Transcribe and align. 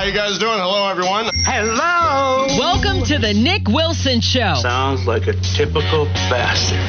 How 0.00 0.06
you 0.06 0.14
guys 0.14 0.38
doing? 0.38 0.56
Hello, 0.56 0.88
everyone. 0.88 1.28
Hello. 1.44 2.48
Welcome 2.56 3.04
to 3.04 3.18
the 3.18 3.34
Nick 3.34 3.68
Wilson 3.68 4.22
Show. 4.22 4.56
Sounds 4.56 5.04
like 5.04 5.26
a 5.26 5.34
typical 5.52 6.06
bastard. 6.32 6.80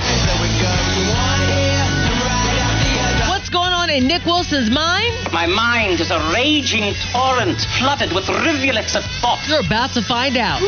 What's 3.27 3.49
going 3.49 3.73
on 3.73 3.89
in 3.89 4.07
Nick 4.07 4.23
Wilson's 4.23 4.71
mind? 4.71 5.11
My 5.33 5.45
mind 5.45 5.99
is 5.99 6.09
a 6.09 6.23
raging 6.31 6.95
torrent 7.11 7.59
flooded 7.83 8.15
with 8.15 8.29
rivulets 8.29 8.95
of 8.95 9.03
thought. 9.19 9.43
You're 9.43 9.59
about 9.59 9.91
to 9.99 10.01
find 10.01 10.37
out. 10.37 10.61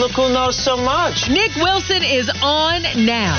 Look 0.00 0.12
who 0.16 0.32
knows 0.32 0.56
so 0.56 0.74
much. 0.74 1.28
Nick 1.28 1.54
Wilson 1.56 2.02
is 2.02 2.32
on 2.40 2.80
now. 3.04 3.36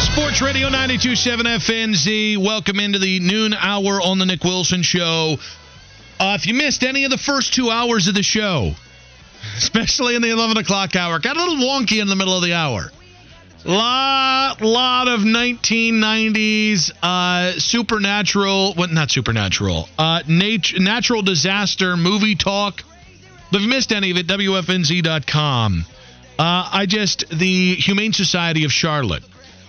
Sports 0.00 0.40
Radio 0.40 0.68
927 0.70 1.44
FNZ. 1.46 2.38
Welcome 2.38 2.80
into 2.80 2.98
the 2.98 3.20
noon 3.20 3.52
hour 3.52 4.00
on 4.00 4.18
the 4.18 4.24
Nick 4.24 4.42
Wilson 4.42 4.82
Show. 4.82 5.36
Uh, 6.18 6.36
if 6.40 6.46
you 6.46 6.54
missed 6.54 6.82
any 6.84 7.04
of 7.04 7.10
the 7.10 7.18
first 7.18 7.52
two 7.52 7.70
hours 7.70 8.08
of 8.08 8.14
the 8.14 8.22
show, 8.22 8.72
especially 9.58 10.16
in 10.16 10.22
the 10.22 10.30
11 10.30 10.56
o'clock 10.56 10.96
hour, 10.96 11.18
got 11.18 11.36
a 11.36 11.44
little 11.44 11.66
wonky 11.66 12.00
in 12.00 12.08
the 12.08 12.16
middle 12.16 12.34
of 12.34 12.42
the 12.42 12.54
hour. 12.54 12.90
Lot, 13.66 14.62
lot 14.62 15.08
of 15.08 15.20
1990s 15.20 16.92
uh, 17.02 17.58
supernatural, 17.58 18.72
what? 18.74 18.90
Not 18.90 19.10
supernatural. 19.10 19.86
Uh, 19.98 20.22
nat- 20.26 20.78
natural 20.78 21.20
disaster 21.20 21.96
movie 21.98 22.36
talk. 22.36 22.82
If 23.52 23.60
you 23.60 23.68
missed 23.68 23.92
any 23.92 24.10
of 24.10 24.16
it, 24.16 24.26
WFNZ.com. 24.26 25.84
Uh, 26.38 26.68
I 26.72 26.86
just 26.86 27.28
the 27.28 27.74
Humane 27.74 28.14
Society 28.14 28.64
of 28.64 28.72
Charlotte 28.72 29.24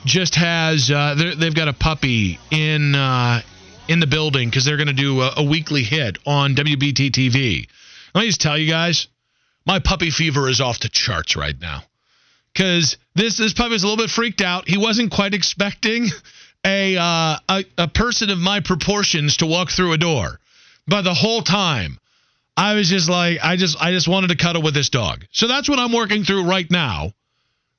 just 0.06 0.36
has 0.36 0.90
uh, 0.90 1.34
they've 1.38 1.56
got 1.56 1.68
a 1.68 1.74
puppy 1.74 2.40
in 2.50 2.96
uh, 2.96 3.42
in 3.88 4.00
the 4.00 4.08
building 4.08 4.50
because 4.50 4.66
they're 4.66 4.78
going 4.78 4.88
to 4.88 4.94
do 4.94 5.22
a, 5.22 5.34
a, 5.38 5.44
weekly 5.44 5.84
hit 5.84 6.18
on 6.26 6.56
WBT 6.56 7.12
TV. 7.12 7.68
Let 8.14 8.22
me 8.22 8.28
just 8.28 8.42
tell 8.42 8.58
you 8.58 8.70
guys, 8.70 9.08
my 9.66 9.80
puppy 9.80 10.10
fever 10.10 10.50
is 10.50 10.62
off 10.62 10.80
the 10.80 10.90
charts 10.90 11.36
right 11.36 11.60
now 11.60 11.84
because 12.54 12.98
this 13.16 13.38
this 13.38 13.54
puppy 13.54 13.72
was 13.72 13.84
a 13.84 13.88
little 13.88 14.04
bit 14.04 14.10
freaked 14.10 14.42
out. 14.42 14.68
He 14.68 14.78
wasn't 14.78 15.12
quite 15.12 15.34
expecting 15.34 16.08
a, 16.66 16.98
uh, 16.98 17.38
a 17.50 17.66
a 17.78 17.88
person 17.88 18.30
of 18.30 18.40
my 18.40 18.60
proportions 18.60 19.38
to 19.38 19.46
walk 19.46 19.70
through 19.70 19.94
a 19.94 19.98
door, 19.98 20.40
but 20.88 21.04
the 21.04 21.14
whole 21.14 21.42
time. 21.42 21.98
I 22.58 22.74
was 22.74 22.90
just 22.90 23.10
like, 23.10 23.40
I 23.42 23.56
just, 23.56 23.82
I 23.82 23.92
just 23.92 24.10
wanted 24.10 24.28
to 24.28 24.36
cuddle 24.36 24.62
with 24.62 24.74
this 24.74 24.90
dog. 24.90 25.26
So 25.32 25.48
that's 25.48 25.70
what 25.70 25.80
I'm 25.80 25.94
working 25.94 26.26
through 26.26 26.44
right 26.44 26.70
now 26.70 27.14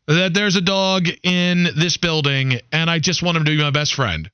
that 0.07 0.35
there's 0.35 0.57
a 0.57 0.61
dog 0.61 1.09
in 1.23 1.69
this 1.77 1.97
building 1.97 2.61
and 2.73 2.91
I 2.91 2.99
just 2.99 3.23
want 3.23 3.37
him 3.37 3.45
to 3.45 3.51
be 3.51 3.63
my 3.63 3.71
best 3.71 3.95
friend. 3.95 4.31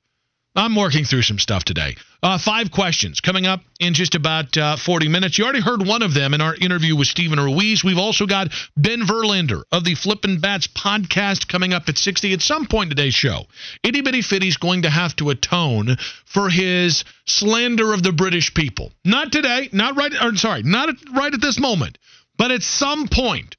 I'm 0.57 0.75
working 0.75 1.05
through 1.05 1.23
some 1.23 1.39
stuff 1.39 1.63
today. 1.63 1.95
Uh, 2.21 2.37
five 2.37 2.73
questions 2.73 3.21
coming 3.21 3.47
up 3.47 3.61
in 3.79 3.95
just 3.95 4.17
about 4.17 4.57
uh, 4.57 4.77
40 4.77 5.07
minutes. 5.07 5.39
You 5.39 5.45
already 5.45 5.61
heard 5.61 5.87
one 5.87 6.03
of 6.03 6.15
them 6.15 6.35
in 6.35 6.41
our 6.41 6.55
interview 6.55 6.97
with 6.97 7.07
Stephen 7.07 7.39
Ruiz. 7.39 7.85
We've 7.85 7.99
also 7.99 8.27
got 8.27 8.49
Ben 8.77 9.03
Verlander 9.03 9.63
of 9.71 9.85
the 9.85 9.95
Flippin' 9.95 10.41
Bats 10.41 10.67
podcast 10.67 11.47
coming 11.47 11.73
up 11.73 11.89
at 11.89 11.97
60 11.97 12.33
at 12.33 12.41
some 12.41 12.67
point 12.67 12.91
in 12.91 12.97
today's 12.97 13.15
show. 13.15 13.47
Itty 13.85 14.01
Bitty 14.01 14.23
Fitty's 14.23 14.57
going 14.57 14.83
to 14.83 14.91
have 14.91 15.15
to 15.17 15.31
atone 15.31 15.97
for 16.25 16.51
his 16.51 17.05
slander 17.25 17.93
of 17.93 18.03
the 18.03 18.13
British 18.13 18.53
people. 18.53 18.93
Not 19.05 19.31
today, 19.31 19.69
not 19.73 19.97
right, 19.97 20.13
or 20.21 20.35
sorry, 20.35 20.65
not 20.65 20.89
right 21.15 21.33
at 21.33 21.41
this 21.41 21.61
moment, 21.61 21.99
but 22.37 22.51
at 22.51 22.63
some 22.63 23.07
point 23.07 23.55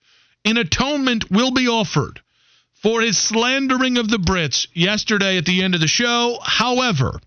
an 0.46 0.58
atonement 0.58 1.30
will 1.30 1.52
be 1.52 1.68
offered 1.68 2.22
for 2.82 3.02
his 3.02 3.18
slandering 3.18 3.98
of 3.98 4.10
the 4.10 4.18
Brits 4.18 4.68
yesterday 4.74 5.38
at 5.38 5.46
the 5.46 5.64
end 5.64 5.76
of 5.76 5.82
the 5.82 5.88
show. 5.88 6.40
However, 6.42 7.20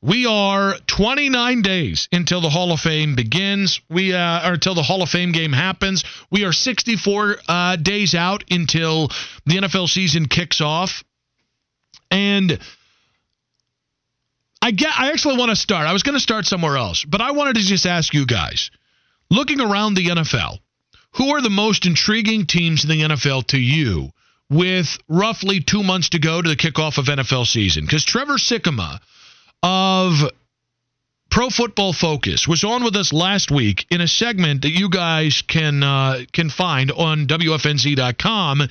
we 0.00 0.26
are 0.26 0.76
29 0.86 1.62
days 1.62 2.08
until 2.12 2.40
the 2.40 2.50
Hall 2.50 2.70
of 2.70 2.78
Fame 2.78 3.16
begins. 3.16 3.80
We 3.90 4.14
uh, 4.14 4.48
or 4.48 4.52
until 4.54 4.76
the 4.76 4.82
Hall 4.82 5.02
of 5.02 5.08
Fame 5.08 5.32
game 5.32 5.52
happens. 5.52 6.04
We 6.30 6.44
are 6.44 6.52
64 6.52 7.36
uh, 7.48 7.76
days 7.76 8.14
out 8.14 8.44
until 8.50 9.08
the 9.44 9.56
NFL 9.56 9.88
season 9.88 10.26
kicks 10.26 10.60
off, 10.60 11.02
and 12.12 12.60
I 14.62 14.70
get. 14.70 14.92
I 14.96 15.10
actually 15.10 15.36
want 15.36 15.50
to 15.50 15.56
start. 15.56 15.88
I 15.88 15.92
was 15.92 16.04
going 16.04 16.16
to 16.16 16.22
start 16.22 16.46
somewhere 16.46 16.76
else, 16.76 17.04
but 17.04 17.20
I 17.20 17.32
wanted 17.32 17.56
to 17.56 17.62
just 17.62 17.84
ask 17.84 18.14
you 18.14 18.24
guys, 18.24 18.70
looking 19.30 19.60
around 19.60 19.94
the 19.94 20.06
NFL, 20.06 20.58
who 21.12 21.30
are 21.30 21.40
the 21.40 21.50
most 21.50 21.86
intriguing 21.86 22.46
teams 22.46 22.84
in 22.84 22.90
the 22.90 23.02
NFL 23.02 23.46
to 23.48 23.58
you 23.58 24.10
with 24.50 24.98
roughly 25.08 25.60
two 25.60 25.82
months 25.82 26.10
to 26.10 26.18
go 26.18 26.40
to 26.40 26.48
the 26.48 26.56
kickoff 26.56 26.98
of 26.98 27.06
NFL 27.06 27.46
season? 27.46 27.84
Because 27.84 28.04
Trevor 28.04 28.34
Sikkema 28.34 29.00
of 29.62 30.30
Pro 31.30 31.50
Football 31.50 31.92
Focus 31.92 32.48
was 32.48 32.64
on 32.64 32.82
with 32.82 32.96
us 32.96 33.12
last 33.12 33.50
week 33.50 33.86
in 33.90 34.00
a 34.00 34.08
segment 34.08 34.62
that 34.62 34.70
you 34.70 34.88
guys 34.88 35.42
can 35.42 35.82
uh, 35.82 36.20
can 36.32 36.48
find 36.48 36.90
on 36.90 37.26
WFNZ.com, 37.26 38.62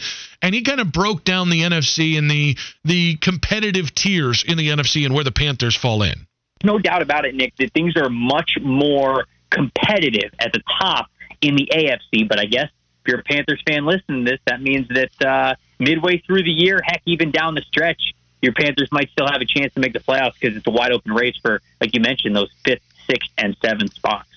and 0.42 0.56
he 0.56 0.64
kind 0.64 0.82
of 0.82 0.92
broke 0.92 1.24
down 1.24 1.50
the 1.50 1.62
NFC 1.62 2.18
and 2.18 2.30
the 2.30 2.58
the 2.84 3.16
competitive 3.18 3.94
tiers 3.94 4.44
in 4.44 4.58
the 4.58 4.70
NFC 4.70 5.06
and 5.06 5.14
where 5.14 5.24
the 5.24 5.32
Panthers 5.32 5.76
fall 5.76 6.02
in. 6.02 6.28
No 6.64 6.80
doubt 6.80 7.04
about 7.04 7.26
it, 7.26 7.36
Nick. 7.36 7.56
That 7.58 7.72
things 7.74 7.94
are 7.96 8.10
much 8.10 8.58
more 8.62 9.26
competitive 9.52 10.32
at 10.40 10.52
the 10.52 10.62
top 10.82 11.08
in 11.42 11.56
the 11.56 11.70
AFC. 11.74 12.28
But 12.28 12.40
I 12.40 12.46
guess 12.46 12.70
if 13.02 13.08
you're 13.08 13.20
a 13.20 13.24
Panthers 13.24 13.62
fan 13.68 13.86
listening 13.86 14.26
to 14.26 14.32
this, 14.32 14.40
that 14.46 14.62
means 14.62 14.88
that 14.90 15.26
uh, 15.26 15.56
midway 15.80 16.20
through 16.20 16.44
the 16.44 16.52
year, 16.52 16.80
heck, 16.84 17.02
even 17.06 17.32
down 17.32 17.56
the 17.56 17.62
stretch, 17.62 18.14
your 18.42 18.54
Panthers 18.54 18.90
might 18.92 19.10
still 19.10 19.28
have 19.28 19.42
a 19.42 19.46
chance 19.46 19.74
to 19.74 19.80
make 19.80 19.94
the 19.94 20.00
playoffs 20.00 20.34
because 20.40 20.56
it's 20.56 20.68
a 20.68 20.72
wide 20.72 20.92
open 20.92 21.14
race 21.14 21.38
for, 21.42 21.62
like 21.82 21.94
you 21.94 22.02
mentioned, 22.02 22.36
those 22.36 22.52
fifth, 22.64 22.84
sixth, 23.10 23.32
and 23.38 23.56
seventh 23.64 23.94
spots. 23.94 24.30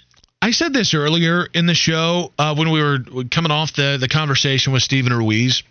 I 0.43 0.53
said 0.53 0.73
this 0.73 0.95
earlier 0.95 1.47
in 1.53 1.67
the 1.67 1.75
show 1.75 2.33
uh, 2.39 2.55
when 2.55 2.71
we 2.71 2.83
were 2.83 2.99
coming 3.31 3.53
off 3.53 3.75
the, 3.75 3.99
the 4.01 4.09
conversation 4.09 4.73
with 4.73 4.83
Stephen 4.83 5.13
Ruiz. 5.13 5.63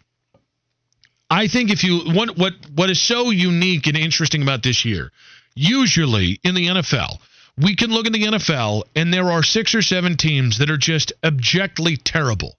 I 1.31 1.47
think 1.47 1.71
if 1.71 1.83
you 1.83 1.99
what 2.11 2.37
what 2.37 2.53
what 2.75 2.89
is 2.89 3.01
so 3.01 3.29
unique 3.29 3.87
and 3.87 3.95
interesting 3.95 4.41
about 4.41 4.63
this 4.63 4.83
year, 4.83 5.11
usually 5.55 6.39
in 6.43 6.55
the 6.55 6.67
NFL, 6.67 7.19
we 7.61 7.75
can 7.75 7.89
look 7.91 8.05
in 8.05 8.13
the 8.13 8.23
NFL 8.23 8.83
and 8.95 9.13
there 9.13 9.31
are 9.31 9.43
six 9.43 9.75
or 9.75 9.81
seven 9.81 10.17
teams 10.17 10.59
that 10.59 10.69
are 10.69 10.77
just 10.77 11.13
objectively 11.23 11.97
terrible. 11.97 12.55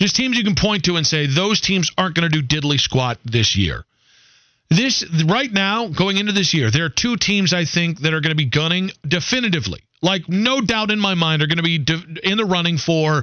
Just 0.00 0.16
teams 0.16 0.36
you 0.36 0.44
can 0.44 0.56
point 0.56 0.84
to 0.84 0.96
and 0.96 1.06
say 1.06 1.26
those 1.26 1.60
teams 1.60 1.92
aren't 1.96 2.16
going 2.16 2.28
to 2.28 2.42
do 2.42 2.46
diddly 2.60 2.80
squat 2.80 3.18
this 3.24 3.56
year. 3.56 3.84
This 4.68 5.04
right 5.26 5.52
now, 5.52 5.88
going 5.88 6.16
into 6.16 6.32
this 6.32 6.54
year, 6.54 6.70
there 6.70 6.86
are 6.86 6.88
two 6.88 7.16
teams 7.16 7.52
I 7.52 7.66
think 7.66 8.00
that 8.00 8.14
are 8.14 8.20
going 8.20 8.30
to 8.30 8.34
be 8.34 8.46
gunning 8.46 8.90
definitively, 9.06 9.82
like 10.00 10.28
no 10.28 10.60
doubt 10.60 10.90
in 10.90 10.98
my 10.98 11.14
mind, 11.14 11.42
are 11.42 11.46
going 11.46 11.58
to 11.58 11.62
be 11.62 11.76
in 12.24 12.38
the 12.38 12.44
running 12.44 12.78
for 12.78 13.22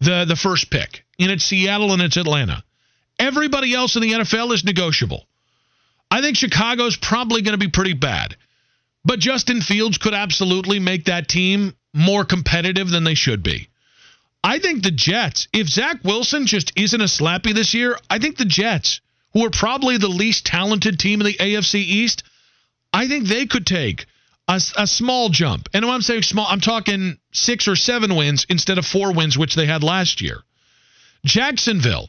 the 0.00 0.24
the 0.26 0.36
first 0.36 0.70
pick. 0.70 1.04
And 1.20 1.30
it's 1.30 1.44
Seattle 1.44 1.92
and 1.92 2.02
it's 2.02 2.16
Atlanta. 2.16 2.64
Everybody 3.18 3.74
else 3.74 3.96
in 3.96 4.02
the 4.02 4.12
NFL 4.12 4.52
is 4.52 4.64
negotiable. 4.64 5.24
I 6.10 6.20
think 6.20 6.36
Chicago's 6.36 6.96
probably 6.96 7.42
going 7.42 7.58
to 7.58 7.64
be 7.64 7.70
pretty 7.70 7.94
bad. 7.94 8.36
But 9.04 9.20
Justin 9.20 9.60
Fields 9.60 9.98
could 9.98 10.14
absolutely 10.14 10.80
make 10.80 11.06
that 11.06 11.28
team 11.28 11.74
more 11.94 12.24
competitive 12.24 12.90
than 12.90 13.04
they 13.04 13.14
should 13.14 13.42
be. 13.42 13.68
I 14.44 14.58
think 14.58 14.82
the 14.82 14.90
Jets, 14.90 15.48
if 15.52 15.68
Zach 15.68 16.04
Wilson 16.04 16.46
just 16.46 16.72
isn't 16.76 17.00
a 17.00 17.04
slappy 17.04 17.54
this 17.54 17.74
year, 17.74 17.98
I 18.08 18.18
think 18.18 18.36
the 18.36 18.44
Jets, 18.44 19.00
who 19.32 19.44
are 19.44 19.50
probably 19.50 19.98
the 19.98 20.08
least 20.08 20.46
talented 20.46 20.98
team 20.98 21.20
in 21.20 21.26
the 21.26 21.34
AFC 21.34 21.74
East, 21.74 22.22
I 22.92 23.08
think 23.08 23.26
they 23.26 23.46
could 23.46 23.66
take 23.66 24.06
a, 24.46 24.60
a 24.76 24.86
small 24.86 25.28
jump. 25.28 25.68
And 25.74 25.84
when 25.84 25.94
I'm 25.94 26.02
saying 26.02 26.22
small, 26.22 26.46
I'm 26.48 26.60
talking 26.60 27.18
six 27.32 27.68
or 27.68 27.76
seven 27.76 28.14
wins 28.14 28.46
instead 28.48 28.78
of 28.78 28.86
four 28.86 29.12
wins, 29.12 29.36
which 29.36 29.54
they 29.54 29.66
had 29.66 29.82
last 29.82 30.20
year. 30.20 30.38
Jacksonville. 31.24 32.08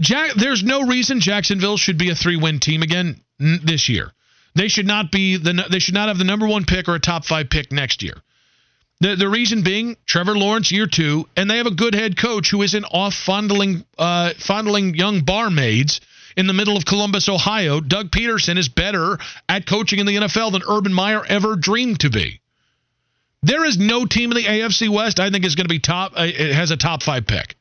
Jack, 0.00 0.34
there's 0.34 0.62
no 0.62 0.86
reason 0.86 1.20
Jacksonville 1.20 1.76
should 1.76 1.98
be 1.98 2.10
a 2.10 2.14
three 2.14 2.36
win 2.36 2.60
team 2.60 2.82
again 2.82 3.20
this 3.38 3.88
year. 3.88 4.12
They 4.58 4.66
should 4.66 4.88
not 4.88 5.12
be 5.12 5.36
the 5.36 5.66
they 5.70 5.78
should 5.78 5.94
not 5.94 6.08
have 6.08 6.18
the 6.18 6.24
number 6.24 6.48
one 6.48 6.64
pick 6.64 6.88
or 6.88 6.96
a 6.96 6.98
top 6.98 7.24
five 7.24 7.48
pick 7.48 7.70
next 7.70 8.02
year. 8.02 8.14
The 8.98 9.14
the 9.14 9.28
reason 9.28 9.62
being 9.62 9.96
Trevor 10.04 10.36
Lawrence 10.36 10.72
year 10.72 10.88
two, 10.88 11.28
and 11.36 11.48
they 11.48 11.58
have 11.58 11.68
a 11.68 11.74
good 11.74 11.94
head 11.94 12.18
coach 12.18 12.50
who 12.50 12.62
isn't 12.62 12.84
off 12.84 13.14
fondling 13.14 13.84
uh, 13.96 14.32
fondling 14.36 14.96
young 14.96 15.20
barmaids 15.20 16.00
in 16.36 16.48
the 16.48 16.52
middle 16.54 16.76
of 16.76 16.84
Columbus, 16.84 17.28
Ohio. 17.28 17.78
Doug 17.80 18.10
Pederson 18.10 18.58
is 18.58 18.68
better 18.68 19.18
at 19.48 19.64
coaching 19.64 20.00
in 20.00 20.06
the 20.06 20.16
NFL 20.16 20.50
than 20.50 20.62
Urban 20.68 20.92
Meyer 20.92 21.24
ever 21.24 21.54
dreamed 21.54 22.00
to 22.00 22.10
be. 22.10 22.40
There 23.44 23.64
is 23.64 23.78
no 23.78 24.06
team 24.06 24.32
in 24.32 24.38
the 24.38 24.48
AFC 24.48 24.88
West 24.88 25.20
I 25.20 25.30
think 25.30 25.44
is 25.44 25.54
going 25.54 25.66
to 25.66 25.72
be 25.72 25.78
top. 25.78 26.14
Uh, 26.16 26.24
it 26.24 26.52
has 26.52 26.72
a 26.72 26.76
top 26.76 27.04
five 27.04 27.28
pick. 27.28 27.54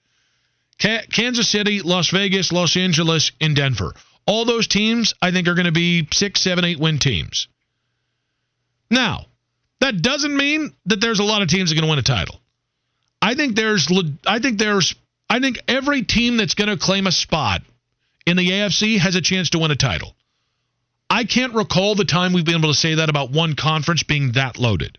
Kansas 0.79 1.47
City, 1.47 1.81
Las 1.81 2.09
Vegas, 2.09 2.51
Los 2.51 2.75
Angeles, 2.75 3.31
and 3.39 3.55
Denver. 3.55 3.93
All 4.27 4.45
those 4.45 4.67
teams 4.67 5.13
I 5.21 5.31
think 5.31 5.47
are 5.47 5.55
going 5.55 5.65
to 5.65 5.71
be 5.71 6.07
six, 6.11 6.41
seven, 6.41 6.65
eight 6.65 6.79
win 6.79 6.99
teams. 6.99 7.47
Now, 8.91 9.25
that 9.79 10.01
doesn't 10.01 10.35
mean 10.35 10.73
that 10.85 11.01
there's 11.01 11.19
a 11.19 11.23
lot 11.23 11.41
of 11.41 11.47
teams 11.47 11.69
that 11.69 11.77
are 11.77 11.81
going 11.81 11.87
to 11.87 11.91
win 11.91 11.99
a 11.99 12.03
title. 12.03 12.39
I 13.21 13.33
think 13.35 13.55
there's 13.55 13.91
I 14.25 14.39
think 14.39 14.59
there's 14.59 14.95
I 15.29 15.39
think 15.39 15.59
every 15.67 16.03
team 16.03 16.37
that's 16.37 16.53
going 16.53 16.69
to 16.69 16.77
claim 16.77 17.07
a 17.07 17.11
spot 17.11 17.61
in 18.25 18.37
the 18.37 18.49
AFC 18.49 18.99
has 18.99 19.15
a 19.15 19.21
chance 19.21 19.51
to 19.51 19.59
win 19.59 19.71
a 19.71 19.75
title. 19.75 20.13
I 21.09 21.23
can't 21.23 21.53
recall 21.53 21.95
the 21.95 22.05
time 22.05 22.33
we've 22.33 22.45
been 22.45 22.57
able 22.57 22.69
to 22.69 22.77
say 22.77 22.95
that 22.95 23.09
about 23.09 23.31
one 23.31 23.55
conference 23.55 24.03
being 24.03 24.33
that 24.33 24.57
loaded. 24.57 24.97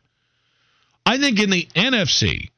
I 1.05 1.19
think 1.19 1.39
in 1.41 1.51
the 1.51 1.67
NFC, 1.75 2.51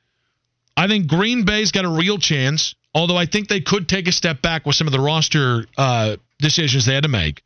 I 0.77 0.87
think 0.87 1.09
Green 1.09 1.45
Bay's 1.45 1.73
got 1.73 1.85
a 1.85 1.89
real 1.89 2.19
chance, 2.19 2.75
although 2.95 3.17
I 3.17 3.27
think 3.27 3.49
they 3.49 3.61
could 3.61 3.89
take 3.89 4.09
a 4.09 4.13
step 4.13 4.41
back 4.41 4.67
with 4.67 4.77
some 4.77 4.87
of 4.87 4.93
the 4.93 5.01
roster 5.01 5.67
uh, 5.77 6.17
decisions 6.41 6.87
they 6.87 6.95
had 6.95 7.05
to 7.05 7.09
make. 7.09 7.43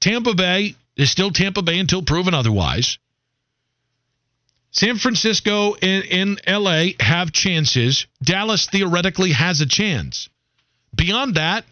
Tampa 0.00 0.34
Bay 0.34 0.74
is 0.96 1.10
still 1.10 1.30
Tampa 1.30 1.62
Bay 1.62 1.78
until 1.78 2.02
proven 2.02 2.34
otherwise. 2.34 2.98
San 4.70 4.96
Francisco 4.96 5.74
and, 5.74 6.04
and 6.10 6.40
LA 6.46 6.88
have 7.00 7.32
chances. 7.32 8.06
Dallas 8.22 8.66
theoretically 8.66 9.32
has 9.32 9.60
a 9.60 9.66
chance. 9.66 10.28
Beyond 10.94 11.36
that, 11.36 11.64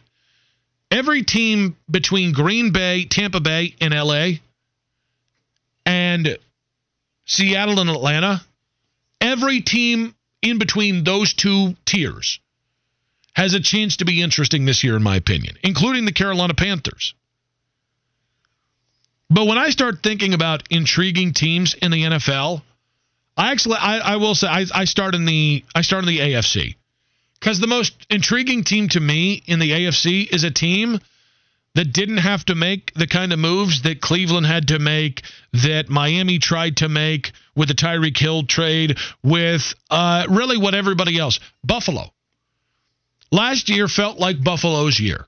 every 0.90 1.22
team 1.22 1.76
between 1.90 2.32
Green 2.32 2.72
Bay, 2.72 3.04
Tampa 3.04 3.40
Bay, 3.40 3.74
and 3.80 3.92
LA, 3.92 4.38
and 5.84 6.38
Seattle 7.26 7.80
and 7.80 7.90
Atlanta, 7.90 8.40
every 9.20 9.60
team 9.60 10.14
in 10.42 10.58
between 10.58 11.04
those 11.04 11.34
two 11.34 11.76
tiers 11.84 12.40
has 13.36 13.52
a 13.52 13.60
chance 13.60 13.98
to 13.98 14.06
be 14.06 14.22
interesting 14.22 14.64
this 14.64 14.82
year, 14.82 14.96
in 14.96 15.02
my 15.02 15.16
opinion, 15.16 15.56
including 15.62 16.06
the 16.06 16.12
Carolina 16.12 16.54
Panthers. 16.54 17.14
But 19.28 19.46
when 19.46 19.58
I 19.58 19.68
start 19.68 20.02
thinking 20.02 20.32
about 20.32 20.62
intriguing 20.70 21.34
teams 21.34 21.74
in 21.74 21.90
the 21.90 22.02
NFL, 22.02 22.62
I 23.36 23.52
actually 23.52 23.76
I, 23.76 23.98
I 23.98 24.16
will 24.16 24.34
say 24.34 24.46
I, 24.48 24.64
I 24.74 24.84
start 24.86 25.14
in 25.14 25.26
the 25.26 25.62
I 25.74 25.82
start 25.82 26.04
in 26.04 26.08
the 26.08 26.18
AFC 26.18 26.76
because 27.38 27.60
the 27.60 27.66
most 27.66 27.94
intriguing 28.08 28.64
team 28.64 28.88
to 28.90 29.00
me 29.00 29.42
in 29.46 29.58
the 29.58 29.70
AFC 29.70 30.32
is 30.32 30.44
a 30.44 30.50
team 30.50 30.98
that 31.74 31.92
didn't 31.92 32.18
have 32.18 32.42
to 32.46 32.54
make 32.54 32.94
the 32.94 33.06
kind 33.06 33.34
of 33.34 33.38
moves 33.38 33.82
that 33.82 34.00
Cleveland 34.00 34.46
had 34.46 34.68
to 34.68 34.78
make, 34.78 35.22
that 35.52 35.90
Miami 35.90 36.38
tried 36.38 36.78
to 36.78 36.88
make 36.88 37.32
with 37.54 37.68
the 37.68 37.74
Tyreek 37.74 38.16
Hill 38.16 38.44
trade, 38.44 38.96
with 39.22 39.74
uh, 39.90 40.26
really 40.30 40.56
what 40.56 40.74
everybody 40.74 41.18
else. 41.18 41.38
Buffalo. 41.62 42.10
Last 43.30 43.68
year 43.68 43.88
felt 43.88 44.18
like 44.18 44.42
Buffalo's 44.42 44.98
year. 44.98 45.26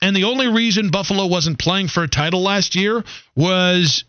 And 0.00 0.16
the 0.16 0.24
only 0.24 0.48
reason 0.48 0.90
Buffalo 0.90 1.26
wasn't 1.26 1.58
playing 1.58 1.88
for 1.88 2.02
a 2.02 2.08
title 2.08 2.42
last 2.42 2.74
year 2.74 3.04
was 3.36 4.04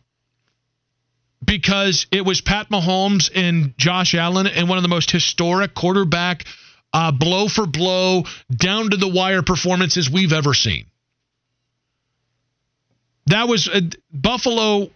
because 1.44 2.08
it 2.12 2.26
was 2.26 2.42
Pat 2.42 2.70
Mahomes 2.70 3.30
and 3.34 3.78
Josh 3.78 4.16
Allen 4.16 4.48
and 4.48 4.68
one 4.68 4.78
of 4.78 4.82
the 4.82 4.88
most 4.88 5.12
historic 5.12 5.76
quarterback 5.76 6.46
uh, 6.94 7.12
blow 7.12 7.48
for 7.48 7.66
blow, 7.66 8.24
down 8.56 8.92
to 8.92 8.98
the 8.98 9.08
wire 9.08 9.42
performances 9.42 10.10
we've 10.10 10.34
ever 10.34 10.54
seen. 10.54 10.86
That 13.28 13.48
was 13.48 13.68
uh, 13.68 13.82
Buffalo 14.12 14.90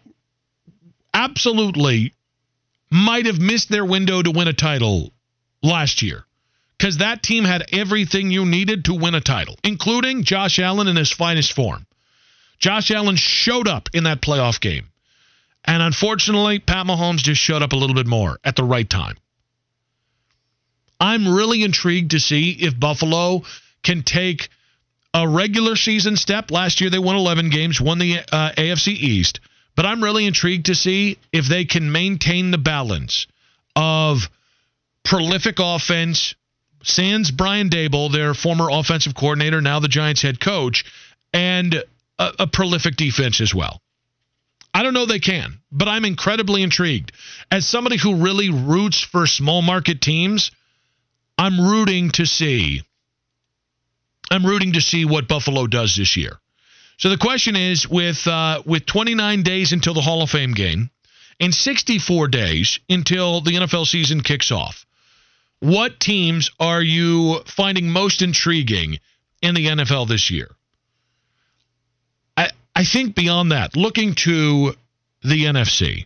absolutely 1.14 2.14
might 2.90 3.26
have 3.26 3.40
missed 3.40 3.70
their 3.70 3.86
window 3.86 4.22
to 4.22 4.32
win 4.32 4.48
a 4.48 4.54
title 4.54 5.12
last 5.62 6.02
year 6.02 6.27
because 6.78 6.98
that 6.98 7.24
team 7.24 7.44
had 7.44 7.66
everything 7.74 8.32
you 8.32 8.46
needed 8.46 8.86
to 8.86 8.94
win 8.94 9.16
a 9.16 9.22
title, 9.22 9.58
including 9.64 10.24
Josh 10.24 10.60
Allen 10.60 10.88
in 10.88 10.96
his 10.96 11.12
finest 11.12 11.54
form. 11.54 11.86
Josh 12.60 12.92
Allen 12.92 13.16
showed 13.16 13.68
up 13.68 13.90
in 13.94 14.04
that 14.04 14.22
playoff 14.22 14.60
game. 14.60 14.88
And 15.66 15.84
unfortunately, 15.84 16.60
Pat 16.60 16.86
Mahomes 16.86 17.18
just 17.18 17.42
showed 17.42 17.62
up 17.62 17.74
a 17.74 17.76
little 17.76 17.96
bit 17.96 18.08
more 18.08 18.40
at 18.44 18.56
the 18.56 18.64
right 18.64 18.90
time. 18.90 19.18
I'm 21.00 21.28
really 21.28 21.64
intrigued 21.64 22.12
to 22.12 22.20
see 22.20 22.52
if 22.52 22.80
Buffalo 22.80 23.44
can 23.84 24.04
take 24.04 24.50
a 25.14 25.28
regular 25.28 25.76
season 25.76 26.16
step. 26.16 26.52
Last 26.52 26.82
year 26.82 26.90
they 26.90 27.00
won 27.00 27.16
11 27.16 27.50
games, 27.50 27.82
won 27.82 28.00
the 28.00 28.20
uh, 28.20 28.52
AFC 28.52 28.88
East. 28.90 29.40
But 29.76 29.86
I'm 29.86 30.04
really 30.04 30.26
intrigued 30.26 30.68
to 30.68 30.76
see 30.76 31.20
if 31.32 31.46
they 31.48 31.66
can 31.66 31.92
maintain 31.92 32.50
the 32.50 32.58
balance 32.58 33.28
of 33.76 34.30
prolific 35.04 35.58
offense, 35.60 36.34
sans 36.88 37.32
Brian 37.32 37.70
Daboll, 37.70 38.12
their 38.12 38.34
former 38.34 38.70
offensive 38.72 39.16
coordinator, 39.16 39.62
now 39.62 39.80
the 39.80 39.88
Giants 39.88 40.22
head 40.22 40.40
coach, 40.40 40.86
and 41.34 41.84
a, 42.18 42.34
a 42.40 42.48
prolific 42.48 42.96
defense 42.96 43.42
as 43.42 43.54
well. 43.54 43.82
I 44.74 44.84
don't 44.84 44.94
know 44.94 45.06
they 45.06 45.20
can, 45.20 45.60
but 45.72 45.88
I'm 45.88 46.06
incredibly 46.06 46.64
intrigued. 46.64 47.12
As 47.52 47.68
somebody 47.68 47.98
who 47.98 48.24
really 48.24 48.50
roots 48.50 49.02
for 49.02 49.26
small 49.26 49.62
market 49.62 50.02
teams, 50.02 50.52
I'm 51.38 51.60
rooting 51.60 52.12
to 52.12 52.26
see. 52.26 52.84
I'm 54.30 54.46
rooting 54.46 54.74
to 54.74 54.82
see 54.82 55.06
what 55.06 55.28
Buffalo 55.28 55.68
does 55.68 55.96
this 55.96 56.18
year. 56.18 56.38
So 56.98 57.10
the 57.10 57.18
question 57.18 57.56
is, 57.56 57.88
with 57.88 58.26
uh, 58.28 58.64
with 58.66 58.86
29 58.86 59.44
days 59.44 59.72
until 59.72 59.94
the 59.94 60.02
Hall 60.02 60.24
of 60.24 60.32
Fame 60.32 60.54
game 60.54 60.90
and 61.40 61.54
64 61.54 62.28
days 62.28 62.80
until 62.90 63.42
the 63.42 63.52
NFL 63.52 63.86
season 63.86 64.22
kicks 64.22 64.52
off, 64.52 64.87
what 65.60 66.00
teams 66.00 66.52
are 66.60 66.82
you 66.82 67.40
finding 67.46 67.90
most 67.90 68.22
intriguing 68.22 69.00
in 69.42 69.56
the 69.56 69.68
NFL 69.68 70.08
this 70.08 70.30
year? 70.30 70.50
I 72.36 72.50
I 72.76 72.84
think 72.84 73.16
beyond 73.16 73.52
that, 73.52 73.76
looking 73.76 74.16
to 74.16 74.74
the 75.24 75.46
NFC, 75.46 76.06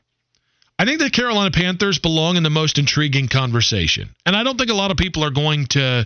I 0.79 0.85
think 0.85 0.99
the 0.99 1.09
Carolina 1.09 1.51
Panthers 1.51 1.99
belong 1.99 2.37
in 2.37 2.43
the 2.43 2.49
most 2.49 2.77
intriguing 2.77 3.27
conversation. 3.27 4.09
And 4.25 4.35
I 4.35 4.43
don't 4.43 4.57
think 4.57 4.71
a 4.71 4.75
lot 4.75 4.91
of 4.91 4.97
people 4.97 5.23
are 5.23 5.29
going 5.31 5.67
to 5.67 6.05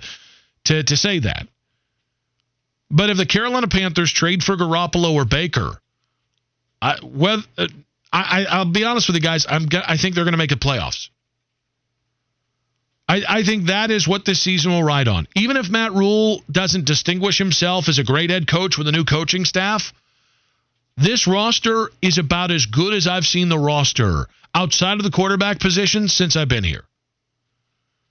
to 0.66 0.84
to 0.84 0.98
say 0.98 1.20
that. 1.20 1.48
But 2.92 3.10
if 3.10 3.18
the 3.18 3.26
Carolina 3.26 3.68
Panthers 3.68 4.12
trade 4.12 4.44
for 4.44 4.58
Garoppolo 4.58 5.14
or 5.14 5.26
Baker, 5.26 5.80
I 6.82 6.98
well, 7.04 7.44
uh, 7.58 7.68
I, 8.12 8.46
I 8.46 8.58
will 8.60 8.72
be 8.72 8.84
honest 8.84 9.08
with 9.08 9.16
you 9.16 9.22
guys, 9.22 9.46
I'm 9.48 9.68
I 9.88 9.98
think 9.98 10.16
they're 10.16 10.24
going 10.24 10.34
to 10.34 10.38
make 10.38 10.50
the 10.50 10.56
playoffs. 10.56 11.10
I, 13.08 13.24
I 13.28 13.44
think 13.44 13.66
that 13.66 13.92
is 13.92 14.08
what 14.08 14.26
this 14.26 14.42
season 14.42 14.72
will 14.72 14.84
ride 14.84 15.08
on. 15.08 15.28
Even 15.36 15.58
if 15.58 15.70
Matt 15.70 15.94
Rhule 15.94 16.42
doesn't 16.50 16.86
distinguish 16.86 17.38
himself 17.38 17.88
as 17.88 18.00
a 18.00 18.04
great 18.04 18.32
head 18.32 18.48
coach 18.48 18.78
with 18.78 18.88
a 18.88 18.92
new 18.92 19.04
coaching 19.04 19.46
staff, 19.46 19.94
this 20.98 21.28
roster 21.28 21.92
is 22.02 22.18
about 22.18 22.52
as 22.52 22.66
good 22.66 22.94
as 22.94 23.06
I've 23.06 23.26
seen 23.26 23.50
the 23.50 23.60
roster 23.60 24.28
outside 24.56 24.98
of 24.98 25.04
the 25.04 25.12
quarterback 25.12 25.60
position 25.60 26.08
since 26.08 26.36
I've 26.36 26.48
been 26.48 26.64
here. 26.64 26.86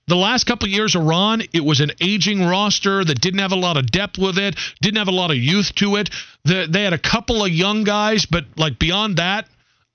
The 0.07 0.15
last 0.15 0.45
couple 0.45 0.67
of 0.67 0.71
years 0.71 0.95
of 0.95 1.03
Ron, 1.03 1.41
it 1.51 1.65
was 1.65 1.81
an 1.81 1.91
aging 1.99 2.45
roster 2.45 3.03
that 3.03 3.19
didn't 3.19 3.39
have 3.39 3.51
a 3.51 3.57
lot 3.57 3.75
of 3.75 3.89
depth 3.89 4.19
with 4.19 4.37
it, 4.37 4.55
didn't 4.79 4.99
have 4.99 5.07
a 5.07 5.11
lot 5.11 5.31
of 5.31 5.37
youth 5.37 5.73
to 5.75 5.95
it. 5.95 6.11
The, 6.43 6.67
they 6.69 6.83
had 6.83 6.93
a 6.93 6.99
couple 6.99 7.43
of 7.43 7.49
young 7.49 7.83
guys, 7.83 8.27
but 8.27 8.45
like 8.55 8.77
beyond 8.77 9.17
that, 9.17 9.47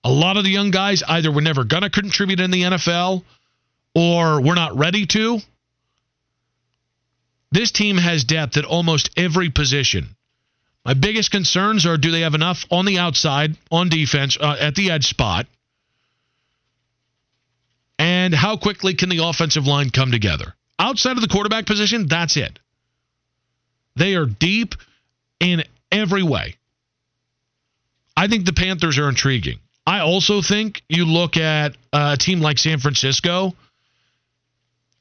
a 0.03 0.11
lot 0.11 0.37
of 0.37 0.43
the 0.43 0.51
young 0.51 0.73
guys 0.73 1.05
either 1.05 1.31
were 1.31 1.41
never 1.41 1.63
going 1.63 1.85
to 1.85 1.91
contribute 1.91 2.41
in 2.41 2.51
the 2.51 2.63
NFL 2.63 3.23
or 3.95 4.41
we're 4.41 4.55
not 4.55 4.77
ready 4.77 5.07
to. 5.07 5.41
This 7.53 7.73
team 7.73 7.97
has 7.97 8.25
depth 8.25 8.57
at 8.57 8.65
almost 8.65 9.11
every 9.17 9.51
position. 9.51 10.17
My 10.85 10.95
biggest 10.95 11.31
concerns 11.31 11.85
are 11.85 11.97
do 11.97 12.11
they 12.11 12.21
have 12.21 12.35
enough 12.35 12.65
on 12.71 12.85
the 12.85 12.99
outside, 12.99 13.57
on 13.71 13.89
defense, 13.89 14.39
uh, 14.41 14.57
at 14.59 14.75
the 14.75 14.91
edge 14.91 15.07
spot? 15.07 15.47
And 17.99 18.35
how 18.35 18.57
quickly 18.57 18.95
can 18.95 19.09
the 19.11 19.23
offensive 19.23 19.67
line 19.67 19.91
come 19.91 20.11
together? 20.11 20.55
Outside 20.79 21.17
of 21.17 21.21
the 21.21 21.29
quarterback 21.29 21.67
position, 21.67 22.07
that's 22.07 22.37
it. 22.37 22.59
They 23.97 24.15
are 24.15 24.25
deep 24.25 24.75
in 25.39 25.65
every 25.93 26.23
way. 26.23 26.57
I 28.17 28.29
think 28.29 28.47
the 28.47 28.53
Panthers 28.53 28.99
are 28.99 29.09
intriguing. 29.09 29.59
I 29.87 30.01
also 30.01 30.41
think 30.41 30.83
you 30.89 31.05
look 31.05 31.37
at 31.37 31.77
a 31.93 32.17
team 32.17 32.41
like 32.41 32.59
San 32.59 32.79
Francisco. 32.79 33.55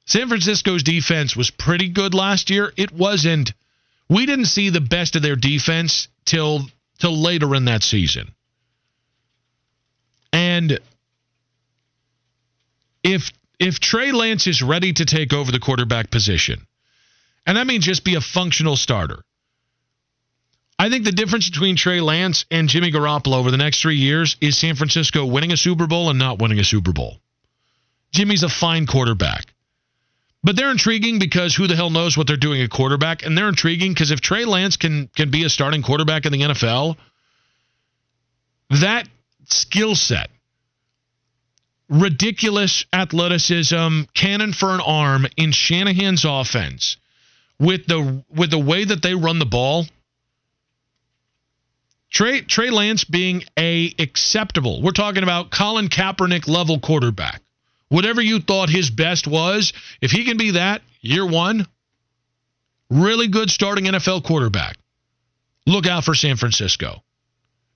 San 0.10 0.28
Francisco's 0.28 0.82
defense 0.82 1.36
was 1.36 1.52
pretty 1.52 1.88
good 1.88 2.16
last 2.16 2.50
year. 2.50 2.74
It 2.76 2.92
wasn't 2.92 3.54
we 4.10 4.26
didn't 4.26 4.46
see 4.46 4.72
the 4.72 4.82
best 4.82 5.16
of 5.16 5.22
their 5.22 5.36
defense 5.36 6.08
till 6.26 6.68
till 6.98 7.16
later 7.16 7.54
in 7.54 7.66
that 7.66 7.84
season. 7.84 8.32
And 10.34 10.80
if 13.04 13.32
if 13.60 13.80
Trey 13.80 14.12
Lance 14.12 14.48
is 14.48 14.64
ready 14.64 14.94
to 14.94 15.06
take 15.06 15.32
over 15.32 15.52
the 15.52 15.60
quarterback 15.60 16.10
position, 16.10 16.66
and 17.46 17.60
I 17.60 17.64
mean 17.64 17.82
just 17.82 18.04
be 18.04 18.16
a 18.16 18.22
functional 18.22 18.78
starter. 18.78 19.24
I 20.80 20.90
think 20.90 21.04
the 21.04 21.12
difference 21.12 21.48
between 21.52 21.76
Trey 21.76 22.02
Lance 22.02 22.46
and 22.50 22.68
Jimmy 22.68 22.92
Garoppolo 22.92 23.36
over 23.36 23.52
the 23.52 23.58
next 23.58 23.84
three 23.84 23.98
years 23.98 24.38
is 24.42 24.58
San 24.58 24.74
Francisco 24.74 25.24
winning 25.24 25.52
a 25.52 25.58
Super 25.58 25.86
Bowl 25.86 26.10
and 26.10 26.18
not 26.18 26.40
winning 26.40 26.58
a 26.58 26.64
Super 26.64 26.94
Bowl. 26.94 27.20
Jimmy's 28.12 28.42
a 28.42 28.50
fine 28.50 28.88
quarterback. 28.88 29.54
But 30.42 30.56
they're 30.56 30.72
intriguing 30.72 31.20
because 31.20 31.54
who 31.54 31.68
the 31.68 31.76
hell 31.76 31.90
knows 31.90 32.18
what 32.18 32.28
they're 32.28 32.38
doing 32.38 32.62
at 32.62 32.70
quarterback, 32.70 33.26
and 33.26 33.38
they're 33.38 33.50
intriguing 33.50 33.92
because 33.92 34.12
if 34.12 34.22
Trey 34.22 34.46
Lance 34.46 34.78
can 34.78 35.10
can 35.16 35.32
be 35.32 35.44
a 35.44 35.50
starting 35.50 35.82
quarterback 35.82 36.26
in 36.26 36.32
the 36.32 36.42
NFL, 36.42 36.96
that 38.70 39.10
skill 39.46 39.96
set, 39.96 40.30
ridiculous 41.90 42.86
athleticism, 42.94 44.04
cannon 44.14 44.54
for 44.54 44.74
an 44.74 44.80
arm 44.80 45.28
in 45.36 45.52
Shanahan's 45.52 46.24
offense, 46.24 46.96
with 47.60 47.86
the 47.88 48.24
with 48.30 48.52
the 48.52 48.60
way 48.60 48.86
that 48.86 49.02
they 49.02 49.16
run 49.16 49.40
the 49.40 49.46
ball, 49.46 49.88
Trey 52.10 52.42
Trey 52.42 52.70
Lance 52.70 53.04
being 53.04 53.44
a 53.58 53.94
acceptable. 54.00 54.82
We're 54.82 54.92
talking 54.92 55.24
about 55.24 55.52
Colin 55.52 55.90
Kaepernick 55.90 56.48
level 56.48 56.80
quarterback. 56.80 57.42
Whatever 57.90 58.22
you 58.22 58.40
thought 58.40 58.70
his 58.70 58.90
best 58.90 59.28
was, 59.28 59.74
if 60.02 60.12
he 60.12 60.24
can 60.24 60.38
be 60.38 60.52
that 60.52 60.82
year 61.02 61.26
one, 61.26 61.68
really 62.90 63.28
good 63.28 63.50
starting 63.50 63.86
NFL 63.86 64.24
quarterback. 64.24 64.78
Look 65.66 65.88
out 65.88 66.04
for 66.04 66.16
San 66.16 66.38
Francisco. 66.38 67.04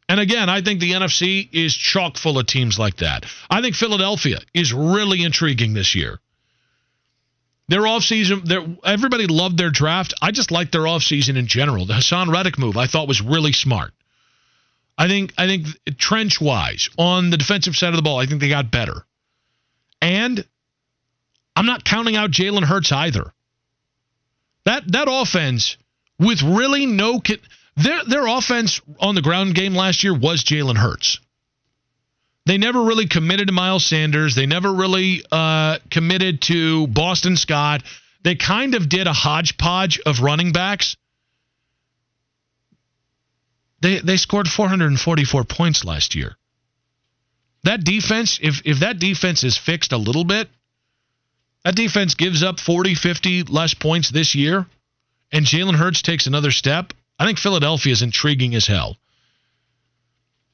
And 0.09 0.19
again, 0.19 0.49
I 0.49 0.61
think 0.61 0.79
the 0.79 0.91
NFC 0.91 1.47
is 1.51 1.75
chock 1.75 2.17
full 2.17 2.37
of 2.37 2.45
teams 2.45 2.77
like 2.77 2.97
that. 2.97 3.25
I 3.49 3.61
think 3.61 3.75
Philadelphia 3.75 4.39
is 4.53 4.73
really 4.73 5.23
intriguing 5.23 5.73
this 5.73 5.95
year. 5.95 6.19
Their 7.69 7.81
offseason, 7.81 8.43
their, 8.45 8.63
everybody 8.83 9.27
loved 9.27 9.57
their 9.57 9.69
draft. 9.69 10.13
I 10.21 10.31
just 10.31 10.51
like 10.51 10.71
their 10.71 10.81
offseason 10.81 11.37
in 11.37 11.47
general. 11.47 11.85
The 11.85 11.93
Haason 11.93 12.31
Reddick 12.31 12.59
move 12.59 12.77
I 12.77 12.87
thought 12.87 13.07
was 13.07 13.21
really 13.21 13.53
smart. 13.53 13.93
I 14.97 15.07
think 15.07 15.33
I 15.37 15.47
think 15.47 15.67
trench 15.97 16.39
wise 16.39 16.89
on 16.97 17.29
the 17.29 17.37
defensive 17.37 17.75
side 17.75 17.89
of 17.89 17.95
the 17.95 18.03
ball, 18.03 18.19
I 18.19 18.25
think 18.25 18.41
they 18.41 18.49
got 18.49 18.69
better. 18.69 19.05
And 20.03 20.45
I'm 21.55 21.65
not 21.65 21.85
counting 21.85 22.17
out 22.17 22.29
Jalen 22.29 22.65
Hurts 22.65 22.91
either. 22.91 23.33
That 24.65 24.83
that 24.91 25.07
offense 25.09 25.77
with 26.19 26.41
really 26.43 26.85
no 26.85 27.21
their 27.77 28.03
their 28.05 28.27
offense 28.27 28.81
on 28.99 29.15
the 29.15 29.21
ground 29.21 29.55
game 29.55 29.73
last 29.73 30.03
year 30.03 30.13
was 30.13 30.43
Jalen 30.43 30.75
Hurts. 30.75 31.19
They 32.45 32.57
never 32.57 32.83
really 32.83 33.07
committed 33.07 33.47
to 33.47 33.53
Miles 33.53 33.85
Sanders. 33.85 34.35
They 34.35 34.45
never 34.45 34.73
really 34.73 35.23
uh, 35.31 35.77
committed 35.89 36.41
to 36.43 36.87
Boston 36.87 37.37
Scott. 37.37 37.83
They 38.25 38.35
kind 38.35 38.75
of 38.75 38.89
did 38.89 39.07
a 39.07 39.13
hodgepodge 39.13 40.01
of 40.05 40.19
running 40.19 40.51
backs. 40.51 40.97
They 43.81 43.99
they 43.99 44.17
scored 44.17 44.49
444 44.49 45.45
points 45.45 45.85
last 45.85 46.13
year. 46.13 46.35
That 47.63 47.83
defense, 47.83 48.39
if 48.41 48.61
if 48.65 48.79
that 48.79 48.99
defense 48.99 49.43
is 49.43 49.57
fixed 49.57 49.93
a 49.93 49.97
little 49.97 50.25
bit, 50.25 50.49
that 51.63 51.75
defense 51.75 52.15
gives 52.15 52.43
up 52.43 52.59
40, 52.59 52.95
50 52.95 53.43
less 53.43 53.73
points 53.73 54.09
this 54.09 54.35
year, 54.35 54.65
and 55.31 55.45
Jalen 55.45 55.75
Hurts 55.75 56.01
takes 56.01 56.27
another 56.27 56.51
step. 56.51 56.93
I 57.17 57.25
think 57.25 57.39
Philadelphia 57.39 57.93
is 57.93 58.01
intriguing 58.01 58.53
as 58.55 58.67
hell. 58.67 58.97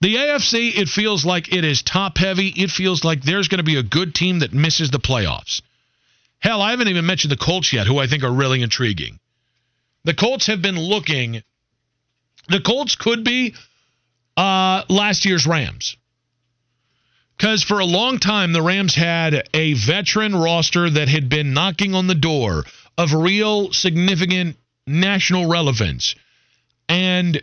The 0.02 0.16
AFC, 0.16 0.78
it 0.78 0.88
feels 0.88 1.26
like 1.26 1.52
it 1.52 1.66
is 1.66 1.82
top 1.82 2.18
heavy. 2.18 2.48
It 2.48 2.70
feels 2.70 3.04
like 3.04 3.22
there's 3.22 3.50
going 3.50 3.58
to 3.58 3.64
be 3.64 3.76
a 3.76 3.84
good 3.84 4.16
team 4.16 4.40
that 4.40 4.54
misses 4.54 4.92
the 4.92 5.00
playoffs. 5.00 5.62
Hell, 6.40 6.62
I 6.62 6.72
haven't 6.72 6.88
even 6.88 7.06
mentioned 7.06 7.32
the 7.32 7.38
Colts 7.38 7.74
yet, 7.74 7.86
who 7.86 7.98
I 7.98 8.08
think 8.08 8.24
are 8.24 8.32
really 8.32 8.62
intriguing. 8.62 9.20
The 10.06 10.14
Colts 10.14 10.48
have 10.48 10.62
been 10.62 10.80
looking. 10.80 11.44
The 12.48 12.62
Colts 12.62 12.96
could 12.96 13.26
be 13.26 13.56
uh, 14.38 14.84
last 14.88 15.26
year's 15.26 15.46
Rams. 15.46 15.98
Because 17.40 17.64
for 17.64 17.80
a 17.80 17.86
long 17.86 18.20
time, 18.20 18.52
the 18.52 18.62
Rams 18.62 18.96
had 18.96 19.48
a 19.54 19.74
veteran 19.74 20.36
roster 20.36 20.90
that 20.90 21.08
had 21.08 21.30
been 21.30 21.54
knocking 21.54 21.96
on 21.96 22.08
the 22.08 22.16
door 22.16 22.66
of 22.98 23.14
real 23.14 23.72
significant 23.72 24.58
national 24.86 25.48
relevance. 25.48 26.16
And 26.90 27.42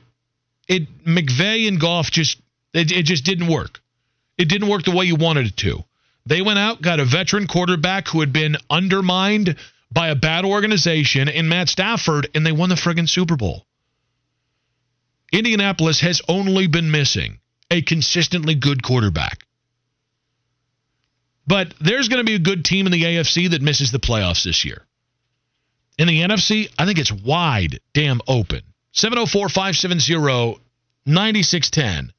it 0.68 1.04
McVay 1.06 1.66
and 1.66 1.80
Goff 1.80 2.10
just 2.10 2.38
it, 2.74 2.92
it 2.92 3.04
just 3.04 3.24
didn't 3.24 3.46
work. 3.46 3.80
It 4.36 4.50
didn't 4.50 4.68
work 4.68 4.84
the 4.84 4.94
way 4.94 5.06
you 5.06 5.16
wanted 5.16 5.46
it 5.46 5.56
to. 5.58 5.82
They 6.26 6.42
went 6.42 6.58
out, 6.58 6.82
got 6.82 7.00
a 7.00 7.06
veteran 7.06 7.46
quarterback 7.46 8.08
who 8.08 8.20
had 8.20 8.34
been 8.34 8.58
undermined 8.68 9.56
by 9.90 10.08
a 10.08 10.14
bad 10.14 10.44
organization 10.44 11.28
in 11.28 11.48
Matt 11.48 11.70
Stafford, 11.70 12.28
and 12.34 12.44
they 12.44 12.52
won 12.52 12.68
the 12.68 12.74
friggin' 12.74 13.08
Super 13.08 13.36
Bowl. 13.36 13.64
Indianapolis 15.32 16.00
has 16.00 16.20
only 16.28 16.66
been 16.66 16.90
missing 16.90 17.38
a 17.70 17.80
consistently 17.80 18.56
good 18.56 18.82
quarterback. 18.82 19.45
But 21.46 21.74
there's 21.80 22.08
going 22.08 22.20
to 22.20 22.24
be 22.24 22.34
a 22.34 22.40
good 22.40 22.64
team 22.64 22.86
in 22.86 22.92
the 22.92 23.02
AFC 23.02 23.50
that 23.50 23.62
misses 23.62 23.92
the 23.92 24.00
playoffs 24.00 24.44
this 24.44 24.64
year. 24.64 24.84
In 25.98 26.08
the 26.08 26.20
NFC, 26.20 26.70
I 26.78 26.84
think 26.84 26.98
it's 26.98 27.12
wide 27.12 27.80
damn 27.94 28.20
open. 28.26 28.62
704 28.92 29.48
570 29.48 30.60
9610 31.06 32.12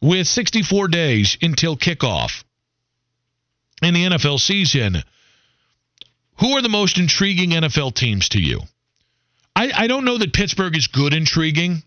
with 0.00 0.26
64 0.26 0.88
days 0.88 1.38
until 1.40 1.76
kickoff 1.76 2.44
in 3.82 3.94
the 3.94 4.04
NFL 4.04 4.38
season. 4.38 5.02
Who 6.40 6.56
are 6.56 6.62
the 6.62 6.68
most 6.68 6.98
intriguing 6.98 7.50
NFL 7.50 7.94
teams 7.94 8.28
to 8.30 8.40
you? 8.40 8.60
I, 9.56 9.72
I 9.74 9.86
don't 9.86 10.04
know 10.04 10.18
that 10.18 10.32
Pittsburgh 10.32 10.76
is 10.76 10.88
good 10.88 11.14
intriguing. 11.14 11.82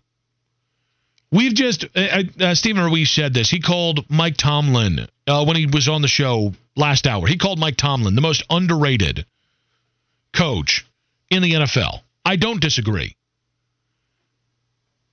We've 1.32 1.54
just 1.54 1.86
uh, 1.96 2.24
uh, 2.40 2.56
Stephen 2.56 2.84
Ruiz 2.84 3.12
said 3.12 3.34
this. 3.34 3.50
He 3.50 3.60
called 3.60 4.10
Mike 4.10 4.38
Tomlin 4.38 5.08
uh, 5.28 5.44
when 5.46 5.58
he 5.58 5.66
was 5.66 5.88
on 5.90 6.02
the 6.02 6.08
show 6.08 6.54
last 6.76 7.06
hour. 7.06 7.28
He 7.28 7.38
called 7.38 7.60
Mike 7.60 7.76
Tomlin 7.76 8.16
the 8.16 8.22
most 8.22 8.44
underrated 8.50 9.26
coach 10.34 10.86
in 11.30 11.42
the 11.42 11.54
NFL. 11.54 12.02
I 12.26 12.38
don't 12.38 12.62
disagree. 12.62 13.16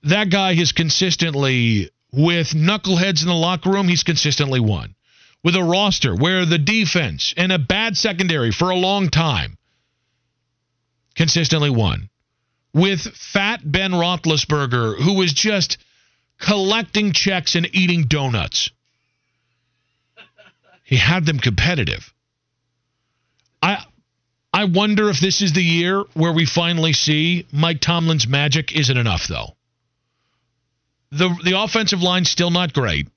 That 0.03 0.29
guy 0.29 0.53
has 0.53 0.71
consistently, 0.71 1.89
with 2.13 2.49
knuckleheads 2.49 3.21
in 3.23 3.27
the 3.27 3.33
locker 3.33 3.71
room, 3.71 3.87
he's 3.87 4.03
consistently 4.03 4.59
won. 4.59 4.95
With 5.43 5.55
a 5.55 5.63
roster 5.63 6.15
where 6.15 6.45
the 6.45 6.57
defense 6.57 7.33
and 7.35 7.51
a 7.51 7.59
bad 7.59 7.97
secondary 7.97 8.51
for 8.51 8.69
a 8.69 8.75
long 8.75 9.09
time 9.09 9.57
consistently 11.15 11.69
won. 11.69 12.09
With 12.73 13.01
fat 13.01 13.59
Ben 13.63 13.91
Roethlisberger, 13.91 15.01
who 15.01 15.13
was 15.13 15.33
just 15.33 15.77
collecting 16.39 17.11
checks 17.13 17.55
and 17.55 17.67
eating 17.73 18.05
donuts. 18.07 18.69
He 20.83 20.97
had 20.97 21.25
them 21.25 21.39
competitive. 21.39 22.13
I 23.61 23.83
I 24.53 24.65
wonder 24.65 25.09
if 25.09 25.19
this 25.19 25.41
is 25.41 25.53
the 25.53 25.63
year 25.63 26.03
where 26.13 26.31
we 26.31 26.45
finally 26.45 26.93
see 26.93 27.45
Mike 27.51 27.81
Tomlin's 27.81 28.27
magic 28.27 28.75
isn't 28.75 28.97
enough 28.97 29.27
though. 29.27 29.55
The 31.11 31.35
the 31.43 31.59
offensive 31.59 32.01
line's 32.01 32.29
still 32.29 32.51
not 32.51 32.73
great. 32.73 33.07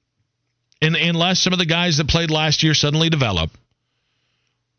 And 0.80 0.96
unless 0.96 1.40
some 1.40 1.52
of 1.52 1.58
the 1.58 1.66
guys 1.66 1.98
that 1.98 2.08
played 2.08 2.30
last 2.30 2.62
year 2.62 2.72
suddenly 2.72 3.10
develop. 3.10 3.50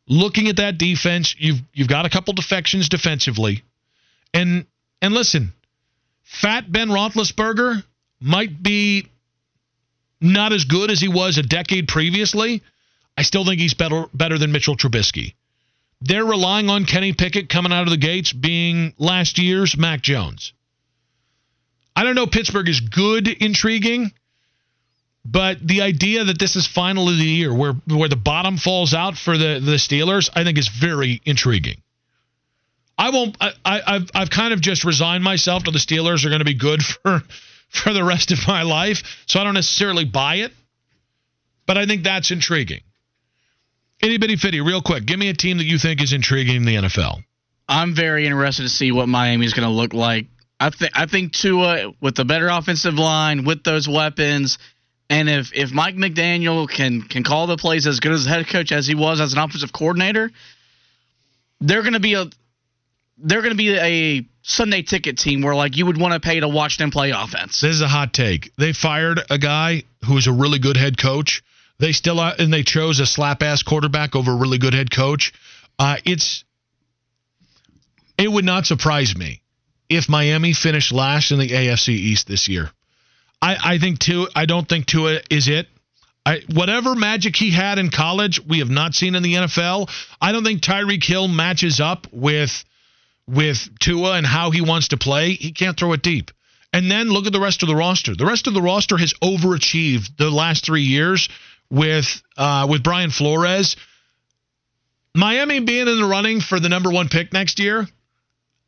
Looking 0.08 0.48
at 0.48 0.56
that 0.56 0.78
defense, 0.78 1.36
you've 1.38 1.62
you've 1.74 1.88
got 1.88 2.06
a 2.06 2.10
couple 2.10 2.34
defections 2.34 2.90
defensively. 2.90 3.64
And 4.34 4.66
and 5.02 5.14
listen, 5.14 5.54
Fat 6.24 6.72
Ben 6.72 6.90
Roethlisberger 6.90 7.84
might 8.22 8.62
be 8.62 9.08
not 10.22 10.52
as 10.54 10.66
good 10.66 10.92
as 10.92 11.00
he 11.00 11.08
was 11.08 11.38
a 11.38 11.44
decade 11.44 11.88
previously, 11.88 12.62
I 13.18 13.24
still 13.24 13.46
think 13.46 13.60
he's 13.60 13.74
better 13.74 14.06
better 14.14 14.38
than 14.38 14.52
Mitchell 14.52 14.76
Trubisky. 14.76 15.34
They're 16.02 16.26
relying 16.26 16.70
on 16.70 16.86
Kenny 16.86 17.14
Pickett 17.14 17.50
coming 17.50 17.74
out 17.74 17.84
of 17.84 17.90
the 17.90 17.98
gates 17.98 18.32
being 18.32 18.94
last 18.98 19.38
year's 19.38 19.76
Mac 19.78 20.02
Jones. 20.02 20.54
I 21.96 22.04
don't 22.04 22.16
know 22.16 22.28
Pittsburgh 22.28 22.70
is 22.70 22.80
good 22.80 23.28
intriguing, 23.28 24.12
but 25.26 25.60
the 25.66 25.82
idea 25.82 26.24
that 26.24 26.40
this 26.40 26.56
is 26.56 26.66
final 26.66 27.10
of 27.10 27.18
the 27.18 27.24
year 27.24 27.54
where 27.54 27.74
where 27.88 28.08
the 28.08 28.16
bottom 28.16 28.58
falls 28.58 28.94
out 28.94 29.18
for 29.18 29.38
the 29.38 29.60
the 29.60 29.76
Steelers, 29.76 30.30
I 30.34 30.44
think 30.44 30.58
is 30.58 30.70
very 30.70 31.22
intriguing. 31.26 31.82
I 32.98 33.12
won't. 33.12 33.38
I, 33.40 33.52
I, 33.66 33.82
I've 33.86 34.10
I've 34.14 34.30
kind 34.30 34.54
of 34.54 34.62
just 34.62 34.84
resigned 34.84 35.24
myself 35.24 35.64
to 35.64 35.72
the 35.72 35.80
Steelers 35.80 36.26
are 36.26 36.30
going 36.30 36.40
to 36.40 36.46
be 36.46 36.54
good 36.54 36.82
for 37.04 37.22
for 37.70 37.94
the 37.94 38.04
rest 38.04 38.32
of 38.32 38.40
my 38.48 38.64
life. 38.64 39.04
So 39.28 39.40
I 39.40 39.44
don't 39.44 39.54
necessarily 39.54 40.06
buy 40.06 40.36
it, 40.36 40.52
but 41.66 41.78
I 41.78 41.86
think 41.86 42.04
that's 42.04 42.32
intriguing. 42.32 42.82
Anybody 44.02 44.36
fitty, 44.36 44.62
real 44.62 44.82
quick, 44.82 45.06
give 45.06 45.20
me 45.20 45.30
a 45.30 45.34
team 45.34 45.58
that 45.58 45.66
you 45.66 45.78
think 45.78 46.02
is 46.02 46.14
intriguing 46.14 46.56
in 46.56 46.66
the 46.66 46.76
NFL. 46.76 47.22
I'm 47.68 47.94
very 47.94 48.26
interested 48.26 48.64
to 48.64 48.70
see 48.70 48.92
what 48.92 49.08
Miami 49.08 49.46
is 49.46 49.54
going 49.54 49.68
to 49.68 49.74
look 49.74 49.94
like. 49.94 50.28
I 50.60 50.72
think 50.72 50.92
I 50.96 51.06
think 51.06 51.34
Tua 51.34 51.94
with 52.02 52.16
the 52.16 52.26
better 52.26 52.48
offensive 52.48 52.96
line, 52.96 53.46
with 53.46 53.64
those 53.64 53.88
weapons, 53.88 54.58
and 55.10 55.30
if 55.30 55.54
if 55.54 55.72
Mike 55.72 55.96
McDaniel 55.96 56.70
can 56.70 57.02
can 57.02 57.24
call 57.24 57.48
the 57.48 57.58
plays 57.58 57.88
as 57.88 58.00
good 58.00 58.12
as 58.12 58.26
head 58.26 58.48
coach 58.48 58.72
as 58.72 58.88
he 58.88 58.96
was 58.96 59.22
as 59.22 59.34
an 59.34 59.40
offensive 59.40 59.72
coordinator, 59.72 60.32
they're 61.62 61.82
going 61.82 61.94
to 61.94 62.00
be 62.00 62.16
a 62.16 62.26
they're 63.22 63.42
going 63.42 63.52
to 63.52 63.58
be 63.58 63.78
a 63.78 64.26
Sunday 64.42 64.82
ticket 64.82 65.18
team 65.18 65.42
where 65.42 65.56
like 65.56 65.78
you 65.78 65.86
would 65.86 66.00
want 66.00 66.14
to 66.14 66.20
pay 66.20 66.40
to 66.40 66.48
watch 66.48 66.78
them 66.78 66.92
play 66.92 67.12
offense. 67.12 67.62
This 67.62 67.76
is 67.76 67.82
a 67.82 67.88
hot 67.88 68.14
take. 68.14 68.52
They 68.58 68.74
fired 68.74 69.22
a 69.30 69.38
guy 69.38 69.84
who 70.06 70.16
was 70.16 70.28
a 70.28 70.32
really 70.32 70.60
good 70.60 70.78
head 70.78 70.98
coach 70.98 71.44
They 71.80 71.92
still 71.92 72.20
uh, 72.20 72.34
and 72.40 72.52
they 72.52 72.64
chose 72.64 73.00
a 73.00 73.06
slap 73.06 73.44
ass 73.44 73.64
quarterback 73.64 74.16
over 74.16 74.32
a 74.32 74.36
really 74.36 74.58
good 74.58 74.74
head 74.74 74.92
coach. 74.92 75.34
Uh, 75.78 75.98
it's 76.06 76.44
it 78.18 78.30
would 78.30 78.46
not 78.46 78.66
surprise 78.66 79.16
me 79.16 79.42
if 79.88 80.10
Miami 80.10 80.54
finished 80.54 80.92
last 80.92 81.32
in 81.32 81.40
the 81.40 81.48
AFC 81.48 81.90
East 81.90 82.28
this 82.28 82.48
year. 82.48 82.70
I, 83.42 83.76
I 83.76 83.78
think 83.80 84.00
Tua. 84.00 84.28
I 84.36 84.46
don't 84.46 84.68
think 84.68 84.86
Tua 84.86 85.20
is 85.30 85.48
it. 85.48 85.68
I, 86.26 86.42
whatever 86.54 86.96
magic 86.96 87.36
he 87.36 87.50
had 87.50 87.80
in 87.80 87.90
college, 87.90 88.46
we 88.46 88.60
have 88.60 88.70
not 88.70 88.94
seen 88.94 89.16
in 89.16 89.24
the 89.24 89.34
NFL. 89.36 89.90
I 90.22 90.32
don't 90.32 90.44
think 90.44 90.62
Tyreek 90.62 91.04
Hill 91.04 91.28
matches 91.28 91.80
up 91.80 92.08
with 92.12 92.66
with 93.30 93.70
Tua 93.80 94.14
and 94.14 94.26
how 94.26 94.52
he 94.52 94.62
wants 94.62 94.90
to 94.90 94.98
play. 94.98 95.34
He 95.34 95.52
can't 95.52 95.78
throw 95.78 95.94
it 95.94 96.02
deep. 96.02 96.32
And 96.72 96.90
then 96.90 97.10
look 97.10 97.26
at 97.26 97.34
the 97.34 97.40
rest 97.40 97.64
of 97.64 97.70
the 97.70 97.76
roster. 97.76 98.16
The 98.16 98.26
rest 98.26 98.48
of 98.48 98.54
the 98.54 98.62
roster 98.62 98.98
has 98.98 99.14
overachieved 99.24 100.18
the 100.18 100.30
last 100.30 100.66
three 100.66 100.84
years 100.84 101.30
with 101.70 102.22
uh, 102.38 102.68
with 102.70 102.84
Brian 102.84 103.10
Flores. 103.10 103.76
Miami 105.16 105.60
being 105.60 105.88
in 105.88 106.00
the 106.00 106.06
running 106.06 106.42
for 106.42 106.60
the 106.60 106.70
number 106.70 106.92
one 106.92 107.10
pick 107.10 107.34
next 107.34 107.60
year, 107.60 107.88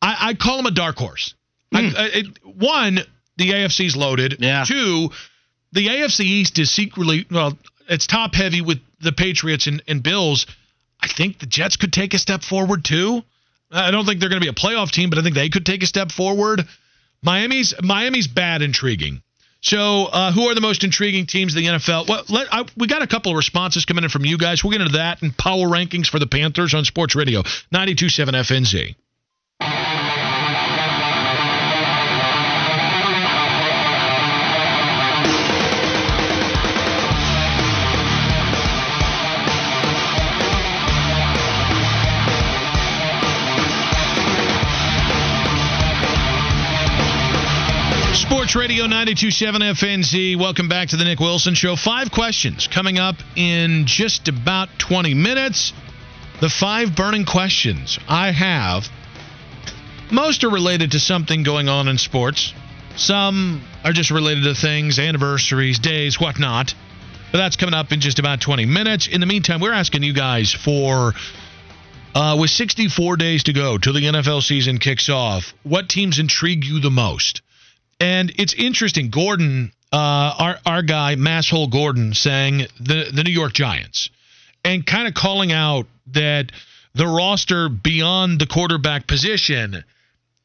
I, 0.02 0.30
I 0.30 0.34
call 0.34 0.60
him 0.60 0.66
a 0.66 0.72
dark 0.72 0.98
horse. 0.98 1.36
I, 1.74 1.80
I, 1.80 2.06
it, 2.14 2.26
one, 2.44 3.00
the 3.38 3.52
AFC's 3.52 3.96
loaded. 3.96 4.38
Yeah. 4.40 4.66
Two, 4.66 5.12
the 5.72 5.88
AFC 5.88 6.22
East 6.22 6.60
is 6.60 6.72
secretly 6.72 7.26
well, 7.30 7.58
it's 7.88 8.08
top 8.08 8.34
heavy 8.34 8.62
with 8.62 8.80
the 9.00 9.12
Patriots 9.12 9.68
and, 9.68 9.84
and 9.88 10.02
Bills. 10.02 10.48
I 11.00 11.08
think 11.08 11.40
the 11.40 11.46
Jets 11.46 11.78
could 11.78 11.94
take 11.94 12.14
a 12.14 12.18
step 12.18 12.42
forward 12.44 12.84
too. 12.84 13.24
I 13.72 13.92
don't 13.92 14.06
think 14.06 14.20
they're 14.20 14.30
going 14.30 14.42
to 14.42 14.46
be 14.46 14.50
a 14.50 14.54
playoff 14.54 14.92
team, 14.92 15.10
but 15.10 15.20
I 15.20 15.22
think 15.22 15.36
they 15.36 15.50
could 15.50 15.66
take 15.66 15.84
a 15.84 15.86
step 15.86 16.12
forward. 16.12 16.68
Miami's 17.24 17.74
Miami's 17.82 18.28
bad 18.28 18.62
intriguing. 18.62 19.22
So, 19.64 20.06
uh, 20.06 20.32
who 20.32 20.48
are 20.48 20.56
the 20.56 20.62
most 20.62 20.84
intriguing 20.84 21.28
teams 21.28 21.56
in 21.56 21.64
the 21.64 21.70
NFL? 21.70 22.08
Well, 22.08 22.24
let, 22.30 22.52
I, 22.52 22.66
we 22.76 22.88
got 22.88 23.04
a 23.04 23.08
couple 23.08 23.32
of 23.32 23.38
responses 23.38 23.86
coming 23.86 24.04
in 24.04 24.10
from 24.10 24.26
you 24.26 24.40
guys. 24.40 24.64
We'll 24.64 24.72
get 24.72 24.82
into 24.82 24.98
that 24.98 25.22
and 25.22 25.38
power 25.38 25.68
rankings 25.68 26.08
for 26.08 26.18
the 26.18 26.26
Panthers 26.26 26.74
on 26.74 26.84
Sports 26.84 27.16
Radio 27.16 27.44
92.7 27.72 28.30
FNZ. 28.30 28.96
Sports 48.52 48.68
Radio 48.68 48.86
92.7 48.86 49.72
FNZ. 49.72 50.36
Welcome 50.38 50.68
back 50.68 50.90
to 50.90 50.98
the 50.98 51.06
Nick 51.06 51.22
Wilson 51.22 51.54
Show. 51.54 51.78
Five 51.78 52.12
questions 52.12 52.68
coming 52.68 53.00
up 53.00 53.16
in 53.38 53.86
just 53.86 54.28
about 54.28 54.68
20 54.78 55.14
minutes. 55.14 55.72
The 56.42 56.50
five 56.50 56.94
burning 56.94 57.24
questions 57.24 57.98
I 58.10 58.32
have, 58.32 58.90
most 60.12 60.44
are 60.44 60.50
related 60.50 60.92
to 60.92 61.00
something 61.00 61.44
going 61.44 61.70
on 61.70 61.88
in 61.88 61.98
sports. 61.98 62.54
Some 62.98 63.64
are 63.86 63.94
just 63.94 64.12
related 64.12 64.44
to 64.44 64.54
things, 64.54 65.00
anniversaries, 65.00 65.80
days, 65.80 66.20
whatnot. 66.20 66.74
But 67.32 67.38
that's 67.38 67.56
coming 67.56 67.74
up 67.74 67.94
in 67.94 68.02
just 68.02 68.20
about 68.20 68.42
20 68.42 68.66
minutes. 68.66 69.08
In 69.08 69.22
the 69.22 69.28
meantime, 69.28 69.62
we're 69.62 69.72
asking 69.72 70.04
you 70.04 70.12
guys 70.12 70.52
for 70.52 71.14
uh, 72.14 72.36
with 72.38 72.50
64 72.50 73.16
days 73.16 73.44
to 73.44 73.54
go 73.54 73.78
till 73.78 73.94
the 73.94 74.04
NFL 74.04 74.44
season 74.44 74.78
kicks 74.78 75.08
off, 75.08 75.54
what 75.64 75.88
teams 75.88 76.20
intrigue 76.20 76.66
you 76.66 76.82
the 76.82 76.92
most? 76.92 77.41
And 78.02 78.34
it's 78.40 78.56
interesting. 78.56 79.12
Gordon, 79.12 79.72
uh, 79.94 79.96
our 79.96 80.58
our 80.66 80.82
guy, 80.82 81.16
Masshole 81.16 81.70
Gordon, 81.70 82.16
saying 82.16 82.66
the 82.80 83.12
the 83.14 83.24
New 83.24 83.32
York 83.32 83.54
Giants, 83.54 84.10
and 84.66 84.84
kind 84.84 85.08
of 85.08 85.14
calling 85.14 85.52
out 85.52 85.86
that 86.08 86.52
the 86.96 87.06
roster 87.06 87.70
beyond 87.70 88.40
the 88.42 88.48
quarterback 88.48 89.06
position 89.06 89.84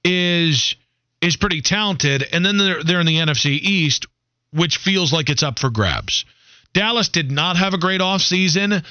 is 0.05 0.77
is 1.23 1.37
pretty 1.37 1.63
talented, 1.63 2.29
and 2.31 2.45
then 2.45 2.59
they're 2.59 2.85
they're 2.85 3.01
in 3.01 3.07
the 3.07 3.17
NFC 3.17 3.53
East, 3.53 4.05
which 4.53 4.77
feels 4.77 5.11
like 5.11 5.31
it's 5.31 5.43
up 5.43 5.59
for 5.59 5.71
grabs. 5.71 6.27
Dallas 6.75 7.09
did 7.09 7.31
not 7.31 7.57
have 7.57 7.73
a 7.73 7.79
great 7.79 8.03
offseason. 8.03 8.85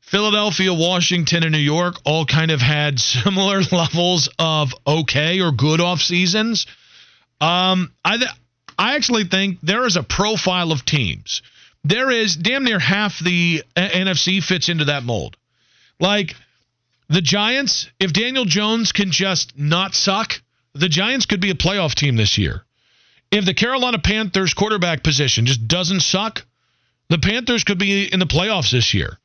Philadelphia, 0.00 0.72
Washington, 0.72 1.42
and 1.42 1.50
New 1.50 1.58
York 1.58 1.96
all 2.04 2.24
kind 2.24 2.52
of 2.52 2.60
had 2.60 3.00
similar 3.00 3.62
levels 3.72 4.28
of 4.38 4.72
okay 4.86 5.40
or 5.40 5.50
good 5.50 5.80
off 5.80 6.00
seasons. 6.00 6.66
Um, 7.42 7.92
I 8.04 8.18
th- 8.18 8.30
I 8.78 8.94
actually 8.94 9.24
think 9.24 9.58
there 9.62 9.84
is 9.84 9.96
a 9.96 10.04
profile 10.04 10.70
of 10.70 10.84
teams. 10.84 11.42
There 11.82 12.08
is 12.08 12.36
damn 12.36 12.62
near 12.62 12.78
half 12.78 13.18
the 13.18 13.64
uh, 13.76 13.80
NFC 13.80 14.40
fits 14.40 14.68
into 14.68 14.84
that 14.84 15.02
mold. 15.02 15.36
Like 15.98 16.36
the 17.08 17.20
Giants, 17.20 17.90
if 17.98 18.12
Daniel 18.12 18.44
Jones 18.44 18.92
can 18.92 19.10
just 19.10 19.58
not 19.58 19.92
suck, 19.96 20.40
the 20.74 20.88
Giants 20.88 21.26
could 21.26 21.40
be 21.40 21.50
a 21.50 21.54
playoff 21.54 21.96
team 21.96 22.14
this 22.14 22.38
year. 22.38 22.64
If 23.32 23.44
the 23.44 23.54
Carolina 23.54 23.98
Panthers 23.98 24.54
quarterback 24.54 25.02
position 25.02 25.44
just 25.44 25.66
doesn't 25.66 26.00
suck, 26.00 26.44
the 27.08 27.18
Panthers 27.18 27.64
could 27.64 27.78
be 27.78 28.04
in 28.04 28.20
the 28.20 28.26
playoffs 28.26 28.70
this 28.70 28.94
year. 28.94 29.18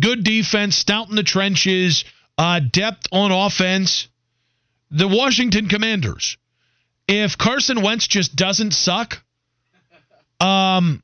Good 0.00 0.24
defense, 0.24 0.74
stout 0.74 1.10
in 1.10 1.16
the 1.16 1.22
trenches, 1.22 2.06
uh, 2.38 2.60
depth 2.60 3.08
on 3.12 3.30
offense. 3.30 4.08
The 4.90 5.06
Washington 5.06 5.68
Commanders 5.68 6.38
if 7.08 7.38
Carson 7.38 7.82
Wentz 7.82 8.06
just 8.06 8.36
doesn't 8.36 8.72
suck, 8.72 9.22
um, 10.40 11.02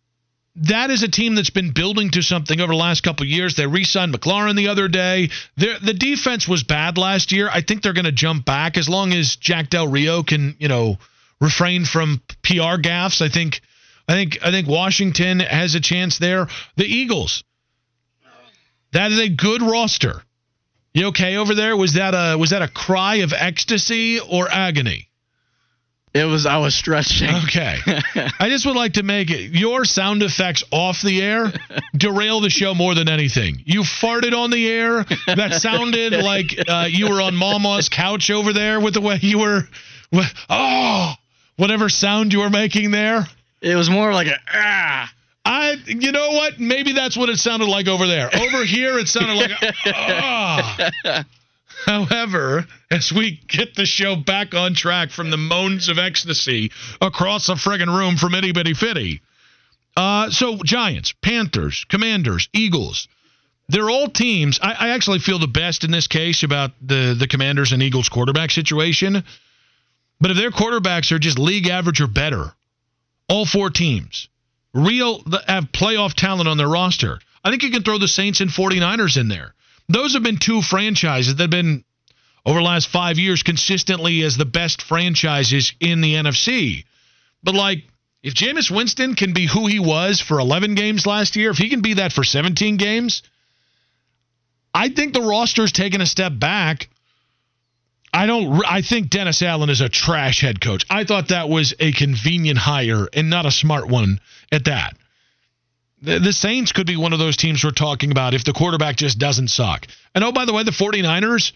that 0.63 0.91
is 0.91 1.03
a 1.03 1.09
team 1.09 1.35
that's 1.35 1.51
been 1.51 1.73
building 1.73 2.11
to 2.11 2.23
something 2.23 2.61
over 2.61 2.73
the 2.73 2.79
last 2.79 3.03
couple 3.03 3.27
years. 3.27 3.55
They 3.55 3.67
re-signed 3.67 4.13
McLaurin 4.13 4.57
the 4.57 4.69
other 4.69 4.89
day. 4.89 5.31
They're, 5.57 5.79
the 5.79 5.95
defense 5.95 6.49
was 6.49 6.65
bad 6.65 6.99
last 6.99 7.31
year. 7.31 7.49
I 7.53 7.61
think 7.61 7.83
they're 7.83 7.93
going 7.93 8.07
to 8.07 8.13
jump 8.13 8.45
back 8.45 8.77
as 8.77 8.89
long 8.89 9.13
as 9.13 9.37
Jack 9.37 9.71
Del 9.71 9.87
Rio 9.87 10.23
can, 10.23 10.57
you 10.59 10.69
know, 10.69 10.99
refrain 11.41 11.85
from 11.85 12.21
PR 12.43 12.81
gaffes. 12.81 13.23
I 13.23 13.29
think, 13.29 13.61
I 14.09 14.15
think, 14.15 14.39
I 14.43 14.51
think 14.51 14.67
Washington 14.67 15.39
has 15.41 15.75
a 15.77 15.81
chance 15.81 16.19
there. 16.19 16.49
The 16.77 16.87
Eagles. 16.87 17.45
That 18.93 19.13
is 19.13 19.21
a 19.21 19.29
good 19.29 19.63
roster. 19.63 20.23
You 20.95 21.09
okay 21.09 21.37
over 21.37 21.55
there? 21.55 21.77
Was 21.77 21.95
that 21.95 22.15
a 22.15 22.37
was 22.37 22.51
that 22.51 22.63
a 22.63 22.69
cry 22.69 23.17
of 23.17 23.33
ecstasy 23.33 24.19
or 24.19 24.51
agony? 24.51 25.08
It 26.15 26.25
was 26.25 26.47
I 26.47 26.59
was 26.59 26.75
stretching. 26.75 27.29
Okay. 27.45 27.79
I 28.41 28.49
just 28.49 28.67
would 28.67 28.77
like 28.77 28.95
to 28.95 29.03
make 29.03 29.31
it, 29.31 29.53
your 29.53 29.85
sound 29.85 30.23
effects 30.23 30.65
off 30.71 31.03
the 31.03 31.23
air 31.23 31.53
derail 31.97 32.41
the 32.41 32.51
show 32.51 32.75
more 32.75 32.95
than 32.95 33.09
anything. 33.09 33.63
You 33.67 33.83
farted 33.83 34.37
on 34.37 34.51
the 34.51 34.69
air. 34.69 35.05
That 35.27 35.55
sounded 35.61 36.13
like 36.25 36.59
uh, 36.69 36.87
you 36.89 37.09
were 37.09 37.21
on 37.21 37.37
Mama's 37.37 37.89
couch 37.89 38.31
over 38.31 38.53
there 38.53 38.81
with 38.81 38.95
the 38.95 39.01
way 39.01 39.19
you 39.21 39.39
were. 39.39 39.63
Oh, 40.49 41.15
whatever 41.57 41.89
sound 41.89 42.33
you 42.33 42.41
were 42.41 42.51
making 42.51 42.91
there. 42.91 43.27
It 43.61 43.75
was 43.75 43.91
more 43.91 44.13
like 44.13 44.29
a 44.29 44.39
ah. 44.53 45.13
I, 45.45 45.77
you 45.87 46.13
know 46.13 46.33
what? 46.33 46.61
Maybe 46.61 46.93
that's 46.93 47.17
what 47.17 47.31
it 47.31 47.39
sounded 47.39 47.69
like 47.69 47.89
over 47.89 48.07
there. 48.07 48.29
Over 48.35 48.65
here, 48.67 48.99
it 48.99 49.09
sounded 49.09 49.35
like 49.35 49.51
a, 49.51 49.75
ah. 49.95 51.25
However, 51.85 52.67
as 52.91 53.13
we 53.13 53.41
get 53.47 53.75
the 53.75 53.87
show 53.87 54.17
back 54.17 54.55
on 54.55 54.75
track 54.75 55.11
from 55.11 55.31
the 55.31 55.37
moans 55.37 55.89
of 55.89 55.99
ecstasy 55.99 56.73
across 57.01 57.47
the 57.47 57.55
friggin' 57.55 57.95
room 57.95 58.17
from 58.17 58.35
Itty 58.35 58.53
Bitty 58.53 58.75
Fitty. 58.75 59.21
Uh, 59.97 60.31
so, 60.31 60.59
Giants, 60.65 61.13
Panthers, 61.23 61.85
Commanders, 61.89 62.49
Eagles, 62.53 63.09
they're 63.69 63.91
all 63.91 64.09
teams. 64.09 64.59
I, 64.63 64.73
I, 64.73 64.89
actually 64.91 65.19
feel 65.19 65.39
the 65.39 65.49
best 65.49 65.85
in 65.85 65.91
this 65.91 66.07
case 66.07 66.43
about 66.43 66.71
the, 66.81 67.17
the 67.19 67.27
Commanders 67.27 67.73
and 67.73 67.83
Eagles 67.83 68.09
quarterback 68.09 68.51
situation. 68.51 69.25
But 70.21 70.31
if 70.31 70.37
their 70.37 70.51
quarterbacks 70.51 71.13
are 71.13 71.19
just 71.19 71.39
league 71.39 71.69
average 71.69 72.01
or 72.01 72.07
better, 72.07 72.53
all 73.29 73.45
four 73.45 73.71
teams, 73.71 74.29
real 74.73 75.23
have 75.47 75.73
playoff 75.73 76.15
talent 76.15 76.49
on 76.49 76.57
their 76.57 76.69
roster, 76.69 77.21
I 77.45 77.51
think 77.51 77.63
you 77.63 77.71
can 77.71 77.83
throw 77.83 77.99
the 77.99 78.09
Saints 78.09 78.41
and 78.41 78.51
49ers 78.51 79.17
in 79.17 79.29
there 79.29 79.55
those 79.89 80.15
have 80.15 80.23
been 80.23 80.39
two 80.39 80.63
franchises 80.63 81.37
that 81.37 81.45
have 81.45 81.51
been 81.51 81.85
over 82.45 82.61
the 82.61 82.65
last 82.65 82.89
five 82.89 83.19
years 83.19 83.43
consistently 83.43 84.23
as 84.23 84.37
the 84.37 84.45
best 84.45 84.83
franchises 84.83 85.73
in 85.81 86.01
the 86.01 86.15
NFC. 86.15 86.85
But 87.43 87.55
like, 87.55 87.85
if 88.23 88.35
Jameis 88.35 88.71
Winston 88.71 89.15
can 89.15 89.33
be 89.33 89.47
who 89.47 89.67
he 89.67 89.79
was 89.79 90.21
for 90.21 90.39
11 90.39 90.75
games 90.75 91.07
last 91.07 91.37
year, 91.37 91.51
if 91.51 91.59
he 91.59 91.69
can 91.69 91.83
be 91.83 91.95
that 91.95 92.13
for 92.13 92.25
17 92.25 92.77
games, 92.77 93.23
I 94.75 94.89
think 94.89 95.15
the 95.15 95.23
roster's 95.23 95.73
taken 95.73 96.01
a 96.01 96.07
step 96.07 96.33
back. 96.39 96.89
I 98.13 98.27
don't. 98.27 98.65
I 98.67 98.83
think 98.83 99.11
Dennis 99.11 99.43
Allen 99.43 99.71
is 99.71 99.81
a 99.81 99.89
trash 99.89 100.41
head 100.41 100.61
coach. 100.61 100.85
I 100.89 101.05
thought 101.05 101.29
that 101.29 101.49
was 101.49 101.75
a 101.79 101.93
convenient 101.93 102.59
hire 102.59 103.07
and 103.13 103.29
not 103.29 103.45
a 103.45 103.51
smart 103.51 103.89
one 103.89 104.21
at 104.51 104.65
that. 104.65 104.97
The, 106.01 106.33
Saints 106.33 106.73
could 106.73 106.87
be 106.87 106.97
one 106.97 107.13
of 107.13 107.19
those 107.19 107.37
teams 107.37 107.65
we're 107.65 107.73
talking 107.73 108.13
about 108.13 108.35
if 108.35 108.45
the 108.45 108.53
quarterback 108.53 108.97
just 108.97 109.19
doesn't 109.19 109.49
suck. 109.49 109.87
And 110.15 110.23
oh, 110.23 110.33
by 110.33 110.45
the 110.45 110.53
way, 110.53 110.63
the 110.63 110.71
49ers, 110.71 111.53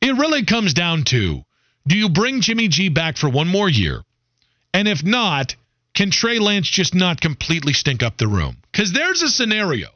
it 0.00 0.16
really 0.16 0.44
comes 0.44 0.74
down 0.74 1.04
to 1.04 1.44
do 1.86 1.96
you 1.96 2.08
bring 2.08 2.40
Jimmy 2.40 2.68
G 2.68 2.88
back 2.88 3.16
for 3.16 3.28
one 3.28 3.48
more 3.48 3.68
year? 3.68 4.02
And 4.74 4.88
if 4.88 5.04
not, 5.04 5.54
can 5.94 6.10
Trey 6.10 6.38
Lance 6.38 6.68
just 6.68 6.94
not 6.94 7.20
completely 7.20 7.72
stink 7.72 8.02
up 8.02 8.16
the 8.16 8.28
room? 8.28 8.56
Because 8.70 8.92
there's 8.92 9.22
a 9.22 9.28
scenario 9.28 9.88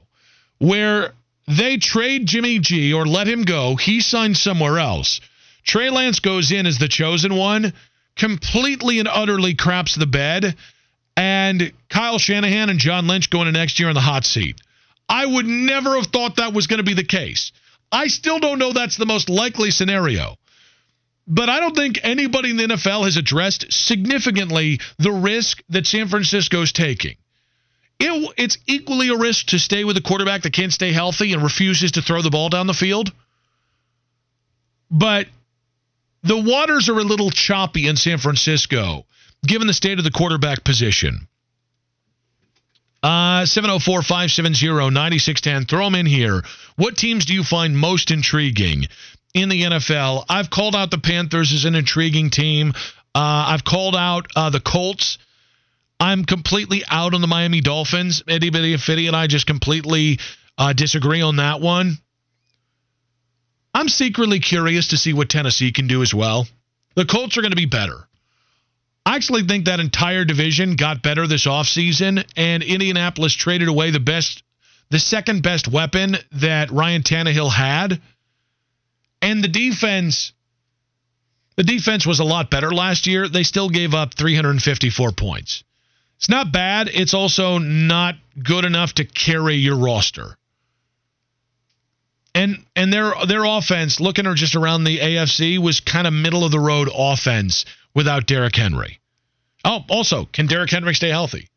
where 0.58 1.12
they 1.48 1.78
trade 1.78 2.26
Jimmy 2.26 2.58
G 2.58 2.92
or 2.92 3.06
let 3.06 3.28
him 3.28 3.42
go. 3.42 3.76
He 3.76 4.00
signs 4.00 4.40
somewhere 4.40 4.78
else. 4.78 5.20
Trey 5.64 5.90
Lance 5.90 6.20
goes 6.20 6.52
in 6.52 6.66
as 6.66 6.78
the 6.78 6.88
chosen 6.88 7.34
one, 7.34 7.72
completely 8.16 8.98
and 8.98 9.08
utterly 9.08 9.54
craps 9.54 9.94
the 9.94 10.06
bed, 10.06 10.56
and 11.16 11.72
Kyle 11.88 12.18
Shanahan 12.18 12.68
and 12.68 12.78
John 12.78 13.06
Lynch 13.06 13.30
going 13.30 13.46
to 13.46 13.52
next 13.52 13.80
year 13.80 13.88
in 13.88 13.94
the 13.94 14.00
hot 14.00 14.24
seat. 14.24 14.60
I 15.08 15.24
would 15.24 15.46
never 15.46 15.96
have 15.96 16.08
thought 16.08 16.36
that 16.36 16.52
was 16.52 16.66
going 16.66 16.78
to 16.78 16.84
be 16.84 16.94
the 16.94 17.04
case. 17.04 17.52
I 17.90 18.08
still 18.08 18.38
don't 18.38 18.58
know 18.58 18.72
that's 18.72 18.96
the 18.96 19.06
most 19.06 19.28
likely 19.28 19.70
scenario. 19.70 20.36
But 21.28 21.48
I 21.48 21.60
don't 21.60 21.74
think 21.74 22.00
anybody 22.02 22.50
in 22.50 22.56
the 22.56 22.64
NFL 22.64 23.04
has 23.04 23.16
addressed 23.16 23.72
significantly 23.72 24.80
the 24.98 25.10
risk 25.10 25.62
that 25.70 25.86
San 25.86 26.08
Francisco's 26.08 26.72
taking. 26.72 27.16
It, 27.98 28.34
it's 28.36 28.58
equally 28.66 29.08
a 29.08 29.16
risk 29.16 29.46
to 29.46 29.58
stay 29.58 29.84
with 29.84 29.96
a 29.96 30.02
quarterback 30.02 30.42
that 30.42 30.52
can't 30.52 30.72
stay 30.72 30.92
healthy 30.92 31.32
and 31.32 31.42
refuses 31.42 31.92
to 31.92 32.02
throw 32.02 32.22
the 32.22 32.30
ball 32.30 32.48
down 32.48 32.66
the 32.66 32.74
field. 32.74 33.12
But 34.90 35.26
the 36.22 36.38
waters 36.38 36.88
are 36.88 36.98
a 36.98 37.04
little 37.04 37.30
choppy 37.30 37.88
in 37.88 37.96
San 37.96 38.18
Francisco, 38.18 39.06
given 39.46 39.66
the 39.66 39.74
state 39.74 39.98
of 39.98 40.04
the 40.04 40.10
quarterback 40.10 40.64
position. 40.64 41.28
Uh, 43.02 43.46
704 43.46 44.02
570 44.02 44.90
9610. 44.90 45.66
Throw 45.66 45.84
them 45.84 45.94
in 45.94 46.06
here. 46.06 46.42
What 46.76 46.96
teams 46.96 47.24
do 47.24 47.34
you 47.34 47.44
find 47.44 47.78
most 47.78 48.10
intriguing 48.10 48.86
in 49.34 49.48
the 49.48 49.62
NFL? 49.62 50.24
I've 50.28 50.50
called 50.50 50.74
out 50.74 50.90
the 50.90 50.98
Panthers 50.98 51.52
as 51.52 51.64
an 51.66 51.74
intriguing 51.74 52.30
team. 52.30 52.72
Uh, 53.14 53.54
I've 53.54 53.64
called 53.64 53.94
out 53.94 54.26
uh, 54.34 54.50
the 54.50 54.60
Colts. 54.60 55.18
I'm 56.00 56.24
completely 56.24 56.82
out 56.88 57.14
on 57.14 57.20
the 57.20 57.26
Miami 57.26 57.60
Dolphins. 57.60 58.22
Itty 58.26 58.50
Bitty 58.50 58.76
Fitty 58.76 59.06
and 59.06 59.16
I 59.16 59.26
just 59.26 59.46
completely 59.46 60.18
uh, 60.58 60.72
disagree 60.72 61.22
on 61.22 61.36
that 61.36 61.60
one. 61.60 61.98
I'm 63.72 63.88
secretly 63.88 64.40
curious 64.40 64.88
to 64.88 64.96
see 64.96 65.12
what 65.12 65.28
Tennessee 65.28 65.70
can 65.70 65.86
do 65.86 66.02
as 66.02 66.14
well. 66.14 66.46
The 66.94 67.04
Colts 67.04 67.36
are 67.36 67.42
going 67.42 67.52
to 67.52 67.56
be 67.56 67.66
better. 67.66 68.08
I 69.06 69.14
actually 69.14 69.44
think 69.44 69.66
that 69.66 69.78
entire 69.78 70.24
division 70.24 70.74
got 70.74 71.00
better 71.00 71.28
this 71.28 71.46
offseason, 71.46 72.28
and 72.36 72.62
Indianapolis 72.64 73.34
traded 73.34 73.68
away 73.68 73.92
the 73.92 74.00
best, 74.00 74.42
the 74.90 74.98
second 74.98 75.44
best 75.44 75.68
weapon 75.68 76.16
that 76.32 76.72
Ryan 76.72 77.02
Tannehill 77.02 77.52
had. 77.52 78.02
And 79.22 79.44
the 79.44 79.48
defense, 79.48 80.32
the 81.54 81.62
defense 81.62 82.04
was 82.04 82.18
a 82.18 82.24
lot 82.24 82.50
better 82.50 82.72
last 82.72 83.06
year. 83.06 83.28
They 83.28 83.44
still 83.44 83.68
gave 83.68 83.94
up 83.94 84.14
354 84.14 85.12
points. 85.12 85.62
It's 86.16 86.28
not 86.28 86.50
bad. 86.50 86.90
It's 86.92 87.14
also 87.14 87.58
not 87.58 88.16
good 88.42 88.64
enough 88.64 88.94
to 88.94 89.04
carry 89.04 89.54
your 89.54 89.76
roster. 89.76 90.36
And 92.34 92.66
and 92.74 92.92
their 92.92 93.14
their 93.26 93.44
offense, 93.44 94.00
looking 94.00 94.26
just 94.34 94.56
around 94.56 94.84
the 94.84 94.98
AFC, 94.98 95.58
was 95.58 95.80
kind 95.80 96.06
of 96.06 96.12
middle 96.12 96.44
of 96.44 96.50
the 96.50 96.60
road 96.60 96.90
offense 96.92 97.64
without 97.96 98.26
Derrick 98.26 98.54
Henry. 98.54 99.00
Oh, 99.64 99.80
also, 99.88 100.26
can 100.26 100.46
Derrick 100.46 100.70
Henry 100.70 100.94
stay 100.94 101.08
healthy? 101.08 101.48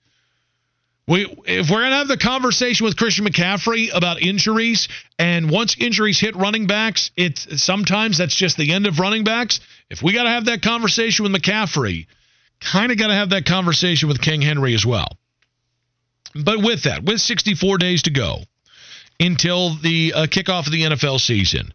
We, 1.06 1.25
if 1.45 1.69
we're 1.69 1.82
going 1.82 1.91
to 1.91 1.97
have 1.97 2.08
the 2.08 2.17
conversation 2.17 2.86
with 2.86 2.95
Christian 2.95 3.25
McCaffrey 3.25 3.89
about 3.93 4.21
injuries, 4.21 4.88
and 5.17 5.52
once 5.52 5.75
injuries 5.78 6.19
hit 6.19 6.36
running 6.36 6.65
backs, 6.65 7.12
it's 7.17 7.62
sometimes 7.62 8.19
that's 8.19 8.36
just 8.36 8.58
the 8.58 8.71
end 8.71 8.88
of 8.88 8.99
running 8.99 9.23
backs. 9.23 9.60
If 9.89 10.02
we 10.02 10.13
got 10.13 10.23
to 10.23 10.30
have 10.30 10.45
that 10.45 10.62
conversation 10.62 11.23
with 11.23 11.34
McCaffrey, 11.34 12.08
kind 12.62 12.91
of 12.91 12.97
got 12.97 13.08
to 13.08 13.15
have 13.15 13.32
that 13.32 13.45
conversation 13.45 14.08
with 14.08 14.21
King 14.21 14.41
Henry 14.41 14.73
as 14.75 14.86
well. 14.86 15.17
But 16.36 16.62
with 16.62 16.84
that, 16.84 17.04
with 17.04 17.19
64 17.19 17.80
days 17.80 18.04
to 18.04 18.12
go 18.12 18.38
until 19.19 19.75
the 19.75 20.13
uh, 20.15 20.25
kickoff 20.28 20.67
of 20.67 20.71
the 20.71 20.84
NFL 20.84 21.19
season, 21.19 21.73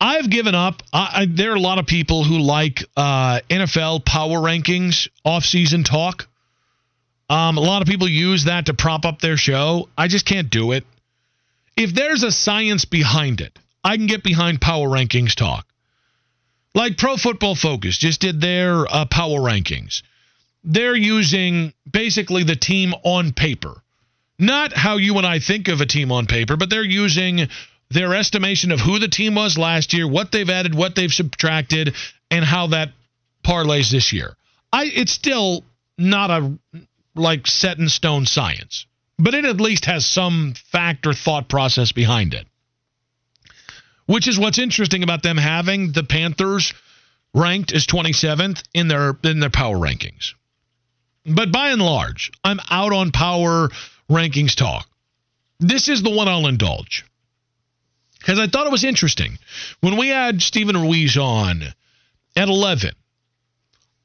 I've 0.00 0.30
given 0.30 0.54
up. 0.54 0.82
I, 0.92 1.10
I, 1.12 1.26
there 1.28 1.52
are 1.52 1.56
a 1.56 1.60
lot 1.60 1.78
of 1.78 1.86
people 1.86 2.24
who 2.24 2.38
like 2.38 2.84
uh, 2.96 3.40
NFL 3.50 4.04
power 4.04 4.38
rankings 4.38 5.08
off-season 5.24 5.84
talk. 5.84 6.28
Um, 7.28 7.58
a 7.58 7.60
lot 7.60 7.82
of 7.82 7.88
people 7.88 8.08
use 8.08 8.44
that 8.44 8.66
to 8.66 8.74
prop 8.74 9.04
up 9.04 9.20
their 9.20 9.36
show. 9.36 9.88
I 9.98 10.08
just 10.08 10.24
can't 10.24 10.48
do 10.48 10.72
it. 10.72 10.84
If 11.76 11.94
there's 11.94 12.22
a 12.22 12.32
science 12.32 12.84
behind 12.84 13.40
it, 13.40 13.58
I 13.84 13.96
can 13.96 14.06
get 14.06 14.22
behind 14.22 14.60
power 14.60 14.88
rankings 14.88 15.34
talk. 15.34 15.66
Like 16.74 16.96
Pro 16.96 17.16
Football 17.16 17.54
Focus 17.54 17.98
just 17.98 18.20
did 18.20 18.40
their 18.40 18.86
uh, 18.86 19.04
power 19.06 19.40
rankings. 19.40 20.02
They're 20.64 20.96
using 20.96 21.72
basically 21.90 22.44
the 22.44 22.56
team 22.56 22.94
on 23.04 23.32
paper. 23.32 23.82
Not 24.38 24.72
how 24.72 24.96
you 24.96 25.16
and 25.18 25.26
I 25.26 25.40
think 25.40 25.68
of 25.68 25.80
a 25.80 25.86
team 25.86 26.12
on 26.12 26.26
paper, 26.26 26.56
but 26.56 26.70
they're 26.70 26.84
using 26.84 27.48
their 27.90 28.14
estimation 28.14 28.70
of 28.70 28.80
who 28.80 28.98
the 28.98 29.08
team 29.08 29.34
was 29.34 29.56
last 29.56 29.92
year, 29.92 30.06
what 30.06 30.30
they've 30.30 30.50
added, 30.50 30.74
what 30.74 30.94
they've 30.94 31.12
subtracted, 31.12 31.94
and 32.30 32.44
how 32.44 32.68
that 32.68 32.90
parlays 33.44 33.90
this 33.90 34.12
year. 34.12 34.36
I 34.72 34.84
it's 34.84 35.12
still 35.12 35.64
not 35.96 36.30
a 36.30 36.58
like 37.14 37.46
set 37.46 37.78
in 37.78 37.88
stone 37.88 38.26
science, 38.26 38.86
but 39.18 39.34
it 39.34 39.44
at 39.44 39.60
least 39.60 39.86
has 39.86 40.06
some 40.06 40.54
fact 40.70 41.06
or 41.06 41.14
thought 41.14 41.48
process 41.48 41.92
behind 41.92 42.34
it. 42.34 42.46
Which 44.06 44.28
is 44.28 44.38
what's 44.38 44.58
interesting 44.58 45.02
about 45.02 45.22
them 45.22 45.36
having 45.36 45.92
the 45.92 46.04
Panthers 46.04 46.72
ranked 47.34 47.72
as 47.72 47.86
27th 47.86 48.62
in 48.74 48.88
their 48.88 49.16
in 49.24 49.40
their 49.40 49.50
power 49.50 49.76
rankings. 49.76 50.34
But 51.24 51.52
by 51.52 51.70
and 51.70 51.82
large, 51.82 52.30
I'm 52.44 52.60
out 52.70 52.92
on 52.92 53.10
power 53.10 53.70
rankings 54.10 54.54
talk. 54.54 54.86
This 55.60 55.88
is 55.88 56.02
the 56.02 56.10
one 56.10 56.28
I'll 56.28 56.46
indulge 56.46 57.04
because 58.18 58.38
I 58.38 58.46
thought 58.46 58.66
it 58.66 58.72
was 58.72 58.84
interesting. 58.84 59.38
When 59.80 59.96
we 59.96 60.08
had 60.08 60.42
Stephen 60.42 60.76
Ruiz 60.76 61.16
on 61.16 61.62
at 62.36 62.48
11, 62.48 62.92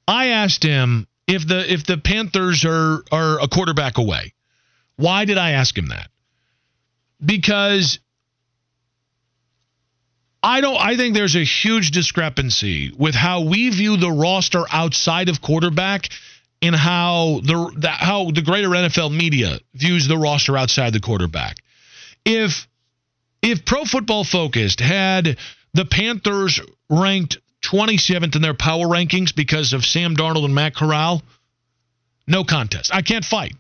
I 0.07 0.27
asked 0.27 0.63
him 0.63 1.07
if 1.27 1.47
the 1.47 1.71
if 1.71 1.85
the 1.85 1.97
Panthers 1.97 2.65
are 2.65 3.03
are 3.11 3.41
a 3.41 3.47
quarterback 3.47 3.97
away. 3.97 4.33
Why 4.95 5.25
did 5.25 5.37
I 5.37 5.51
ask 5.51 5.77
him 5.77 5.87
that? 5.87 6.09
Because 7.23 7.99
I 10.41 10.61
don't 10.61 10.77
I 10.77 10.97
think 10.97 11.15
there's 11.15 11.35
a 11.35 11.43
huge 11.43 11.91
discrepancy 11.91 12.91
with 12.97 13.15
how 13.15 13.41
we 13.41 13.69
view 13.69 13.97
the 13.97 14.11
roster 14.11 14.65
outside 14.71 15.29
of 15.29 15.41
quarterback 15.41 16.09
and 16.61 16.75
how 16.75 17.41
the, 17.43 17.73
the 17.77 17.89
how 17.89 18.31
the 18.31 18.41
greater 18.41 18.69
NFL 18.69 19.15
media 19.15 19.59
views 19.73 20.07
the 20.07 20.17
roster 20.17 20.57
outside 20.57 20.93
the 20.93 20.99
quarterback. 20.99 21.57
If 22.25 22.67
if 23.43 23.65
Pro 23.65 23.83
Football 23.83 24.23
Focused 24.23 24.79
had 24.79 25.37
the 25.73 25.85
Panthers 25.85 26.61
ranked 26.89 27.37
27th 27.61 28.35
in 28.35 28.41
their 28.41 28.53
power 28.53 28.87
rankings 28.87 29.35
because 29.35 29.73
of 29.73 29.85
Sam 29.85 30.15
Darnold 30.15 30.45
and 30.45 30.55
Matt 30.55 30.75
Corral, 30.75 31.21
no 32.25 32.43
contest. 32.45 32.91
I 32.93 33.01
can't 33.01 33.25
fight. 33.25 33.53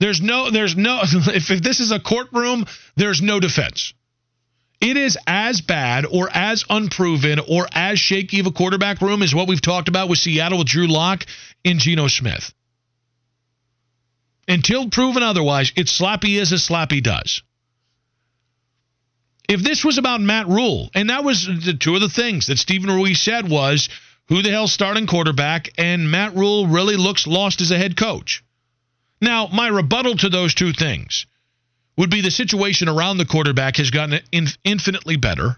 There's 0.00 0.20
no, 0.20 0.50
there's 0.50 0.76
no, 0.76 1.00
if, 1.02 1.50
if 1.50 1.62
this 1.62 1.80
is 1.80 1.92
a 1.92 2.00
courtroom, 2.00 2.66
there's 2.96 3.22
no 3.22 3.38
defense. 3.38 3.94
It 4.80 4.96
is 4.96 5.16
as 5.26 5.60
bad 5.60 6.04
or 6.04 6.28
as 6.30 6.64
unproven 6.68 7.38
or 7.38 7.68
as 7.72 8.00
shaky 8.00 8.40
of 8.40 8.46
a 8.46 8.50
quarterback 8.50 9.00
room 9.00 9.22
as 9.22 9.34
what 9.34 9.48
we've 9.48 9.62
talked 9.62 9.88
about 9.88 10.08
with 10.08 10.18
Seattle 10.18 10.58
with 10.58 10.66
Drew 10.66 10.88
Lock 10.88 11.24
and 11.64 11.78
Geno 11.78 12.08
Smith. 12.08 12.52
Until 14.46 14.90
proven 14.90 15.22
otherwise, 15.22 15.72
it's 15.76 15.92
sloppy 15.92 16.38
as 16.38 16.52
a 16.52 16.58
sloppy 16.58 17.00
does. 17.00 17.42
If 19.48 19.62
this 19.62 19.84
was 19.84 19.98
about 19.98 20.20
Matt 20.20 20.48
Rhule, 20.48 20.90
and 20.94 21.10
that 21.10 21.24
was 21.24 21.46
the 21.46 21.74
two 21.74 21.94
of 21.94 22.00
the 22.00 22.08
things 22.08 22.46
that 22.46 22.58
Stephen 22.58 22.90
Ruiz 22.90 23.20
said 23.20 23.48
was, 23.48 23.88
who 24.28 24.42
the 24.42 24.50
hell's 24.50 24.72
starting 24.72 25.06
quarterback? 25.06 25.70
And 25.76 26.10
Matt 26.10 26.34
Rhule 26.34 26.66
really 26.66 26.96
looks 26.96 27.26
lost 27.26 27.60
as 27.60 27.70
a 27.70 27.78
head 27.78 27.96
coach. 27.96 28.42
Now, 29.20 29.48
my 29.52 29.68
rebuttal 29.68 30.16
to 30.18 30.28
those 30.28 30.54
two 30.54 30.72
things 30.72 31.26
would 31.96 32.10
be 32.10 32.22
the 32.22 32.30
situation 32.30 32.88
around 32.88 33.18
the 33.18 33.26
quarterback 33.26 33.76
has 33.76 33.90
gotten 33.90 34.20
infinitely 34.64 35.16
better. 35.16 35.56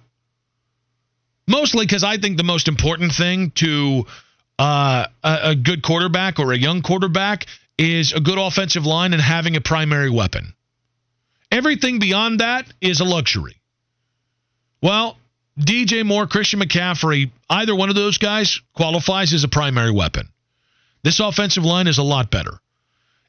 Mostly 1.49 1.87
because 1.87 2.03
I 2.03 2.16
think 2.18 2.37
the 2.37 2.44
most 2.44 2.66
important 2.66 3.12
thing 3.12 3.53
to 3.53 4.07
uh, 4.59 5.07
a, 5.22 5.38
a 5.42 5.55
good 5.55 5.83
quarterback 5.83 6.38
or 6.40 6.53
a 6.53 6.59
young 6.59 6.83
quarterback 6.83 7.46
is 7.79 8.12
a 8.12 8.20
good 8.20 8.38
offensive 8.38 8.85
line 8.85 9.12
and 9.12 9.22
having 9.22 9.57
a 9.57 9.61
primary 9.61 10.11
weapon. 10.11 10.55
Everything 11.53 12.01
beyond 12.01 12.40
that 12.40 12.66
is 12.81 13.01
a 13.01 13.05
luxury. 13.05 13.57
Well, 14.87 15.18
DJ 15.59 16.07
Moore, 16.07 16.29
Christian 16.29 16.61
McCaffrey, 16.61 17.33
either 17.51 17.75
one 17.75 17.88
of 17.88 17.96
those 17.96 18.18
guys 18.18 18.61
qualifies 18.72 19.33
as 19.33 19.42
a 19.42 19.49
primary 19.49 19.90
weapon. 19.90 20.29
This 21.03 21.18
offensive 21.18 21.64
line 21.64 21.88
is 21.88 21.99
a 21.99 22.05
lot 22.05 22.31
better. 22.31 22.61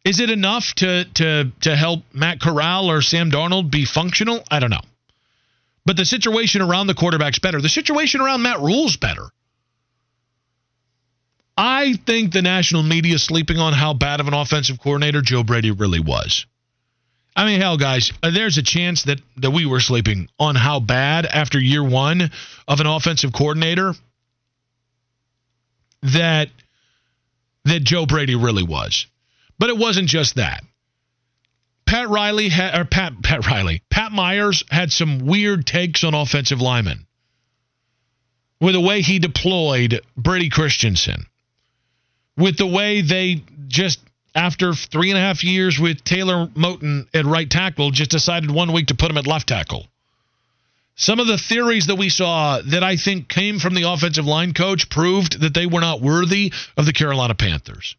Is 0.05 0.19
it 0.19 0.29
enough 0.29 0.71
to 0.75 1.05
to 1.15 1.51
to 1.61 1.75
help 1.75 2.03
Matt 2.13 2.39
Corral 2.39 2.91
or 2.91 3.01
Sam 3.01 3.31
Darnold 3.31 3.71
be 3.71 3.85
functional? 3.85 4.43
I 4.51 4.59
don't 4.59 4.69
know. 4.69 4.85
But 5.83 5.97
the 5.97 6.05
situation 6.05 6.61
around 6.61 6.85
the 6.85 6.93
quarterback's 6.93 7.39
better. 7.39 7.59
The 7.59 7.69
situation 7.69 8.21
around 8.21 8.43
Matt 8.43 8.59
Rhule's 8.59 8.97
better. 8.97 9.25
I 11.57 11.93
think 12.05 12.33
the 12.33 12.43
national 12.43 12.83
media 12.83 13.15
is 13.15 13.23
sleeping 13.23 13.57
on 13.57 13.73
how 13.73 13.95
bad 13.95 14.19
of 14.19 14.27
an 14.27 14.35
offensive 14.35 14.79
coordinator 14.79 15.23
Joe 15.23 15.41
Brady 15.43 15.71
really 15.71 16.01
was. 16.01 16.45
I 17.37 17.45
mean, 17.45 17.61
hell, 17.61 17.77
guys, 17.77 18.11
uh, 18.23 18.31
there's 18.31 18.57
a 18.57 18.63
chance 18.63 19.03
that, 19.03 19.21
that 19.37 19.51
we 19.51 19.67
were 19.67 19.79
sleeping 19.79 20.27
on 20.39 20.55
how 20.55 20.79
bad 20.79 21.27
after 21.27 21.59
year 21.59 21.83
one 21.83 22.31
of 22.67 22.79
an 22.79 22.87
offensive 22.87 23.31
coordinator 23.31 23.93
that 26.01 26.49
that 27.65 27.83
Joe 27.83 28.05
Brady 28.05 28.35
really 28.35 28.63
was. 28.63 29.05
But 29.59 29.69
it 29.69 29.77
wasn't 29.77 30.07
just 30.07 30.35
that. 30.35 30.63
Pat 31.85 32.09
Riley 32.09 32.49
had, 32.49 32.79
or 32.79 32.85
Pat 32.85 33.21
Pat 33.21 33.45
Riley, 33.45 33.83
Pat 33.89 34.11
Myers 34.11 34.63
had 34.71 34.91
some 34.91 35.19
weird 35.19 35.67
takes 35.67 36.03
on 36.03 36.15
offensive 36.15 36.59
linemen 36.59 37.05
with 38.59 38.73
the 38.73 38.81
way 38.81 39.01
he 39.01 39.19
deployed 39.19 40.01
Brady 40.15 40.49
Christensen, 40.49 41.27
with 42.35 42.57
the 42.57 42.65
way 42.65 43.01
they 43.01 43.43
just 43.67 43.99
after 44.37 44.75
three 44.75 45.09
and 45.09 45.17
a 45.17 45.21
half 45.21 45.43
years 45.43 45.79
with 45.79 46.03
Taylor 46.03 46.45
Moton 46.55 47.07
at 47.11 47.25
right 47.25 47.49
tackle, 47.49 47.89
just 47.89 48.11
decided 48.11 48.51
one 48.51 48.71
week 48.71 48.87
to 48.87 48.95
put 48.95 49.09
him 49.09 49.17
at 49.17 49.25
left 49.25 49.47
tackle. 49.47 49.87
Some 50.95 51.19
of 51.19 51.25
the 51.25 51.39
theories 51.39 51.87
that 51.87 51.95
we 51.95 52.09
saw 52.09 52.61
that 52.61 52.83
I 52.83 52.97
think 52.97 53.29
came 53.29 53.57
from 53.57 53.73
the 53.73 53.89
offensive 53.89 54.25
line 54.25 54.53
coach 54.53 54.89
proved 54.89 55.41
that 55.41 55.55
they 55.55 55.65
were 55.65 55.81
not 55.81 56.01
worthy 56.01 56.53
of 56.77 56.85
the 56.85 56.93
Carolina 56.93 57.33
Panthers. 57.33 57.95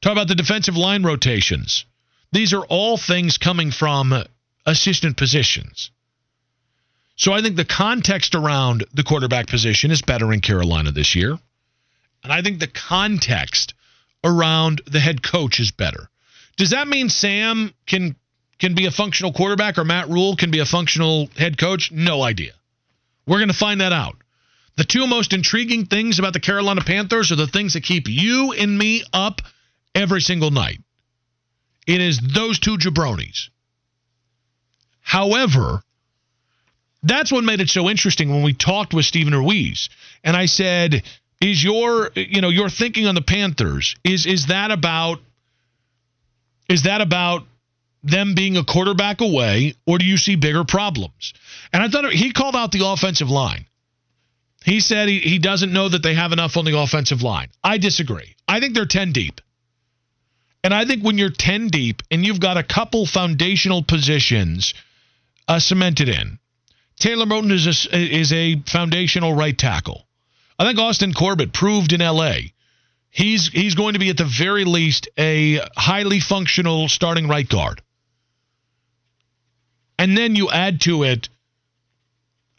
Talk 0.00 0.12
about 0.12 0.28
the 0.28 0.34
defensive 0.34 0.76
line 0.76 1.02
rotations. 1.02 1.84
These 2.32 2.54
are 2.54 2.64
all 2.64 2.96
things 2.96 3.36
coming 3.36 3.72
from 3.72 4.24
assistant 4.64 5.18
positions. 5.18 5.90
So 7.16 7.32
I 7.34 7.42
think 7.42 7.56
the 7.56 7.64
context 7.66 8.34
around 8.34 8.84
the 8.94 9.04
quarterback 9.04 9.48
position 9.48 9.90
is 9.90 10.00
better 10.00 10.32
in 10.32 10.40
Carolina 10.40 10.92
this 10.92 11.14
year. 11.14 11.38
And 12.22 12.32
I 12.32 12.40
think 12.40 12.58
the 12.58 12.66
context 12.66 13.73
around 14.24 14.80
the 14.86 14.98
head 14.98 15.22
coach 15.22 15.60
is 15.60 15.70
better. 15.70 16.08
Does 16.56 16.70
that 16.70 16.88
mean 16.88 17.08
Sam 17.08 17.72
can 17.86 18.16
can 18.58 18.74
be 18.74 18.86
a 18.86 18.90
functional 18.90 19.32
quarterback 19.32 19.78
or 19.78 19.84
Matt 19.84 20.08
Rhule 20.08 20.36
can 20.36 20.50
be 20.50 20.60
a 20.60 20.64
functional 20.64 21.28
head 21.36 21.58
coach? 21.58 21.92
No 21.92 22.22
idea. 22.22 22.52
We're 23.26 23.38
going 23.38 23.48
to 23.48 23.54
find 23.54 23.80
that 23.80 23.92
out. 23.92 24.16
The 24.76 24.84
two 24.84 25.06
most 25.06 25.32
intriguing 25.32 25.86
things 25.86 26.18
about 26.18 26.32
the 26.32 26.40
Carolina 26.40 26.80
Panthers 26.80 27.30
are 27.30 27.36
the 27.36 27.46
things 27.46 27.74
that 27.74 27.82
keep 27.82 28.08
you 28.08 28.52
and 28.52 28.76
me 28.76 29.04
up 29.12 29.40
every 29.94 30.20
single 30.20 30.50
night. 30.50 30.80
It 31.86 32.00
is 32.00 32.18
those 32.18 32.58
two 32.58 32.76
jabronis. 32.76 33.50
However, 35.00 35.82
that's 37.02 37.30
what 37.30 37.44
made 37.44 37.60
it 37.60 37.68
so 37.68 37.90
interesting 37.90 38.30
when 38.30 38.42
we 38.42 38.54
talked 38.54 38.94
with 38.94 39.04
Stephen 39.04 39.34
Ruiz. 39.34 39.90
And 40.24 40.36
I 40.36 40.46
said, 40.46 41.02
is 41.40 41.62
your 41.62 42.10
you 42.14 42.40
know 42.40 42.48
your 42.48 42.68
thinking 42.68 43.06
on 43.06 43.14
the 43.14 43.22
Panthers 43.22 43.96
is 44.04 44.26
is 44.26 44.46
that 44.46 44.70
about 44.70 45.20
is 46.68 46.82
that 46.82 47.00
about 47.00 47.44
them 48.02 48.34
being 48.34 48.56
a 48.56 48.64
quarterback 48.64 49.20
away 49.20 49.74
or 49.86 49.98
do 49.98 50.04
you 50.04 50.16
see 50.16 50.36
bigger 50.36 50.64
problems? 50.64 51.32
And 51.72 51.82
I 51.82 51.88
thought 51.88 52.12
he 52.12 52.32
called 52.32 52.54
out 52.54 52.70
the 52.72 52.86
offensive 52.86 53.30
line. 53.30 53.66
He 54.64 54.80
said 54.80 55.08
he, 55.08 55.20
he 55.20 55.38
doesn't 55.38 55.72
know 55.72 55.88
that 55.88 56.02
they 56.02 56.14
have 56.14 56.32
enough 56.32 56.56
on 56.56 56.64
the 56.64 56.78
offensive 56.78 57.22
line. 57.22 57.48
I 57.62 57.78
disagree. 57.78 58.34
I 58.48 58.60
think 58.60 58.74
they're 58.74 58.86
10 58.86 59.12
deep. 59.12 59.40
And 60.62 60.72
I 60.72 60.86
think 60.86 61.04
when 61.04 61.18
you're 61.18 61.30
10 61.30 61.68
deep 61.68 62.02
and 62.10 62.24
you've 62.24 62.40
got 62.40 62.56
a 62.56 62.62
couple 62.62 63.04
foundational 63.04 63.82
positions 63.82 64.72
uh, 65.46 65.58
cemented 65.58 66.08
in, 66.08 66.38
Taylor 66.98 67.26
Moton 67.26 67.52
is 67.52 67.66
a, 67.66 67.96
is 67.98 68.32
a 68.32 68.60
foundational 68.66 69.34
right 69.34 69.56
tackle. 69.56 70.03
I 70.58 70.64
think 70.64 70.78
Austin 70.78 71.12
Corbett 71.12 71.52
proved 71.52 71.92
in 71.92 72.00
L.A. 72.00 72.52
He's 73.10 73.48
he's 73.48 73.74
going 73.74 73.94
to 73.94 73.98
be 73.98 74.10
at 74.10 74.16
the 74.16 74.24
very 74.24 74.64
least 74.64 75.08
a 75.18 75.60
highly 75.76 76.20
functional 76.20 76.88
starting 76.88 77.28
right 77.28 77.48
guard. 77.48 77.80
And 79.98 80.16
then 80.16 80.34
you 80.34 80.50
add 80.50 80.80
to 80.82 81.04
it 81.04 81.28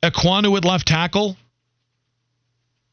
Ekwonu 0.01 0.55
at 0.57 0.65
left 0.65 0.87
tackle. 0.87 1.37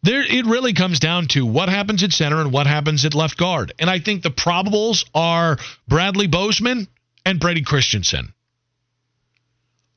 There, 0.02 0.22
it 0.22 0.46
really 0.46 0.72
comes 0.72 0.98
down 0.98 1.28
to 1.28 1.46
what 1.46 1.68
happens 1.68 2.02
at 2.02 2.12
center 2.12 2.40
and 2.40 2.52
what 2.52 2.66
happens 2.66 3.04
at 3.04 3.14
left 3.14 3.36
guard. 3.36 3.72
And 3.78 3.88
I 3.88 4.00
think 4.00 4.22
the 4.22 4.30
probables 4.30 5.04
are 5.14 5.58
Bradley 5.86 6.26
Bozeman 6.26 6.88
and 7.24 7.38
Brady 7.38 7.62
Christensen. 7.62 8.34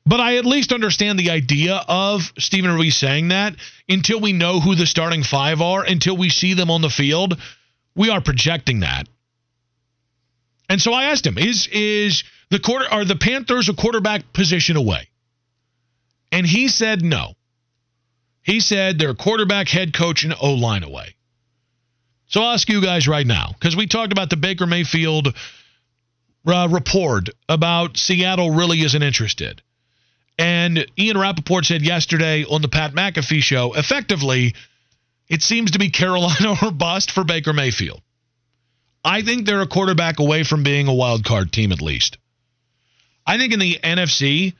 But 0.06 0.20
I 0.20 0.36
at 0.36 0.46
least 0.46 0.72
understand 0.72 1.18
the 1.18 1.30
idea 1.30 1.84
of 1.88 2.32
Stephen 2.38 2.72
Ruiz 2.72 2.96
saying 2.96 3.28
that 3.28 3.56
until 3.88 4.20
we 4.20 4.32
know 4.32 4.60
who 4.60 4.76
the 4.76 4.86
starting 4.86 5.24
five 5.24 5.60
are, 5.60 5.82
until 5.82 6.16
we 6.16 6.28
see 6.28 6.54
them 6.54 6.70
on 6.70 6.80
the 6.80 6.88
field. 6.90 7.40
We 7.96 8.10
are 8.10 8.20
projecting 8.20 8.80
that. 8.80 9.08
And 10.68 10.80
so 10.80 10.92
I 10.92 11.04
asked 11.04 11.26
him, 11.26 11.38
is 11.38 11.68
is 11.72 12.22
the 12.50 12.60
quarter 12.60 12.86
are 12.88 13.04
the 13.04 13.16
Panthers 13.16 13.68
a 13.68 13.74
quarterback 13.74 14.32
position 14.32 14.76
away? 14.76 15.08
And 16.30 16.46
he 16.46 16.68
said 16.68 17.02
no. 17.02 17.34
He 18.42 18.60
said 18.60 18.98
they're 18.98 19.14
quarterback, 19.14 19.68
head 19.68 19.92
coach, 19.92 20.22
and 20.22 20.34
O 20.40 20.54
line 20.54 20.84
away. 20.84 21.16
So 22.28 22.42
I'll 22.42 22.52
ask 22.52 22.68
you 22.68 22.80
guys 22.80 23.08
right 23.08 23.26
now, 23.26 23.50
because 23.52 23.76
we 23.76 23.86
talked 23.86 24.12
about 24.12 24.30
the 24.30 24.36
Baker 24.36 24.66
Mayfield 24.66 25.34
uh, 26.46 26.68
report 26.70 27.30
about 27.48 27.96
Seattle 27.96 28.50
really 28.50 28.82
isn't 28.82 29.02
interested. 29.02 29.62
And 30.38 30.86
Ian 30.98 31.18
Rapoport 31.18 31.64
said 31.64 31.82
yesterday 31.82 32.44
on 32.44 32.60
the 32.62 32.68
Pat 32.68 32.92
McAfee 32.92 33.42
show, 33.42 33.72
effectively, 33.72 34.54
it 35.28 35.42
seems 35.42 35.72
to 35.72 35.78
be 35.78 35.90
Carolina 35.90 36.56
or 36.62 36.70
bust 36.70 37.10
for 37.10 37.24
Baker 37.24 37.52
Mayfield. 37.52 38.02
I 39.04 39.22
think 39.22 39.46
they're 39.46 39.62
a 39.62 39.68
quarterback 39.68 40.18
away 40.18 40.42
from 40.42 40.62
being 40.62 40.88
a 40.88 40.94
wild 40.94 41.24
card 41.24 41.52
team 41.52 41.72
at 41.72 41.80
least. 41.80 42.18
I 43.26 43.38
think 43.38 43.52
in 43.52 43.60
the 43.60 43.78
NFC, 43.82 44.54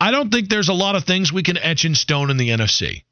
I 0.00 0.10
don't 0.10 0.30
think 0.30 0.48
there's 0.48 0.68
a 0.68 0.74
lot 0.74 0.96
of 0.96 1.04
things 1.04 1.32
we 1.32 1.42
can 1.42 1.58
etch 1.58 1.84
in 1.84 1.94
stone 1.94 2.30
in 2.30 2.36
the 2.36 2.50
NFC. 2.50 3.04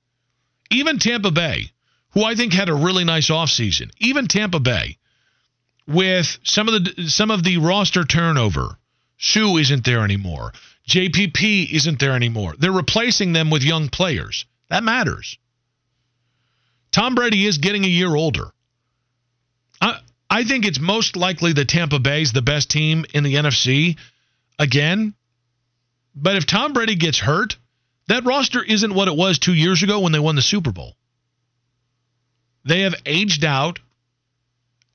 Even 0.70 0.98
Tampa 0.98 1.30
Bay, 1.30 1.70
who 2.10 2.24
I 2.24 2.34
think 2.34 2.52
had 2.52 2.68
a 2.68 2.74
really 2.74 3.04
nice 3.04 3.28
offseason, 3.28 3.90
even 3.98 4.26
Tampa 4.26 4.60
Bay, 4.60 4.98
with 5.86 6.38
some 6.42 6.68
of 6.68 6.84
the 6.84 7.08
some 7.08 7.30
of 7.30 7.44
the 7.44 7.58
roster 7.58 8.04
turnover, 8.04 8.78
Suh 9.18 9.56
isn't 9.56 9.84
there 9.84 10.04
anymore. 10.04 10.52
JPP 10.88 11.70
isn't 11.72 11.99
there 11.99 12.14
anymore. 12.14 12.55
They're 12.59 12.72
replacing 12.72 13.33
them 13.33 13.51
with 13.51 13.62
young 13.62 13.88
players. 13.88 14.46
That 14.68 14.85
matters. 14.85 15.38
Tom 16.92 17.14
Brady 17.14 17.46
is 17.46 17.59
getting 17.59 17.85
a 17.85 17.88
year 17.88 18.14
older. 18.14 18.53
I, 19.81 20.01
I 20.31 20.44
think 20.44 20.64
it's 20.64 20.81
most 20.81 21.16
likely 21.16 21.53
that 21.55 21.68
Tampa 21.68 21.99
Bay 21.99 22.22
is 22.22 22.33
the 22.33 22.42
best 22.42 22.70
team 22.70 23.05
in 23.12 23.25
the 23.25 23.35
NFC 23.35 23.96
again. 24.59 25.14
But 26.14 26.37
if 26.37 26.46
Tom 26.46 26.72
Brady 26.72 26.94
gets 26.94 27.18
hurt, 27.18 27.57
that 28.09 28.25
roster 28.25 28.62
isn't 28.62 28.94
what 28.94 29.09
it 29.09 29.16
was 29.16 29.38
two 29.38 29.55
years 29.55 29.83
ago 29.83 30.01
when 30.01 30.12
they 30.12 30.18
won 30.18 30.37
the 30.37 30.42
Super 30.42 30.72
Bowl. 30.72 30.96
They 32.64 32.83
have 32.83 32.94
aged 33.05 33.44
out 33.44 33.81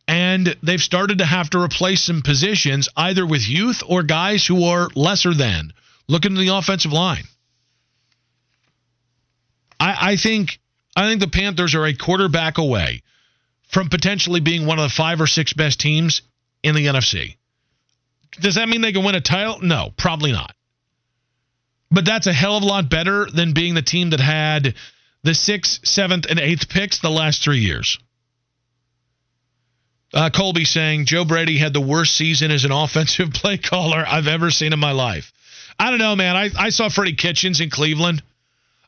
and 0.07 0.55
they've 0.63 0.81
started 0.81 1.19
to 1.19 1.25
have 1.25 1.49
to 1.51 1.61
replace 1.61 2.03
some 2.03 2.21
positions 2.21 2.89
either 2.97 3.25
with 3.25 3.47
youth 3.47 3.83
or 3.85 4.03
guys 4.03 4.45
who 4.45 4.63
are 4.63 4.89
lesser 4.95 5.33
than 5.33 5.73
Look 6.11 6.25
into 6.25 6.41
the 6.41 6.49
offensive 6.49 6.91
line. 6.91 7.23
I, 9.79 10.11
I 10.11 10.15
think 10.17 10.59
I 10.93 11.07
think 11.07 11.21
the 11.21 11.29
Panthers 11.29 11.73
are 11.73 11.85
a 11.85 11.93
quarterback 11.93 12.57
away 12.57 13.01
from 13.69 13.87
potentially 13.87 14.41
being 14.41 14.65
one 14.65 14.77
of 14.77 14.83
the 14.83 14.93
five 14.93 15.21
or 15.21 15.27
six 15.27 15.53
best 15.53 15.79
teams 15.79 16.21
in 16.63 16.75
the 16.75 16.87
NFC. 16.87 17.37
Does 18.41 18.55
that 18.55 18.67
mean 18.67 18.81
they 18.81 18.91
can 18.91 19.05
win 19.05 19.15
a 19.15 19.21
title? 19.21 19.61
No, 19.61 19.93
probably 19.97 20.33
not. 20.33 20.53
But 21.89 22.03
that's 22.03 22.27
a 22.27 22.33
hell 22.33 22.57
of 22.57 22.63
a 22.63 22.65
lot 22.65 22.89
better 22.89 23.27
than 23.33 23.53
being 23.53 23.73
the 23.73 23.81
team 23.81 24.09
that 24.09 24.19
had 24.19 24.75
the 25.23 25.33
sixth, 25.33 25.87
seventh, 25.87 26.25
and 26.29 26.41
eighth 26.41 26.67
picks 26.67 26.99
the 26.99 27.09
last 27.09 27.41
three 27.41 27.59
years. 27.59 27.97
Uh, 30.13 30.29
Colby 30.29 30.65
saying 30.65 31.05
Joe 31.05 31.23
Brady 31.23 31.57
had 31.57 31.71
the 31.71 31.79
worst 31.79 32.15
season 32.15 32.51
as 32.51 32.65
an 32.65 32.71
offensive 32.73 33.31
play 33.31 33.57
caller 33.57 34.03
I've 34.05 34.27
ever 34.27 34.51
seen 34.51 34.73
in 34.73 34.79
my 34.79 34.91
life. 34.91 35.31
I 35.81 35.89
don't 35.89 35.97
know, 35.97 36.15
man. 36.15 36.35
I, 36.35 36.51
I 36.55 36.69
saw 36.69 36.89
Freddie 36.89 37.15
Kitchens 37.15 37.59
in 37.59 37.71
Cleveland. 37.71 38.21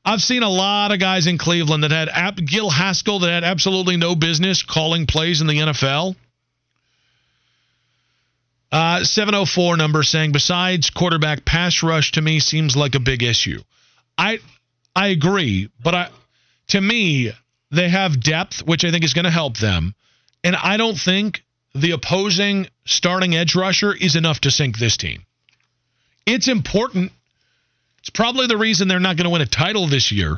I've 0.06 0.21
seen 0.21 0.43
a 0.43 0.49
lot 0.49 0.91
of 0.91 0.99
guys 0.99 1.25
in 1.25 1.39
Cleveland 1.39 1.84
that 1.84 1.89
had 1.89 2.08
Ab- 2.08 2.45
Gil 2.45 2.69
Haskell 2.69 3.17
that 3.19 3.32
had 3.32 3.43
absolutely 3.43 3.97
no 3.97 4.15
business 4.15 4.62
calling 4.62 5.08
plays 5.08 5.41
in 5.41 5.47
the 5.47 5.58
NFL. 5.58 6.15
Uh, 8.71 9.03
704 9.03 9.75
number 9.75 10.03
saying 10.03 10.34
besides 10.34 10.91
quarterback 10.91 11.43
pass 11.45 11.82
rush 11.82 12.12
to 12.12 12.21
me 12.21 12.39
seems 12.39 12.75
like 12.75 12.93
a 12.93 12.99
big 12.99 13.23
issue. 13.23 13.63
I 14.15 14.38
I 14.95 15.08
agree, 15.08 15.69
but 15.84 15.95
I 15.95 16.10
to 16.67 16.79
me 16.79 17.32
they 17.71 17.89
have 17.89 18.21
depth 18.21 18.67
which 18.67 18.86
I 18.86 18.91
think 18.91 19.03
is 19.03 19.15
going 19.15 19.25
to 19.25 19.32
help 19.32 19.58
them, 19.58 19.95
and 20.43 20.56
I 20.56 20.77
don't 20.77 20.99
think 20.99 21.43
the 21.73 21.91
opposing 21.91 22.67
starting 22.86 23.36
edge 23.36 23.56
rusher 23.56 23.95
is 23.95 24.15
enough 24.15 24.41
to 24.41 24.51
sink 24.51 24.77
this 24.77 24.95
team. 24.95 25.23
It's 26.25 26.47
important. 26.47 27.12
It's 27.99 28.09
probably 28.09 28.47
the 28.47 28.57
reason 28.57 28.88
they're 28.88 28.99
not 28.99 29.17
going 29.17 29.25
to 29.25 29.29
win 29.29 29.41
a 29.41 29.45
title 29.45 29.88
this 29.88 30.12
year, 30.12 30.38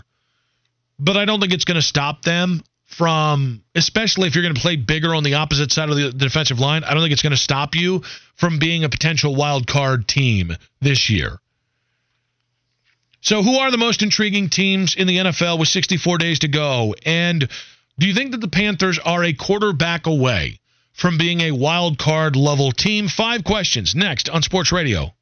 but 1.00 1.18
I 1.18 1.26
don't 1.26 1.40
think 1.40 1.54
it's 1.54 1.66
going 1.66 1.76
to 1.76 1.82
stop 1.82 2.22
them 2.22 2.64
from, 2.86 3.64
especially 3.74 4.28
if 4.28 4.36
you're 4.36 4.44
going 4.44 4.56
to 4.56 4.62
play 4.62 4.76
bigger 4.76 5.16
on 5.16 5.24
the 5.24 5.36
opposite 5.36 5.72
side 5.72 5.90
of 5.90 5.96
the, 5.96 6.12
defensive 6.12 6.60
line. 6.60 6.84
I 6.84 6.94
don't 6.94 7.02
think 7.02 7.14
it's 7.14 7.24
going 7.24 7.32
to 7.32 7.38
stop 7.38 7.76
you 7.76 8.04
from 8.36 8.60
being 8.60 8.84
a 8.84 8.90
potential 8.90 9.36
wild 9.36 9.68
card 9.68 10.08
team 10.08 10.52
this 10.82 11.10
year. 11.10 11.40
So, 13.22 13.42
who 13.42 13.56
are 13.56 13.72
the 13.72 13.80
most 13.80 14.04
intriguing 14.04 14.50
teams 14.50 14.96
in 14.96 15.08
the 15.08 15.18
NFL 15.18 15.58
with 15.58 15.68
64 15.70 16.20
days 16.20 16.40
to 16.40 16.48
go? 16.48 16.94
And 17.04 17.50
do 17.98 18.08
you 18.08 18.14
think 18.14 18.32
that 18.32 18.42
the 18.42 18.48
Panthers 18.48 19.00
are 19.00 19.24
a 19.24 19.34
quarterback 19.34 20.06
away 20.06 20.60
from 20.94 21.18
being 21.18 21.42
a 21.42 21.52
wild 21.52 21.98
card 21.98 22.36
level 22.36 22.72
team? 22.72 23.08
Five 23.08 23.44
questions 23.44 23.96
next 23.96 24.30
on 24.30 24.44
Sports 24.44 24.72
Radio 24.72 25.15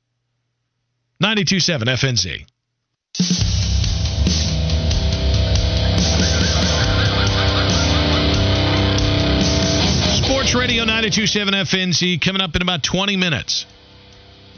927 1.23 1.87
FNZ. 1.87 2.45
Sports 10.17 10.53
Radio 10.53 10.83
927 10.83 11.53
FNZ 11.53 12.21
coming 12.21 12.41
up 12.41 12.53
in 12.57 12.61
about 12.61 12.83
20 12.83 13.15
minutes. 13.15 13.65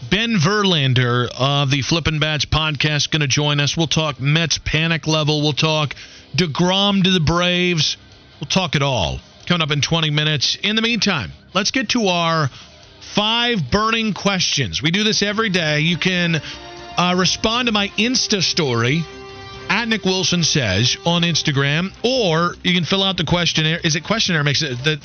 Ben 0.10 0.38
Verlander 0.38 1.30
of 1.38 1.70
the 1.70 1.84
Flippin' 1.84 2.18
Bats 2.18 2.46
podcast 2.46 3.12
going 3.12 3.22
to 3.22 3.28
join 3.28 3.60
us. 3.60 3.78
We'll 3.78 3.86
talk 3.86 4.20
Mets 4.20 4.58
panic 4.58 5.06
level. 5.06 5.44
We'll 5.44 5.54
talk 5.54 5.94
DeGrom 6.36 7.04
to 7.04 7.12
the 7.12 7.20
Braves. 7.20 7.96
We'll 8.42 8.50
talk 8.50 8.74
it 8.76 8.82
all 8.82 9.20
coming 9.46 9.62
up 9.62 9.70
in 9.70 9.82
20 9.82 10.10
minutes. 10.10 10.58
In 10.64 10.76
the 10.76 10.82
meantime, 10.82 11.32
let's 11.54 11.70
get 11.70 11.90
to 11.90 12.08
our 12.08 12.50
five 13.16 13.72
burning 13.72 14.14
questions. 14.14 14.82
We 14.82 14.92
do 14.92 15.04
this 15.04 15.24
every 15.24 15.50
day. 15.50 15.80
You 15.80 15.98
can 15.98 16.42
uh, 16.98 17.16
respond 17.18 17.68
to 17.68 17.72
my 17.72 17.88
Insta 17.98 18.44
story 18.44 19.04
at 19.70 19.88
Nick 19.88 20.04
Wilson 20.04 20.44
says 20.44 20.98
on 21.06 21.24
Instagram, 21.24 21.92
or 22.04 22.56
you 22.64 22.74
can 22.74 22.84
fill 22.84 23.04
out 23.04 23.18
the 23.18 23.24
questionnaire. 23.24 23.80
Is 23.84 23.96
it 23.96 24.04
questionnaire? 24.04 24.44
Makes 24.44 24.62
it 24.62 24.78
the 24.84 25.00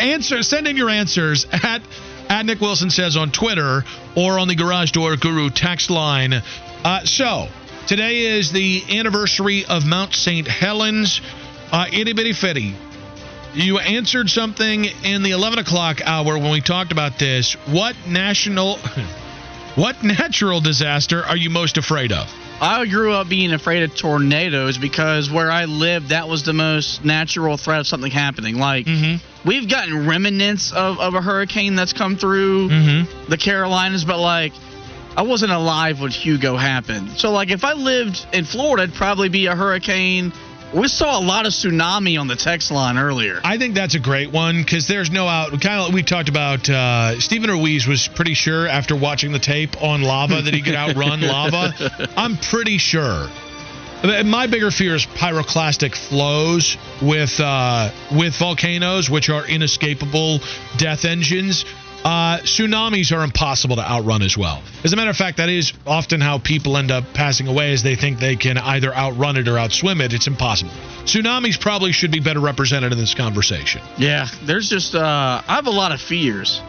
answer. 0.00 0.42
Send 0.42 0.66
in 0.66 0.76
your 0.76 0.88
answers 0.88 1.46
at 1.52 1.82
at 2.28 2.46
Nick 2.46 2.60
Wilson 2.60 2.90
says 2.90 3.16
on 3.16 3.30
Twitter 3.32 3.84
or 4.16 4.38
on 4.38 4.48
the 4.48 4.54
Garage 4.54 4.92
Door 4.92 5.16
Guru 5.16 5.50
text 5.50 5.90
line. 5.90 6.32
Uh, 6.32 7.04
so 7.04 7.48
today 7.86 8.38
is 8.38 8.52
the 8.52 8.98
anniversary 8.98 9.64
of 9.66 9.84
Mount 9.84 10.14
St. 10.14 10.46
Helens. 10.46 11.20
Uh, 11.72 11.86
itty 11.92 12.12
bitty 12.12 12.32
fitty. 12.32 12.74
You 13.52 13.78
answered 13.78 14.30
something 14.30 14.84
in 15.04 15.22
the 15.22 15.32
11 15.32 15.58
o'clock 15.58 16.00
hour 16.04 16.38
when 16.38 16.50
we 16.52 16.60
talked 16.60 16.92
about 16.92 17.18
this. 17.18 17.54
What 17.66 17.96
national, 18.06 18.76
what 19.74 20.02
natural 20.04 20.60
disaster 20.60 21.24
are 21.24 21.36
you 21.36 21.50
most 21.50 21.76
afraid 21.76 22.12
of? 22.12 22.32
I 22.60 22.86
grew 22.86 23.12
up 23.12 23.28
being 23.28 23.52
afraid 23.52 23.82
of 23.82 23.96
tornadoes 23.96 24.78
because 24.78 25.30
where 25.30 25.50
I 25.50 25.64
lived, 25.64 26.10
that 26.10 26.28
was 26.28 26.42
the 26.44 26.52
most 26.52 27.04
natural 27.04 27.56
threat 27.56 27.80
of 27.80 27.86
something 27.86 28.10
happening. 28.12 28.56
Like, 28.58 28.86
Mm-hmm. 28.86 29.48
we've 29.48 29.68
gotten 29.68 30.06
remnants 30.06 30.70
of, 30.72 31.00
of 31.00 31.14
a 31.14 31.22
hurricane 31.22 31.74
that's 31.74 31.92
come 31.94 32.16
through 32.16 32.68
Mm-hmm. 32.68 33.30
the 33.30 33.36
Carolinas, 33.38 34.04
but 34.04 34.18
like, 34.20 34.52
I 35.16 35.22
wasn't 35.22 35.50
alive 35.50 36.00
when 36.00 36.12
Hugo 36.12 36.56
happened. 36.56 37.18
So, 37.18 37.32
like, 37.32 37.50
if 37.50 37.64
I 37.64 37.72
lived 37.72 38.24
in 38.32 38.44
Florida, 38.44 38.84
it'd 38.84 38.94
probably 38.94 39.28
be 39.28 39.46
a 39.46 39.56
hurricane. 39.56 40.32
We 40.72 40.86
saw 40.86 41.18
a 41.18 41.24
lot 41.24 41.46
of 41.46 41.52
tsunami 41.52 42.20
on 42.20 42.28
the 42.28 42.36
text 42.36 42.70
line 42.70 42.96
earlier. 42.96 43.40
I 43.42 43.58
think 43.58 43.74
that's 43.74 43.96
a 43.96 43.98
great 43.98 44.30
one 44.30 44.62
because 44.62 44.86
there's 44.86 45.10
no 45.10 45.26
out. 45.26 45.50
Kind 45.60 45.80
of, 45.80 45.92
we 45.92 46.04
talked 46.04 46.28
about 46.28 46.68
uh, 46.70 47.18
Stephen 47.18 47.50
Ruiz 47.50 47.88
was 47.88 48.06
pretty 48.06 48.34
sure 48.34 48.68
after 48.68 48.94
watching 48.94 49.32
the 49.32 49.40
tape 49.40 49.82
on 49.82 50.02
lava 50.02 50.42
that 50.42 50.54
he 50.54 50.62
could 50.62 50.76
outrun 50.76 51.20
lava. 51.26 51.72
I'm 52.16 52.36
pretty 52.36 52.78
sure. 52.78 53.28
My 54.24 54.46
bigger 54.46 54.70
fear 54.70 54.94
is 54.94 55.04
pyroclastic 55.04 55.94
flows 55.94 56.78
with 57.02 57.38
uh, 57.38 57.90
with 58.16 58.34
volcanoes, 58.38 59.10
which 59.10 59.28
are 59.28 59.44
inescapable 59.46 60.38
death 60.78 61.04
engines. 61.04 61.66
Uh, 62.04 62.38
tsunamis 62.38 63.14
are 63.14 63.22
impossible 63.22 63.76
to 63.76 63.82
outrun 63.82 64.22
as 64.22 64.36
well. 64.36 64.62
As 64.84 64.92
a 64.92 64.96
matter 64.96 65.10
of 65.10 65.16
fact, 65.16 65.36
that 65.36 65.50
is 65.50 65.74
often 65.86 66.20
how 66.20 66.38
people 66.38 66.78
end 66.78 66.90
up 66.90 67.04
passing 67.12 67.46
away, 67.46 67.72
as 67.72 67.82
they 67.82 67.94
think 67.94 68.18
they 68.18 68.36
can 68.36 68.56
either 68.56 68.94
outrun 68.94 69.36
it 69.36 69.48
or 69.48 69.52
outswim 69.56 70.00
it. 70.00 70.14
It's 70.14 70.26
impossible. 70.26 70.72
Tsunamis 71.04 71.60
probably 71.60 71.92
should 71.92 72.10
be 72.10 72.20
better 72.20 72.40
represented 72.40 72.92
in 72.92 72.98
this 72.98 73.14
conversation. 73.14 73.82
Yeah, 73.98 74.28
there's 74.44 74.70
just 74.70 74.94
uh, 74.94 75.42
I 75.46 75.54
have 75.56 75.66
a 75.66 75.70
lot 75.70 75.92
of 75.92 76.00
fears, 76.00 76.62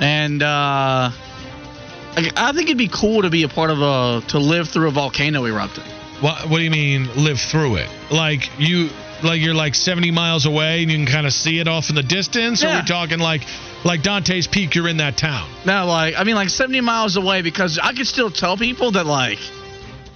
and 0.00 0.42
uh, 0.42 1.10
I 1.10 2.32
I 2.36 2.52
think 2.52 2.68
it'd 2.68 2.76
be 2.78 2.88
cool 2.88 3.22
to 3.22 3.30
be 3.30 3.44
a 3.44 3.48
part 3.48 3.70
of 3.70 3.80
a 3.80 4.26
to 4.28 4.38
live 4.38 4.68
through 4.68 4.88
a 4.88 4.92
volcano 4.92 5.44
erupting. 5.44 5.84
What 6.20 6.48
What 6.48 6.58
do 6.58 6.64
you 6.64 6.70
mean 6.70 7.08
live 7.14 7.38
through 7.40 7.76
it? 7.76 7.88
Like 8.10 8.50
you, 8.58 8.90
like 9.22 9.40
you're 9.40 9.54
like 9.54 9.74
70 9.74 10.10
miles 10.10 10.46
away 10.46 10.82
and 10.82 10.90
you 10.90 10.98
can 10.98 11.06
kind 11.06 11.26
of 11.26 11.32
see 11.32 11.58
it 11.58 11.68
off 11.68 11.88
in 11.88 11.96
the 11.96 12.02
distance. 12.02 12.62
Or 12.64 12.68
are 12.68 12.80
we 12.80 12.86
talking 12.86 13.18
like 13.18 13.42
like 13.84 14.02
Dante's 14.02 14.46
Peak? 14.46 14.74
You're 14.74 14.88
in 14.88 14.98
that 14.98 15.16
town. 15.16 15.48
No, 15.64 15.86
like 15.86 16.14
I 16.16 16.24
mean, 16.24 16.34
like 16.34 16.50
70 16.50 16.80
miles 16.80 17.16
away 17.16 17.42
because 17.42 17.78
I 17.82 17.92
could 17.92 18.06
still 18.06 18.30
tell 18.30 18.56
people 18.56 18.92
that 18.92 19.06
like 19.06 19.38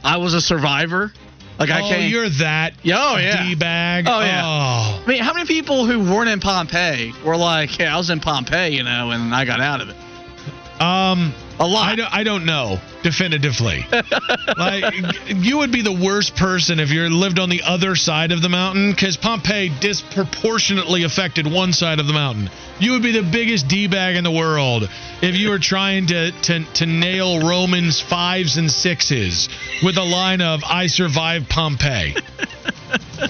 I 0.03 0.19
was 0.19 0.35
a 0.35 0.41
survivor. 0.41 1.13
Like 1.59 1.71
I 1.71 1.83
oh, 1.83 1.89
can't. 1.91 2.11
you're 2.11 2.29
that 2.39 2.73
Yeah, 2.83 2.97
oh, 2.99 3.19
yeah. 3.19 3.45
d 3.45 3.55
bag. 3.55 4.07
Oh, 4.09 4.21
yeah. 4.21 4.43
Oh. 4.45 5.03
I 5.05 5.07
mean, 5.07 5.23
how 5.23 5.35
many 5.35 5.47
people 5.47 5.85
who 5.85 6.11
weren't 6.11 6.31
in 6.31 6.41
Pompeii 6.41 7.13
were 7.23 7.37
like, 7.37 7.79
"Yeah, 7.79 7.95
I 7.95 7.99
was 7.99 8.09
in 8.09 8.21
Pompeii," 8.21 8.75
you 8.75 8.83
know, 8.83 9.11
and 9.11 9.35
I 9.35 9.45
got 9.45 9.61
out 9.61 9.83
of 9.83 9.91
it? 9.91 9.97
Um, 10.81 11.35
A 11.61 11.67
lot. 11.67 11.89
I 11.89 11.95
don't, 11.95 12.15
I 12.15 12.25
don't 12.25 12.47
know 12.47 12.81
definitively. 13.03 13.85
like 14.57 14.95
you 15.29 15.59
would 15.59 15.71
be 15.71 15.83
the 15.83 15.93
worst 15.93 16.35
person 16.35 16.81
if 16.81 16.91
you 16.91 17.07
lived 17.11 17.39
on 17.39 17.51
the 17.51 17.63
other 17.63 17.97
side 17.97 18.33
of 18.33 18.41
the 18.41 18.49
mountain 18.49 18.91
because 18.93 19.19
Pompeii 19.19 19.71
disproportionately 19.81 21.03
affected 21.03 21.47
one 21.47 21.75
side 21.75 22.01
of 22.01 22.07
the 22.07 22.15
mountain. 22.15 22.49
You 22.79 22.93
would 22.93 23.03
be 23.03 23.13
the 23.13 23.29
biggest 23.31 23.69
d 23.69 23.89
bag 23.89 24.17
in 24.17 24.25
the 24.25 24.31
world 24.31 24.89
if 25.21 25.37
you 25.37 25.51
were 25.51 25.59
trying 25.59 26.07
to, 26.07 26.33
to 26.33 26.65
to 26.65 26.87
nail 26.87 27.47
Romans 27.47 28.01
fives 28.01 28.57
and 28.57 28.71
sixes 28.71 29.51
with 29.83 29.99
a 29.99 30.03
line 30.03 30.41
of 30.41 30.63
"I 30.65 30.87
survived 30.87 31.51
Pompeii." 31.51 32.15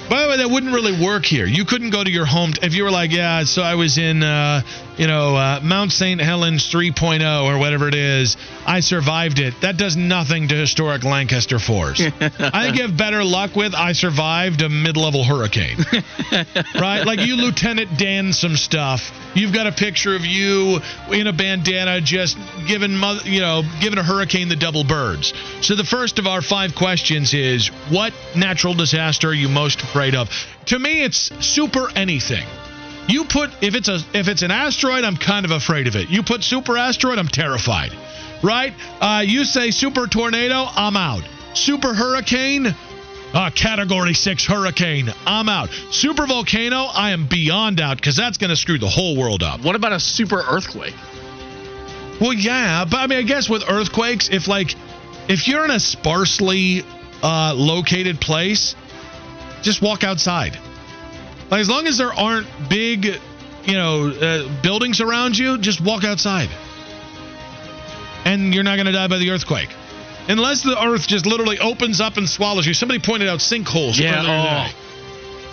By 0.09 0.23
the 0.23 0.29
way, 0.29 0.37
that 0.37 0.49
wouldn't 0.49 0.73
really 0.73 1.05
work 1.05 1.25
here. 1.25 1.47
You 1.47 1.65
couldn't 1.65 1.91
go 1.91 2.05
to 2.05 2.11
your 2.11 2.25
home 2.25 2.53
if 2.63 2.75
you 2.75 2.85
were 2.85 2.93
like, 2.93 3.11
yeah. 3.11 3.43
So 3.45 3.63
I 3.63 3.75
was 3.75 3.99
in, 3.99 4.23
uh, 4.23 4.63
you 4.97 5.09
know, 5.09 5.35
uh, 5.35 5.61
Mount 5.65 5.91
St. 5.91 6.21
Helens 6.21 6.71
3.0 6.71 7.45
or 7.45 7.59
whatever 7.59 7.89
it 7.89 7.95
is. 7.95 8.20
I 8.67 8.81
survived 8.81 9.39
it. 9.39 9.55
That 9.63 9.77
does 9.77 9.97
nothing 9.97 10.49
to 10.49 10.55
historic 10.55 11.05
Lancaster 11.05 11.59
Force. 11.59 12.01
I 12.21 12.65
think 12.65 12.77
you 12.77 12.83
have 12.83 12.97
better 12.97 13.25
luck 13.25 13.57
with 13.57 13.75
I 13.75 13.93
survived 13.93 14.63
a 14.63 14.69
mid-level 14.69 15.25
hurricane, 15.25 15.79
right? 16.75 17.05
Like 17.05 17.21
you, 17.21 17.37
Lieutenant 17.37 17.99
Dan, 17.99 18.33
some 18.33 18.57
stuff. 18.57 19.11
You've 19.35 19.53
got 19.53 19.67
a 19.67 19.73
picture 19.73 20.15
of 20.15 20.25
you 20.25 20.81
in 21.13 21.27
a 21.27 21.33
bandana, 21.33 22.01
just 22.01 22.37
giving, 22.67 22.95
mother, 22.97 23.29
you 23.29 23.41
know, 23.41 23.63
giving 23.81 23.99
a 23.99 24.03
hurricane 24.03 24.49
the 24.49 24.57
double 24.57 24.85
birds. 24.85 25.33
So 25.63 25.75
the 25.75 25.85
first 25.85 26.19
of 26.19 26.27
our 26.27 26.43
five 26.43 26.75
questions 26.75 27.35
is, 27.35 27.69
what 27.91 28.13
natural 28.37 28.75
disaster 28.75 29.29
are 29.29 29.35
you 29.35 29.49
most 29.49 29.83
afraid 29.83 30.15
of? 30.15 30.31
To 30.67 30.79
me, 30.79 31.03
it's 31.03 31.31
super 31.45 31.91
anything. 31.97 32.47
You 33.09 33.25
put 33.25 33.51
if 33.61 33.75
it's 33.75 33.89
a 33.89 33.99
if 34.15 34.29
it's 34.29 34.43
an 34.43 34.53
asteroid, 34.53 35.03
I'm 35.05 35.17
kind 35.17 35.45
of 35.45 35.51
afraid 35.51 35.89
of 35.89 35.97
it. 35.97 36.11
You 36.11 36.23
put 36.23 36.45
super 36.45 36.77
asteroid, 36.77 37.19
I'm 37.19 37.29
terrified. 37.29 37.93
Right? 38.43 38.73
Uh, 39.01 39.23
you 39.27 39.45
say 39.45 39.71
super 39.71 40.07
tornado, 40.07 40.65
I'm 40.67 40.97
out. 40.97 41.23
Super 41.55 41.93
hurricane, 41.93 42.67
uh, 43.35 43.51
category 43.51 44.15
six 44.15 44.45
hurricane, 44.47 45.13
I'm 45.27 45.49
out. 45.49 45.71
Super 45.91 46.27
volcano, 46.27 46.85
I 46.85 47.11
am 47.11 47.27
beyond 47.27 47.81
out 47.81 47.97
because 47.97 48.17
that's 48.17 48.39
going 48.39 48.51
to 48.51 48.57
screw 48.57 48.79
the 48.79 48.89
whole 48.89 49.17
world 49.17 49.43
up. 49.43 49.61
What 49.63 49.77
about 49.77 49.93
a 49.93 50.01
super 50.01 50.41
earthquake? 50.41 50.95
Well, 52.21 52.33
yeah, 52.33 52.85
but 52.85 52.99
I 52.99 53.07
mean, 53.07 53.19
I 53.19 53.23
guess 53.23 53.49
with 53.49 53.65
earthquakes, 53.69 54.29
if 54.31 54.47
like 54.47 54.75
if 55.29 55.49
you're 55.49 55.65
in 55.65 55.71
a 55.71 55.81
sparsely 55.81 56.85
uh, 57.23 57.55
located 57.55 58.21
place, 58.21 58.75
just 59.63 59.81
walk 59.81 60.05
outside. 60.05 60.59
Like 61.51 61.61
as 61.61 61.69
long 61.69 61.87
as 61.87 61.99
there 61.99 62.13
aren't 62.13 62.47
big, 62.69 63.07
you 63.65 63.75
know, 63.75 64.09
uh, 64.09 64.63
buildings 64.63 65.01
around 65.01 65.37
you, 65.37 65.59
just 65.59 65.81
walk 65.81 66.05
outside, 66.05 66.49
and 68.25 68.55
you're 68.55 68.65
not 68.65 68.77
going 68.77 68.87
to 68.87 68.93
die 68.93 69.09
by 69.09 69.19
the 69.19 69.31
earthquake. 69.31 69.71
Unless 70.29 70.63
the 70.63 70.77
earth 70.81 71.09
just 71.09 71.27
literally 71.27 71.59
opens 71.59 72.01
up 72.01 72.17
and 72.17 72.29
swallows 72.29 72.67
you. 72.67 72.75
Somebody 72.75 73.01
pointed 73.01 73.29
out 73.29 73.41
sinkholes. 73.41 73.99
Yeah, 73.99 74.71
oh. 74.73 74.91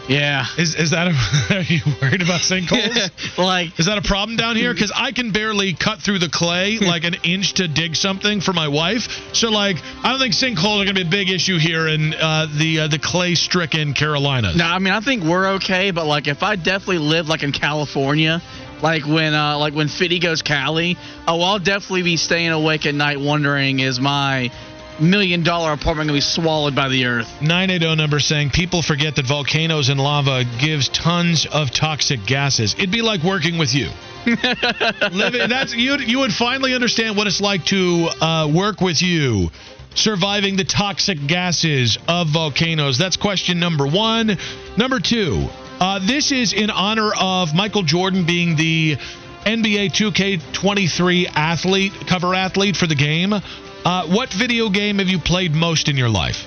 Yeah. 0.08 0.46
Is 0.58 0.76
is 0.76 0.92
that 0.92 1.08
a, 1.08 1.56
are 1.56 1.62
you 1.62 1.82
worried 2.02 2.22
about 2.22 2.42
sinkholes? 2.42 3.38
like 3.38 3.78
Is 3.80 3.88
that 3.88 3.98
a 3.98 4.02
problem 4.02 4.38
down 4.38 4.56
here? 4.56 4.74
Because 4.78 4.92
I 4.94 5.12
can 5.12 5.32
barely 5.32 5.74
cut 5.74 6.00
through 6.00 6.20
the 6.20 6.30
clay 6.30 6.78
like 6.78 7.04
an 7.04 7.16
inch 7.24 7.54
to 7.54 7.68
dig 7.68 7.96
something 7.96 8.42
for 8.42 8.54
my 8.54 8.68
wife. 8.68 9.08
So 9.34 9.50
like, 9.50 9.78
I 10.04 10.12
don't 10.12 10.20
think 10.20 10.36
sinkholes 10.36 10.82
are 10.82 10.86
gonna 10.86 10.94
be 10.94 11.02
a 11.02 11.10
big 11.10 11.30
issue 11.30 11.58
here 11.58 11.88
in 11.88 12.14
uh, 12.14 12.46
the 12.58 12.82
uh, 12.82 12.88
the 12.90 13.00
clay-stricken 13.00 13.94
Carolinas. 13.94 14.56
No, 14.56 14.66
I 14.66 14.78
mean 14.78 14.94
I 14.94 15.00
think 15.00 15.24
we're 15.24 15.56
okay, 15.56 15.92
but 15.92 16.06
like 16.06 16.28
if 16.28 16.44
I 16.44 16.58
definitely 16.58 17.00
lived 17.00 17.28
like 17.28 17.42
in 17.42 17.52
California, 17.52 18.42
like 18.82 19.06
when 19.06 19.34
uh 19.34 19.58
like 19.58 19.74
when 19.74 19.88
Fitty 19.88 20.20
goes 20.20 20.42
Cali, 20.42 20.98
oh 21.28 21.42
I'll 21.42 21.60
definitely 21.60 22.04
be 22.04 22.18
staying 22.18 22.50
awake 22.50 22.86
at 22.86 22.96
night 22.96 23.20
wondering 23.20 23.80
is 23.80 24.00
my 24.00 24.52
million 25.00 25.44
dollar 25.44 25.72
apartment 25.74 26.08
gonna 26.08 26.18
be 26.18 26.22
swallowed 26.22 26.76
by 26.76 26.90
the 26.90 27.06
earth. 27.06 27.28
980 27.42 27.96
number 27.96 28.20
saying 28.20 28.50
people 28.50 28.82
forget 28.82 29.16
that 29.16 29.26
volcanoes 29.26 29.90
and 29.90 30.00
lava 30.00 30.44
gives 30.60 30.90
tons 30.90 31.46
of 31.46 31.72
toxic 31.72 32.26
gases. 32.26 32.74
It'd 32.74 32.92
be 32.92 33.02
like 33.02 33.24
working 33.24 33.58
with 33.58 33.74
you. 33.74 33.90
Living, 35.12 35.50
that's 35.50 35.74
you. 35.74 35.98
You 35.98 36.20
would 36.20 36.34
finally 36.34 36.74
understand 36.74 37.16
what 37.16 37.28
it's 37.28 37.42
like 37.42 37.66
to 37.66 38.10
uh, 38.20 38.52
work 38.54 38.82
with 38.82 39.02
you, 39.02 39.50
surviving 39.96 40.58
the 40.58 40.66
toxic 40.66 41.18
gases 41.28 41.98
of 42.08 42.28
volcanoes. 42.28 42.98
That's 42.98 43.18
question 43.18 43.60
number 43.60 43.88
one. 43.88 44.38
Number 44.78 45.00
two. 45.00 45.48
Uh, 45.80 46.00
this 46.00 46.32
is 46.32 46.54
in 46.54 46.72
honor 46.72 47.12
of 47.20 47.54
Michael 47.54 47.84
Jordan 47.84 48.26
being 48.26 48.56
the 48.56 48.98
NBA 49.46 49.92
2K23 49.92 51.28
athlete, 51.36 51.94
cover 52.08 52.34
athlete 52.34 52.76
for 52.76 52.88
the 52.88 52.96
game. 52.96 53.32
Uh, 53.32 54.08
what 54.08 54.34
video 54.34 54.70
game 54.70 54.98
have 54.98 55.08
you 55.08 55.20
played 55.20 55.54
most 55.54 55.88
in 55.88 55.96
your 55.96 56.10
life? 56.10 56.46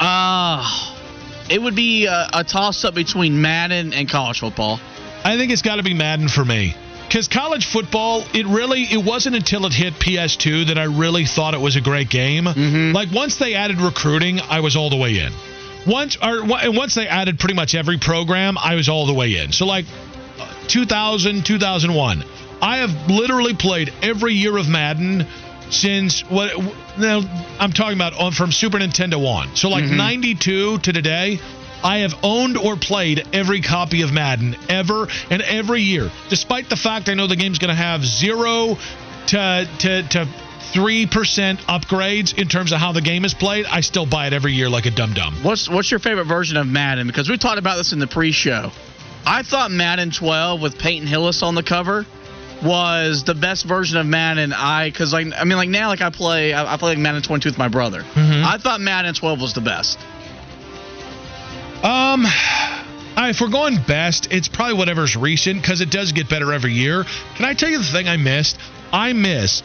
Uh, 0.00 0.68
it 1.48 1.62
would 1.62 1.76
be 1.76 2.06
a, 2.06 2.28
a 2.32 2.44
toss 2.44 2.84
up 2.84 2.94
between 2.94 3.40
Madden 3.40 3.92
and 3.92 4.10
college 4.10 4.40
football. 4.40 4.80
I 5.24 5.36
think 5.38 5.52
it's 5.52 5.62
got 5.62 5.76
to 5.76 5.84
be 5.84 5.94
Madden 5.94 6.28
for 6.28 6.44
me. 6.44 6.74
Because 7.06 7.28
college 7.28 7.66
football, 7.66 8.24
it 8.34 8.46
really 8.46 8.82
it 8.84 9.04
wasn't 9.04 9.36
until 9.36 9.66
it 9.66 9.74
hit 9.74 9.92
PS2 9.94 10.68
that 10.68 10.78
I 10.78 10.84
really 10.84 11.26
thought 11.26 11.54
it 11.54 11.60
was 11.60 11.76
a 11.76 11.80
great 11.80 12.08
game. 12.08 12.44
Mm-hmm. 12.44 12.94
Like 12.94 13.12
once 13.12 13.36
they 13.36 13.54
added 13.54 13.80
recruiting, 13.80 14.40
I 14.40 14.60
was 14.60 14.76
all 14.76 14.90
the 14.90 14.96
way 14.96 15.18
in. 15.18 15.32
Once 15.86 16.16
or 16.16 16.40
and 16.40 16.76
once 16.76 16.94
they 16.94 17.08
added 17.08 17.38
pretty 17.38 17.54
much 17.54 17.74
every 17.74 17.98
program, 17.98 18.56
I 18.58 18.74
was 18.74 18.88
all 18.88 19.06
the 19.06 19.14
way 19.14 19.36
in. 19.38 19.52
So 19.52 19.66
like 19.66 19.86
2000, 20.68 21.44
2001, 21.44 22.24
I 22.60 22.78
have 22.78 23.10
literally 23.10 23.54
played 23.54 23.92
every 24.02 24.34
year 24.34 24.56
of 24.56 24.68
Madden 24.68 25.26
since 25.70 26.20
what 26.28 26.52
now 26.98 27.22
I'm 27.58 27.72
talking 27.72 27.96
about 27.96 28.14
on 28.14 28.32
from 28.32 28.52
Super 28.52 28.78
Nintendo 28.78 29.26
on. 29.26 29.56
So 29.56 29.68
like 29.68 29.84
Mhm. 29.84 29.96
92 29.96 30.78
to 30.78 30.92
today, 30.92 31.40
I 31.82 31.98
have 31.98 32.14
owned 32.22 32.56
or 32.56 32.76
played 32.76 33.24
every 33.32 33.60
copy 33.60 34.02
of 34.02 34.12
Madden 34.12 34.54
ever 34.68 35.08
and 35.30 35.42
every 35.42 35.82
year, 35.82 36.10
despite 36.28 36.68
the 36.68 36.76
fact 36.76 37.08
I 37.08 37.14
know 37.14 37.26
the 37.26 37.36
game's 37.36 37.58
going 37.58 37.74
to 37.74 37.82
have 37.82 38.06
zero 38.06 38.78
to 39.28 39.68
to 39.78 40.02
to 40.02 40.28
three 40.72 41.06
percent 41.06 41.60
upgrades 41.62 42.38
in 42.38 42.48
terms 42.48 42.72
of 42.72 42.78
how 42.78 42.92
the 42.92 43.00
game 43.00 43.24
is 43.24 43.34
played. 43.34 43.66
I 43.66 43.80
still 43.80 44.06
buy 44.06 44.26
it 44.26 44.32
every 44.32 44.52
year 44.52 44.68
like 44.70 44.86
a 44.86 44.90
dum 44.90 45.12
dum. 45.14 45.34
What's 45.42 45.68
what's 45.68 45.90
your 45.90 46.00
favorite 46.00 46.24
version 46.24 46.56
of 46.56 46.66
Madden? 46.66 47.06
Because 47.06 47.28
we 47.28 47.36
talked 47.38 47.58
about 47.58 47.76
this 47.76 47.92
in 47.92 47.98
the 47.98 48.06
pre-show. 48.06 48.70
I 49.26 49.42
thought 49.42 49.70
Madden 49.70 50.10
12 50.10 50.60
with 50.60 50.78
Peyton 50.78 51.06
Hillis 51.06 51.42
on 51.42 51.54
the 51.54 51.62
cover 51.62 52.06
was 52.62 53.24
the 53.24 53.34
best 53.34 53.64
version 53.64 53.98
of 53.98 54.06
Madden. 54.06 54.52
I 54.52 54.88
because 54.90 55.12
like 55.12 55.26
I 55.36 55.44
mean 55.44 55.56
like 55.58 55.68
now 55.68 55.88
like 55.88 56.00
I 56.00 56.10
play 56.10 56.52
I, 56.52 56.74
I 56.74 56.76
play 56.76 56.90
like 56.90 56.98
Madden 56.98 57.22
22 57.22 57.48
with 57.50 57.58
my 57.58 57.68
brother. 57.68 58.02
Mhm. 58.02 58.44
I 58.44 58.58
thought 58.58 58.80
Madden 58.80 59.14
12 59.14 59.40
was 59.40 59.52
the 59.52 59.60
best. 59.60 59.98
Um, 61.82 62.24
I- 63.16 63.30
if 63.30 63.40
we're 63.40 63.48
going 63.48 63.78
best, 63.86 64.28
it's 64.32 64.48
probably 64.48 64.74
whatever's 64.74 65.16
recent 65.16 65.60
because 65.60 65.80
it 65.80 65.90
does 65.90 66.12
get 66.12 66.28
better 66.28 66.52
every 66.52 66.72
year. 66.72 67.04
Can 67.34 67.44
I 67.44 67.54
tell 67.54 67.68
you 67.68 67.78
the 67.78 67.84
thing 67.84 68.08
I 68.08 68.16
missed? 68.16 68.56
I 68.92 69.12
miss 69.12 69.62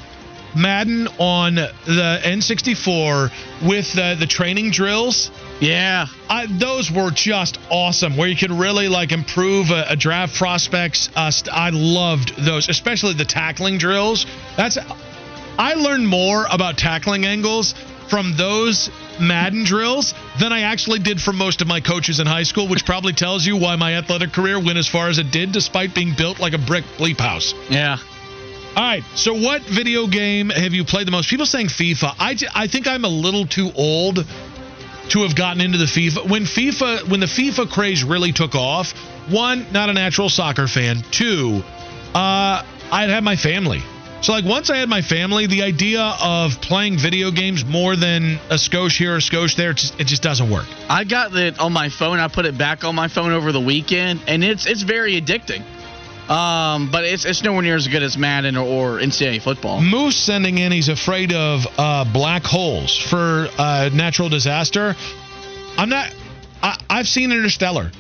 Madden 0.56 1.08
on 1.20 1.56
the 1.56 2.20
N64 2.24 3.32
with 3.68 3.93
the, 3.93 4.16
the 4.20 4.28
training 4.28 4.72
drills. 4.72 5.32
Yeah. 5.60 6.08
I, 6.30 6.45
those 6.48 6.91
were 6.91 7.12
just 7.12 7.60
awesome, 7.70 8.18
where 8.18 8.28
you 8.28 8.36
could 8.36 8.52
really 8.52 8.88
like 8.88 9.12
improve 9.12 9.70
a, 9.72 9.86
a 9.89 9.95
draft 9.95 10.36
prospects. 10.36 11.10
Uh, 11.16 11.32
st- 11.32 11.54
I 11.54 11.70
loved 11.72 12.36
those, 12.38 12.70
especially 12.70 13.14
the 13.14 13.26
tackling 13.26 13.78
drills. 13.78 14.26
That's 14.56 14.78
I 15.60 15.74
learned 15.74 16.08
more 16.08 16.45
about 16.52 16.78
tackling 16.78 17.26
angles 17.26 17.74
from 18.10 18.36
those 18.38 18.89
Madden 19.20 19.64
drills 19.64 20.14
than 20.39 20.54
I 20.54 20.62
actually 20.62 21.00
did 21.00 21.20
from 21.20 21.38
most 21.38 21.62
of 21.62 21.68
my 21.68 21.82
coaches 21.82 22.20
in 22.20 22.28
high 22.28 22.43
school, 22.43 22.68
which 22.68 22.86
probably 22.86 23.14
tells 23.14 23.45
you 23.45 23.58
why 23.58 23.76
my 23.76 23.95
athletic 23.95 24.34
career 24.34 24.60
went 24.60 24.78
as 24.78 24.88
far 24.88 25.10
as 25.10 25.18
it 25.18 25.32
did, 25.32 25.52
despite 25.52 25.95
being 25.95 26.14
built 26.16 26.39
like 26.39 26.54
a 26.54 26.58
brick 26.60 26.86
bleep 26.98 27.20
house. 27.20 27.54
Yeah. 27.70 27.98
All 28.78 28.84
right. 28.84 29.03
So, 29.15 29.34
what 29.34 29.63
video 29.63 30.05
game 30.05 30.51
have 30.51 30.75
you 30.75 30.86
played 30.86 31.07
the 31.07 31.11
most? 31.11 31.32
People 31.32 31.47
saying 31.47 31.69
FIFA. 31.69 32.13
I, 32.19 32.38
I 32.53 32.67
think 32.67 32.86
I'm 32.86 33.05
a 33.05 33.09
little 33.09 33.47
too 33.47 33.71
old 33.75 34.23
to 35.09 35.19
have 35.23 35.36
gotten 35.36 35.61
into 35.61 35.80
the 35.80 35.86
FIFA. 35.86 36.30
When 36.30 36.43
FIFA, 36.43 37.09
when 37.09 37.19
the 37.19 37.25
FIFA 37.25 37.71
craze 37.71 38.03
really 38.03 38.34
took 38.34 38.53
off, 38.53 38.93
one, 39.32 39.65
not 39.71 39.89
a 39.89 39.93
natural 39.93 40.30
soccer 40.30 40.67
fan. 40.67 41.01
Two, 41.09 41.63
uh, 42.13 42.63
I'd 42.91 43.09
had 43.09 43.23
my 43.23 43.36
family. 43.36 43.82
So, 44.21 44.34
like, 44.34 44.45
once 44.45 44.69
I 44.69 44.78
had 44.78 44.89
my 44.89 45.01
family, 45.01 45.47
the 45.47 45.63
idea 45.63 46.15
of 46.21 46.61
playing 46.61 46.99
video 46.99 47.32
games 47.32 47.65
more 47.65 47.95
than 47.95 48.39
a 48.51 48.55
skosh 48.55 48.95
here 48.95 49.15
or 49.15 49.19
skosh 49.19 49.55
there, 49.55 49.71
it 49.71 49.78
just, 49.78 49.99
it 49.99 50.05
just 50.05 50.21
doesn't 50.21 50.51
work. 50.51 50.65
I 50.88 51.03
got 51.03 51.36
it 51.36 51.57
on 51.59 51.73
my 51.73 51.89
phone. 51.89 52.19
I 52.19 52.28
put 52.28 52.45
it 52.45 52.59
back 52.59 52.84
on 52.84 52.93
my 52.93 53.07
phone 53.07 53.32
over 53.32 53.51
the 53.51 53.59
weekend, 53.59 54.21
and 54.28 54.43
it's 54.43 54.67
it's 54.67 54.84
very 54.84 55.19
addicting. 55.19 55.63
Um, 56.30 56.91
but 56.91 57.05
it's 57.05 57.23
it's 57.23 57.41
nowhere 57.41 57.61
near 57.61 57.75
as 57.75 57.88
good 57.88 58.03
as 58.03 58.17
Madden 58.17 58.57
or, 58.57 58.65
or 58.65 58.99
NCAA 58.99 59.41
football. 59.41 59.82
Moose 59.82 60.17
sending 60.17 60.57
in 60.57 60.71
he's 60.73 60.89
afraid 60.89 61.32
of 61.32 61.65
uh, 61.78 62.03
black 62.11 62.43
holes 62.43 62.97
for 62.97 63.47
uh, 63.57 63.89
natural 63.93 64.28
disaster. 64.28 64.95
I'm 65.78 65.89
not. 65.89 66.13
I, 66.61 66.78
I've 66.89 67.07
seen 67.07 67.32
Interstellar. 67.32 67.91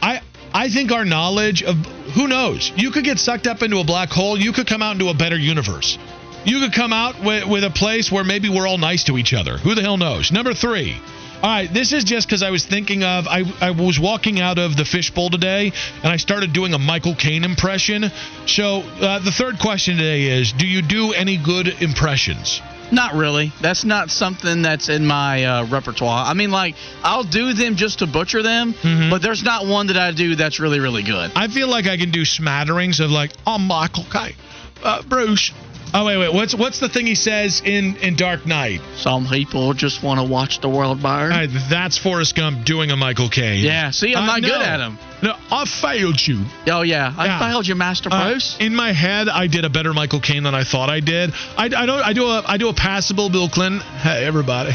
I 0.00 0.22
I 0.54 0.70
think 0.70 0.92
our 0.92 1.04
knowledge 1.04 1.62
of 1.62 1.76
who 2.14 2.26
knows. 2.26 2.72
You 2.74 2.90
could 2.90 3.04
get 3.04 3.18
sucked 3.18 3.46
up 3.46 3.62
into 3.62 3.80
a 3.80 3.84
black 3.84 4.08
hole. 4.08 4.38
You 4.38 4.52
could 4.52 4.66
come 4.66 4.82
out 4.82 4.92
into 4.92 5.08
a 5.08 5.14
better 5.14 5.38
universe. 5.38 5.98
You 6.44 6.60
could 6.60 6.72
come 6.72 6.92
out 6.92 7.22
with, 7.22 7.46
with 7.46 7.64
a 7.64 7.70
place 7.70 8.10
where 8.10 8.24
maybe 8.24 8.48
we're 8.48 8.66
all 8.66 8.78
nice 8.78 9.04
to 9.04 9.18
each 9.18 9.34
other. 9.34 9.58
Who 9.58 9.74
the 9.74 9.82
hell 9.82 9.98
knows? 9.98 10.32
Number 10.32 10.54
three. 10.54 10.96
All 11.40 11.48
right, 11.48 11.72
this 11.72 11.92
is 11.92 12.02
just 12.02 12.26
because 12.26 12.42
I 12.42 12.50
was 12.50 12.64
thinking 12.66 13.04
of 13.04 13.28
I, 13.28 13.44
I 13.60 13.70
was 13.70 13.98
walking 14.00 14.40
out 14.40 14.58
of 14.58 14.76
the 14.76 14.84
fishbowl 14.84 15.30
today 15.30 15.70
and 16.02 16.12
I 16.12 16.16
started 16.16 16.52
doing 16.52 16.74
a 16.74 16.78
Michael 16.78 17.14
Caine 17.14 17.44
impression. 17.44 18.06
So 18.46 18.80
uh, 18.80 19.20
the 19.20 19.30
third 19.30 19.60
question 19.60 19.96
today 19.96 20.24
is: 20.24 20.52
Do 20.52 20.66
you 20.66 20.82
do 20.82 21.12
any 21.12 21.36
good 21.36 21.68
impressions? 21.80 22.60
Not 22.90 23.14
really. 23.14 23.52
That's 23.60 23.84
not 23.84 24.10
something 24.10 24.62
that's 24.62 24.88
in 24.88 25.06
my 25.06 25.44
uh, 25.44 25.66
repertoire. 25.66 26.26
I 26.26 26.34
mean, 26.34 26.50
like 26.50 26.74
I'll 27.04 27.22
do 27.22 27.52
them 27.52 27.76
just 27.76 28.00
to 28.00 28.08
butcher 28.08 28.42
them, 28.42 28.72
Mhm. 28.74 29.08
but 29.10 29.22
there's 29.22 29.44
not 29.44 29.64
one 29.66 29.88
that 29.88 29.96
I 29.96 30.10
do 30.10 30.34
that's 30.34 30.58
really 30.58 30.80
really 30.80 31.04
good. 31.04 31.30
I 31.36 31.46
feel 31.46 31.68
like 31.68 31.86
I 31.86 31.98
can 31.98 32.10
do 32.10 32.24
smatterings 32.24 32.98
of 32.98 33.12
like, 33.12 33.30
"I'm 33.46 33.64
Michael 33.68 34.06
Caine, 34.10 34.34
uh, 34.82 35.02
Bruce." 35.02 35.52
Oh 35.94 36.04
wait, 36.04 36.18
wait. 36.18 36.34
What's 36.34 36.54
what's 36.54 36.80
the 36.80 36.88
thing 36.88 37.06
he 37.06 37.14
says 37.14 37.62
in 37.64 37.96
in 37.96 38.14
Dark 38.14 38.44
Knight? 38.46 38.82
Some 38.96 39.26
people 39.26 39.72
just 39.72 40.02
want 40.02 40.20
to 40.20 40.24
watch 40.24 40.60
the 40.60 40.68
world 40.68 41.02
burn. 41.02 41.30
Right, 41.30 41.48
that's 41.70 41.96
Forrest 41.96 42.34
Gump 42.36 42.64
doing 42.66 42.90
a 42.90 42.96
Michael 42.96 43.30
Caine. 43.30 43.64
yeah. 43.64 43.90
See, 43.90 44.14
I'm 44.14 44.24
Uh, 44.24 44.26
not 44.26 44.42
no. 44.42 44.48
good 44.48 44.60
at 44.62 44.80
him. 44.80 44.98
No, 45.22 45.34
I 45.50 45.64
failed 45.64 46.24
you. 46.26 46.44
Oh 46.70 46.82
yeah, 46.82 47.12
I 47.16 47.24
Yeah. 47.26 47.38
failed 47.38 47.66
you, 47.66 47.74
Master 47.74 48.10
Uh, 48.12 48.28
Bruce. 48.30 48.56
in 48.60 48.74
my 48.74 48.92
head, 48.92 49.28
I 49.30 49.46
did 49.46 49.64
a 49.64 49.70
better 49.70 49.94
Michael 49.94 50.20
Caine 50.20 50.42
than 50.42 50.54
I 50.54 50.64
thought 50.64 50.90
I 50.90 51.00
did. 51.00 51.32
I, 51.56 51.64
I 51.64 51.68
don't. 51.86 52.02
I 52.04 52.12
do 52.12 52.26
a. 52.26 52.42
I 52.46 52.58
do 52.58 52.68
a 52.68 52.74
passable 52.74 53.30
Bill 53.30 53.48
Clinton. 53.48 53.80
Hey, 54.02 54.24
everybody. 54.26 54.72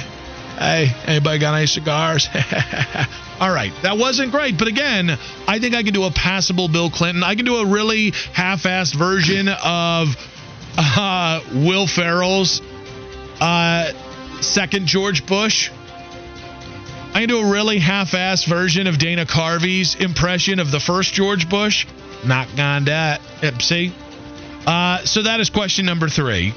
Hey, 0.57 0.91
anybody 1.05 1.39
got 1.39 1.53
any 1.55 1.65
cigars? 1.67 2.27
All 3.39 3.51
right, 3.51 3.71
that 3.81 3.97
wasn't 3.97 4.31
great, 4.31 4.57
but 4.57 4.67
again, 4.67 5.17
I 5.47 5.59
think 5.59 5.75
I 5.75 5.83
can 5.83 5.93
do 5.93 6.03
a 6.03 6.11
passable 6.11 6.67
Bill 6.69 6.89
Clinton. 6.89 7.23
I 7.23 7.35
can 7.35 7.43
do 7.45 7.55
a 7.57 7.65
really 7.65 8.11
half-assed 8.33 8.93
version 8.95 9.47
of 9.49 10.15
uh, 10.77 11.41
Will 11.53 11.87
Ferrell's 11.87 12.61
uh, 13.39 13.91
second 14.41 14.87
George 14.87 15.25
Bush. 15.25 15.71
I 17.13 17.19
can 17.19 17.29
do 17.29 17.39
a 17.39 17.51
really 17.51 17.77
half-assed 17.79 18.47
version 18.47 18.87
of 18.87 18.97
Dana 18.97 19.25
Carvey's 19.25 19.95
impression 19.95 20.59
of 20.59 20.71
the 20.71 20.79
first 20.79 21.13
George 21.13 21.47
Bush. 21.47 21.85
Not 22.25 22.47
gonna 22.55 22.85
that. 22.85 23.21
See? 23.61 23.93
Uh, 24.65 24.99
so 24.99 25.23
that 25.23 25.39
is 25.39 25.49
question 25.49 25.85
number 25.85 26.09
three. 26.09 26.53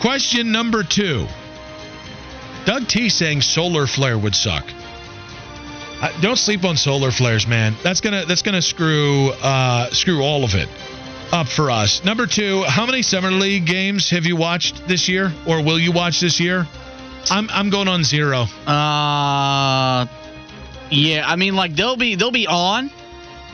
Question 0.00 0.52
number 0.52 0.82
two. 0.82 1.26
Doug 2.66 2.86
T 2.88 3.08
saying 3.08 3.40
solar 3.40 3.86
flare 3.86 4.18
would 4.18 4.34
suck. 4.34 4.64
Uh, 6.02 6.20
don't 6.20 6.36
sleep 6.36 6.64
on 6.64 6.76
solar 6.76 7.10
flares, 7.10 7.46
man. 7.46 7.74
That's 7.82 8.02
gonna 8.02 8.26
that's 8.26 8.42
gonna 8.42 8.60
screw 8.60 9.30
uh, 9.30 9.88
screw 9.90 10.22
all 10.22 10.44
of 10.44 10.54
it 10.54 10.68
up 11.32 11.48
for 11.48 11.70
us. 11.70 12.04
Number 12.04 12.26
two. 12.26 12.62
How 12.62 12.86
many 12.86 13.02
summer 13.02 13.30
league 13.30 13.66
games 13.66 14.10
have 14.10 14.26
you 14.26 14.36
watched 14.36 14.86
this 14.86 15.08
year, 15.08 15.32
or 15.46 15.62
will 15.62 15.78
you 15.78 15.92
watch 15.92 16.20
this 16.20 16.40
year? 16.40 16.66
I'm 17.30 17.48
I'm 17.50 17.70
going 17.70 17.88
on 17.88 18.04
zero. 18.04 18.42
Uh, 18.66 20.06
yeah. 20.90 21.24
I 21.26 21.36
mean, 21.36 21.54
like 21.56 21.74
they'll 21.74 21.96
be 21.96 22.14
they'll 22.14 22.30
be 22.30 22.46
on. 22.46 22.90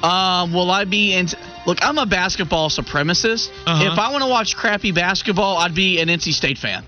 Um, 0.03 0.53
will 0.53 0.71
I 0.71 0.85
be 0.85 1.15
in? 1.15 1.29
Look, 1.67 1.79
I'm 1.81 1.99
a 1.99 2.07
basketball 2.07 2.71
supremacist. 2.71 3.51
Uh-huh. 3.67 3.93
If 3.93 3.99
I 3.99 4.11
want 4.11 4.25
to 4.25 4.31
watch 4.31 4.57
crappy 4.57 4.93
basketball, 4.93 5.59
I'd 5.59 5.75
be 5.75 6.01
an 6.01 6.09
NC 6.09 6.33
State 6.33 6.59
fan. 6.59 6.85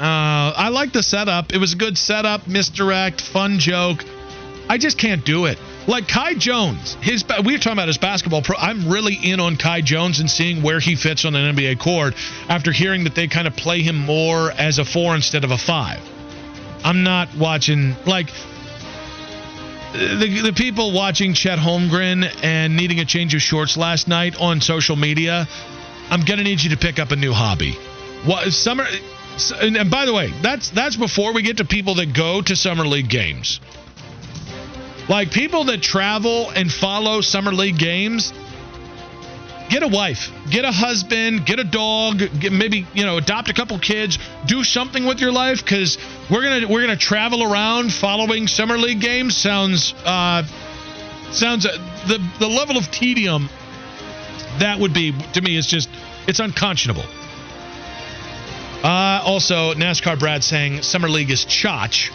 Uh, 0.00 0.52
I 0.56 0.70
like 0.70 0.92
the 0.92 1.02
setup. 1.02 1.52
It 1.52 1.58
was 1.58 1.74
a 1.74 1.76
good 1.76 1.96
setup, 1.96 2.48
misdirect, 2.48 3.20
fun 3.20 3.58
joke. 3.58 4.04
I 4.68 4.78
just 4.78 4.98
can't 4.98 5.24
do 5.24 5.44
it. 5.44 5.58
Like 5.86 6.08
Kai 6.08 6.34
Jones, 6.34 6.96
his 7.02 7.24
we 7.44 7.52
were 7.52 7.58
talking 7.58 7.72
about 7.74 7.88
his 7.88 7.98
basketball. 7.98 8.40
Pro, 8.40 8.56
I'm 8.56 8.88
really 8.88 9.14
in 9.14 9.38
on 9.38 9.56
Kai 9.56 9.82
Jones 9.82 10.20
and 10.20 10.30
seeing 10.30 10.62
where 10.62 10.80
he 10.80 10.96
fits 10.96 11.26
on 11.26 11.34
an 11.34 11.54
NBA 11.54 11.78
court 11.78 12.14
after 12.48 12.72
hearing 12.72 13.04
that 13.04 13.14
they 13.14 13.28
kind 13.28 13.46
of 13.46 13.54
play 13.54 13.82
him 13.82 13.96
more 13.96 14.50
as 14.50 14.78
a 14.78 14.84
four 14.84 15.14
instead 15.14 15.44
of 15.44 15.50
a 15.50 15.58
five. 15.58 16.00
I'm 16.84 17.02
not 17.02 17.36
watching 17.36 17.94
like 18.06 18.28
the 19.92 20.40
the 20.42 20.54
people 20.56 20.92
watching 20.92 21.34
Chet 21.34 21.58
Holmgren 21.58 22.24
and 22.42 22.76
needing 22.76 23.00
a 23.00 23.04
change 23.04 23.34
of 23.34 23.42
shorts 23.42 23.76
last 23.76 24.08
night 24.08 24.36
on 24.40 24.62
social 24.62 24.96
media. 24.96 25.46
I'm 26.08 26.24
gonna 26.24 26.44
need 26.44 26.62
you 26.62 26.70
to 26.70 26.78
pick 26.78 26.98
up 26.98 27.10
a 27.10 27.16
new 27.16 27.32
hobby. 27.32 27.72
What 28.24 28.50
summer? 28.52 28.86
And, 29.60 29.90
by 29.90 30.06
the 30.06 30.14
way, 30.14 30.32
that's 30.42 30.70
that's 30.70 30.96
before 30.96 31.34
we 31.34 31.42
get 31.42 31.58
to 31.58 31.64
people 31.64 31.96
that 31.96 32.14
go 32.14 32.40
to 32.40 32.56
summer 32.56 32.86
league 32.86 33.10
games. 33.10 33.60
Like 35.08 35.30
people 35.30 35.64
that 35.64 35.82
travel 35.82 36.50
and 36.50 36.72
follow 36.72 37.20
summer 37.20 37.52
league 37.52 37.78
games, 37.78 38.32
get 39.68 39.82
a 39.82 39.88
wife, 39.88 40.30
get 40.50 40.64
a 40.64 40.72
husband, 40.72 41.44
get 41.44 41.58
a 41.58 41.64
dog, 41.64 42.18
get 42.40 42.52
maybe 42.52 42.86
you 42.94 43.04
know 43.04 43.18
adopt 43.18 43.50
a 43.50 43.52
couple 43.52 43.78
kids, 43.78 44.18
do 44.46 44.64
something 44.64 45.04
with 45.04 45.20
your 45.20 45.32
life 45.32 45.62
because 45.62 45.98
we're 46.30 46.42
gonna 46.42 46.68
we're 46.68 46.80
gonna 46.80 46.96
travel 46.96 47.42
around 47.42 47.92
following 47.92 48.46
summer 48.46 48.78
league 48.78 49.00
games. 49.00 49.36
Sounds 49.36 49.92
uh, 50.06 50.42
sounds 51.32 51.66
uh, 51.66 51.72
the 52.06 52.18
the 52.38 52.48
level 52.48 52.78
of 52.78 52.90
tedium 52.90 53.50
that 54.58 54.78
would 54.78 54.94
be 54.94 55.12
to 55.32 55.40
me 55.40 55.56
is 55.56 55.66
just 55.66 55.88
it's 56.26 56.40
unconscionable. 56.40 57.04
Uh, 58.82 59.22
also, 59.24 59.72
NASCAR 59.72 60.18
Brad 60.18 60.44
saying 60.44 60.82
summer 60.82 61.08
league 61.08 61.30
is 61.30 61.44
chotch. 61.44 62.10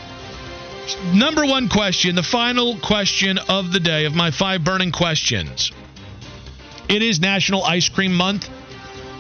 Number 1.13 1.45
one 1.45 1.69
question, 1.69 2.15
the 2.15 2.23
final 2.23 2.77
question 2.79 3.37
of 3.37 3.71
the 3.71 3.79
day 3.79 4.05
of 4.05 4.15
my 4.15 4.31
five 4.31 4.63
burning 4.63 4.91
questions. 4.91 5.71
It 6.87 7.01
is 7.01 7.19
National 7.19 7.63
Ice 7.63 7.89
Cream 7.89 8.13
Month, 8.13 8.47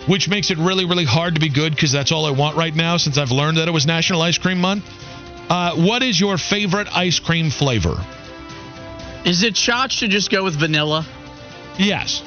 which 0.07 0.27
makes 0.27 0.49
it 0.49 0.57
really, 0.57 0.85
really 0.85 1.05
hard 1.05 1.35
to 1.35 1.41
be 1.41 1.49
good 1.49 1.73
because 1.73 1.91
that's 1.91 2.11
all 2.11 2.25
I 2.25 2.31
want 2.31 2.57
right 2.57 2.75
now 2.75 2.97
since 2.97 3.17
I've 3.17 3.31
learned 3.31 3.57
that 3.57 3.67
it 3.67 3.71
was 3.71 3.85
National 3.85 4.21
Ice 4.21 4.37
Cream 4.37 4.59
Month. 4.59 4.85
Uh, 5.49 5.75
what 5.75 6.03
is 6.03 6.19
your 6.19 6.37
favorite 6.37 6.87
ice 6.95 7.19
cream 7.19 7.49
flavor? 7.49 8.03
Is 9.25 9.43
it 9.43 9.53
chotch 9.53 9.99
to 9.99 10.07
just 10.07 10.29
go 10.29 10.43
with 10.43 10.55
vanilla? 10.55 11.05
Yes, 11.77 12.23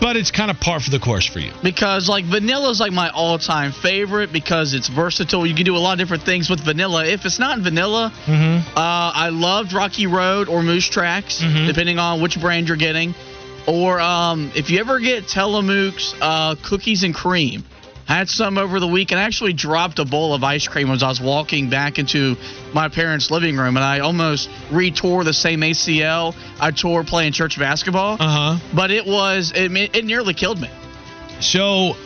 but 0.00 0.16
it's 0.16 0.30
kind 0.30 0.50
of 0.50 0.60
par 0.60 0.80
for 0.80 0.90
the 0.90 0.98
course 0.98 1.26
for 1.26 1.38
you. 1.38 1.50
Because 1.62 2.08
like 2.08 2.24
vanilla 2.24 2.70
is 2.70 2.80
like 2.80 2.92
my 2.92 3.10
all-time 3.10 3.72
favorite 3.72 4.32
because 4.32 4.74
it's 4.74 4.88
versatile. 4.88 5.46
You 5.46 5.54
can 5.54 5.64
do 5.64 5.76
a 5.76 5.78
lot 5.78 5.92
of 5.94 5.98
different 5.98 6.24
things 6.24 6.50
with 6.50 6.60
vanilla. 6.60 7.06
If 7.06 7.24
it's 7.24 7.38
not 7.38 7.58
vanilla, 7.60 8.12
Mm-hmm. 8.26 8.76
uh, 8.76 9.12
I 9.14 9.28
loved 9.30 9.72
Rocky 9.72 10.06
Road 10.06 10.48
or 10.48 10.62
Moose 10.62 10.88
Tracks, 10.88 11.42
Mhm. 11.42 11.66
depending 11.66 11.98
on 11.98 12.20
which 12.20 12.40
brand 12.40 12.68
you're 12.68 12.76
getting. 12.76 13.14
Or 13.66 13.98
um, 14.00 14.52
if 14.54 14.68
you 14.70 14.78
ever 14.80 15.00
get 15.00 15.26
Tillamook's 15.26 16.14
uh, 16.20 16.54
cookies 16.62 17.02
and 17.02 17.14
cream. 17.14 17.64
I 18.06 18.16
had 18.16 18.28
some 18.28 18.58
over 18.58 18.80
the 18.80 18.86
week 18.86 19.12
and 19.12 19.20
I 19.20 19.24
actually 19.24 19.54
dropped 19.54 19.98
a 19.98 20.04
bowl 20.04 20.34
of 20.34 20.44
ice 20.44 20.68
cream 20.68 20.90
as 20.90 21.02
I 21.02 21.08
was 21.08 21.20
walking 21.20 21.70
back 21.70 21.98
into 21.98 22.36
my 22.74 22.88
parents' 22.88 23.30
living 23.30 23.56
room 23.56 23.76
and 23.76 23.84
I 23.84 24.00
almost 24.00 24.50
re-tore 24.70 25.24
the 25.24 25.32
same 25.32 25.60
ACL 25.60 26.34
I 26.60 26.70
tore 26.70 27.04
playing 27.04 27.32
church 27.32 27.58
basketball. 27.58 28.16
Uh 28.20 28.56
huh. 28.56 28.58
But 28.74 28.90
it 28.90 29.06
was 29.06 29.52
it, 29.54 29.72
it 29.72 30.04
nearly 30.04 30.34
killed 30.34 30.60
me. 30.60 30.70
So, 31.40 31.96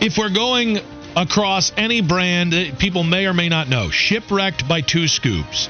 if 0.00 0.16
we're 0.16 0.30
going 0.30 0.78
across 1.16 1.72
any 1.76 2.00
brand 2.00 2.52
that 2.52 2.78
people 2.78 3.02
may 3.02 3.26
or 3.26 3.34
may 3.34 3.48
not 3.48 3.68
know, 3.68 3.90
Shipwrecked 3.90 4.68
by 4.68 4.80
Two 4.82 5.08
Scoops 5.08 5.68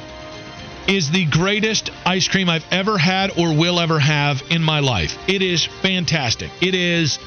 is 0.86 1.10
the 1.10 1.24
greatest 1.26 1.90
ice 2.04 2.28
cream 2.28 2.48
I've 2.48 2.66
ever 2.70 2.98
had 2.98 3.38
or 3.38 3.54
will 3.56 3.80
ever 3.80 3.98
have 3.98 4.42
in 4.50 4.62
my 4.62 4.80
life. 4.80 5.16
It 5.28 5.42
is 5.42 5.64
fantastic. 5.64 6.50
It 6.60 6.74
is 6.74 7.18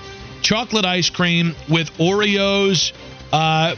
chocolate 0.44 0.86
ice 0.86 1.10
cream 1.10 1.56
with 1.70 1.89
Oreos 1.98 2.94
uh, 3.32 3.76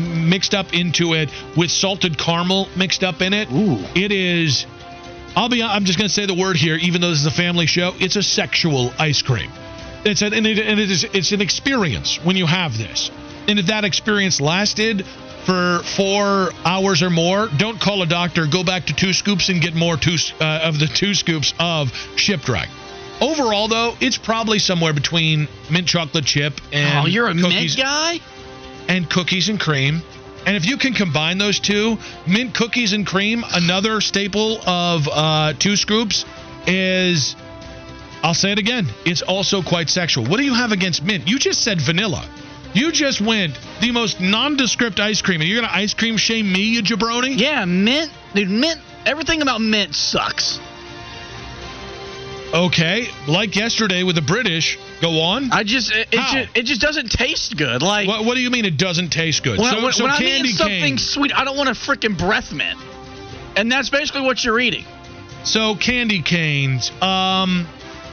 mixed 0.00 0.54
up 0.54 0.72
into 0.72 1.14
it 1.14 1.30
with 1.56 1.70
salted 1.70 2.16
caramel 2.16 2.68
mixed 2.76 3.02
up 3.02 3.20
in 3.20 3.32
it. 3.32 3.50
Ooh. 3.50 3.84
It 3.94 4.12
is. 4.12 4.66
I'll 5.36 5.48
be. 5.48 5.62
I'm 5.62 5.84
just 5.84 5.98
going 5.98 6.08
to 6.08 6.14
say 6.14 6.26
the 6.26 6.34
word 6.34 6.56
here, 6.56 6.76
even 6.76 7.00
though 7.00 7.10
this 7.10 7.20
is 7.20 7.26
a 7.26 7.30
family 7.30 7.66
show. 7.66 7.92
It's 7.98 8.16
a 8.16 8.22
sexual 8.22 8.92
ice 8.98 9.22
cream. 9.22 9.50
It's 10.04 10.22
an, 10.22 10.32
and, 10.32 10.46
it, 10.46 10.58
and 10.58 10.78
it 10.78 10.90
is. 10.90 11.04
It's 11.04 11.32
an 11.32 11.40
experience 11.40 12.22
when 12.22 12.36
you 12.36 12.46
have 12.46 12.78
this. 12.78 13.10
And 13.48 13.58
if 13.58 13.66
that 13.66 13.84
experience 13.84 14.40
lasted 14.40 15.04
for 15.44 15.80
four 15.96 16.50
hours 16.64 17.02
or 17.02 17.10
more, 17.10 17.48
don't 17.56 17.80
call 17.80 18.02
a 18.02 18.06
doctor. 18.06 18.46
Go 18.46 18.62
back 18.64 18.86
to 18.86 18.94
two 18.94 19.12
scoops 19.12 19.48
and 19.48 19.60
get 19.60 19.74
more 19.74 19.96
two 19.96 20.16
uh, 20.40 20.60
of 20.62 20.78
the 20.78 20.86
two 20.86 21.14
scoops 21.14 21.52
of 21.58 21.92
Shipwreck. 22.16 22.68
Overall, 23.20 23.68
though, 23.68 23.94
it's 24.00 24.18
probably 24.18 24.58
somewhere 24.58 24.92
between 24.92 25.48
mint 25.70 25.86
chocolate 25.86 26.24
chip 26.24 26.60
and 26.72 27.06
oh, 27.06 27.08
you're 27.08 27.28
a 27.28 27.34
cookies 27.34 27.76
mint 27.76 27.86
guy? 27.86 28.18
and 28.88 29.08
cookies 29.08 29.48
and 29.48 29.58
cream. 29.58 30.02
And 30.46 30.56
if 30.56 30.66
you 30.66 30.76
can 30.76 30.92
combine 30.92 31.38
those 31.38 31.58
two, 31.58 31.96
mint 32.26 32.54
cookies 32.54 32.92
and 32.92 33.06
cream, 33.06 33.44
another 33.54 34.00
staple 34.00 34.60
of 34.66 35.08
uh, 35.10 35.54
two 35.58 35.76
scoops, 35.76 36.24
is 36.66 37.34
I'll 38.22 38.34
say 38.34 38.52
it 38.52 38.58
again. 38.58 38.86
It's 39.06 39.22
also 39.22 39.62
quite 39.62 39.88
sexual. 39.88 40.24
What 40.24 40.38
do 40.38 40.44
you 40.44 40.54
have 40.54 40.72
against 40.72 41.02
mint? 41.02 41.28
You 41.28 41.38
just 41.38 41.62
said 41.62 41.80
vanilla. 41.80 42.28
You 42.74 42.90
just 42.90 43.20
went 43.20 43.58
the 43.80 43.92
most 43.92 44.20
nondescript 44.20 44.98
ice 44.98 45.22
cream, 45.22 45.40
and 45.40 45.48
you're 45.48 45.60
gonna 45.62 45.72
ice 45.72 45.94
cream 45.94 46.16
shame 46.16 46.50
me, 46.52 46.74
you 46.74 46.82
jabroni? 46.82 47.38
Yeah, 47.38 47.64
mint. 47.64 48.10
Dude, 48.34 48.50
mint. 48.50 48.80
Everything 49.06 49.42
about 49.42 49.60
mint 49.60 49.94
sucks. 49.94 50.58
Okay, 52.54 53.08
like 53.26 53.56
yesterday 53.56 54.04
with 54.04 54.14
the 54.14 54.22
British. 54.22 54.78
Go 55.00 55.20
on. 55.20 55.50
I 55.50 55.64
just 55.64 55.90
it, 55.90 56.06
it, 56.12 56.16
just 56.16 56.56
it 56.56 56.62
just 56.62 56.80
doesn't 56.80 57.10
taste 57.10 57.56
good. 57.56 57.82
Like 57.82 58.06
what, 58.06 58.24
what 58.24 58.36
do 58.36 58.42
you 58.42 58.50
mean 58.50 58.64
it 58.64 58.78
doesn't 58.78 59.10
taste 59.10 59.42
good? 59.42 59.58
when, 59.58 59.74
so 59.74 59.82
when, 59.82 59.92
so 59.92 60.04
when 60.04 60.12
candy 60.12 60.50
eating 60.50 60.50
something 60.52 60.80
cane. 60.80 60.98
sweet, 60.98 61.34
I 61.34 61.44
don't 61.44 61.56
want 61.56 61.68
a 61.68 61.72
freaking 61.72 62.16
breath 62.16 62.52
mint. 62.52 62.78
And 63.56 63.72
that's 63.72 63.90
basically 63.90 64.22
what 64.22 64.44
you're 64.44 64.60
eating. 64.60 64.84
So 65.42 65.74
candy 65.74 66.22
canes, 66.22 66.92
um, 67.02 67.66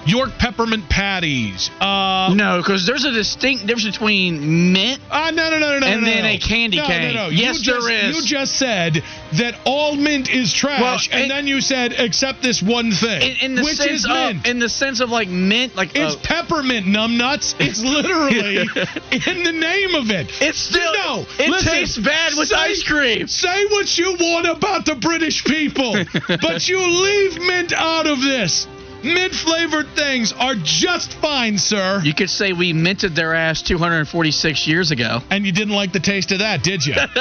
York 0.06 0.32
peppermint 0.40 0.90
patties. 0.90 1.70
Uh, 1.80 2.34
No, 2.36 2.58
because 2.58 2.86
there's 2.88 3.06
a 3.06 3.12
distinct 3.12 3.68
difference 3.68 3.86
between 3.98 4.74
mint. 4.74 5.00
uh, 5.12 5.32
no, 5.32 5.50
no, 5.50 5.60
no, 5.60 5.70
no, 5.74 5.80
no, 5.80 5.88
And 5.88 6.02
no, 6.02 6.08
then 6.08 6.24
no. 6.24 6.30
a 6.30 6.38
candy 6.38 6.78
no, 6.78 6.86
cane. 6.88 7.14
No, 7.14 7.24
no, 7.26 7.30
Yes, 7.30 7.60
you 7.60 7.64
just, 7.66 7.86
there 7.88 8.10
is. 8.10 8.16
You 8.16 8.24
just 8.26 8.56
said 8.58 9.04
that 9.34 9.56
all 9.66 9.96
mint 9.96 10.30
is 10.34 10.54
trash, 10.54 11.10
Well, 11.12 11.22
and 11.22 11.30
then 11.30 11.48
you 11.48 11.62
said 11.62 11.94
except 11.98 12.42
this 12.42 12.62
one 12.62 12.92
thing, 12.92 13.22
In, 13.22 13.36
in 13.42 13.56
the 13.56 13.64
which 13.64 13.78
sense 13.78 13.92
is 13.92 14.06
of 14.06 14.12
mint. 14.12 14.48
in 14.48 14.60
the 14.60 14.70
sense 14.70 15.00
of 15.02 15.10
like 15.12 15.30
mint, 15.30 15.76
like 15.76 15.92
it's 15.96 16.16
uh, 16.16 16.20
peppermint, 16.24 16.86
numbnuts. 16.88 17.56
It's 17.60 17.82
literally 17.84 18.58
in 19.12 19.44
the 19.44 19.52
name 19.52 19.96
of 19.96 20.10
it. 20.10 20.28
it's 20.42 20.58
still 20.60 20.94
no. 20.94 21.26
It 21.40 21.50
listen, 21.50 21.72
tastes 21.72 21.98
bad 21.98 22.34
with 22.38 22.48
say- 22.50 22.56
ice 22.56 22.84
cream. 22.84 23.28
Say 23.28 23.66
what 23.68 23.98
you 23.98 24.14
want 24.20 24.48
about 24.48 24.86
the 24.86 24.96
British 24.96 25.44
people, 25.46 25.94
but 26.28 26.68
you 26.68 26.80
leave 26.80 27.40
mint 27.42 27.72
out 27.74 28.08
of 28.08 28.20
this. 28.22 28.68
Mint 29.04 29.34
flavored 29.34 29.88
things 29.96 30.32
are 30.34 30.54
just 30.56 31.14
fine, 31.14 31.58
sir. 31.58 32.02
You 32.04 32.14
could 32.14 32.30
say 32.30 32.54
we 32.54 32.72
minted 32.72 33.16
their 33.16 33.34
ass 33.34 33.64
246 33.64 34.68
years 34.68 34.92
ago. 34.92 35.22
And 35.32 35.46
you 35.46 35.52
didn't 35.52 35.74
like 35.74 35.92
the 35.92 36.00
taste 36.00 36.32
of 36.32 36.40
that, 36.40 36.62
did 36.64 36.86
you? 36.86 36.94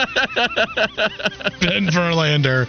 ben 1.61 1.87
Verlander. 1.87 2.69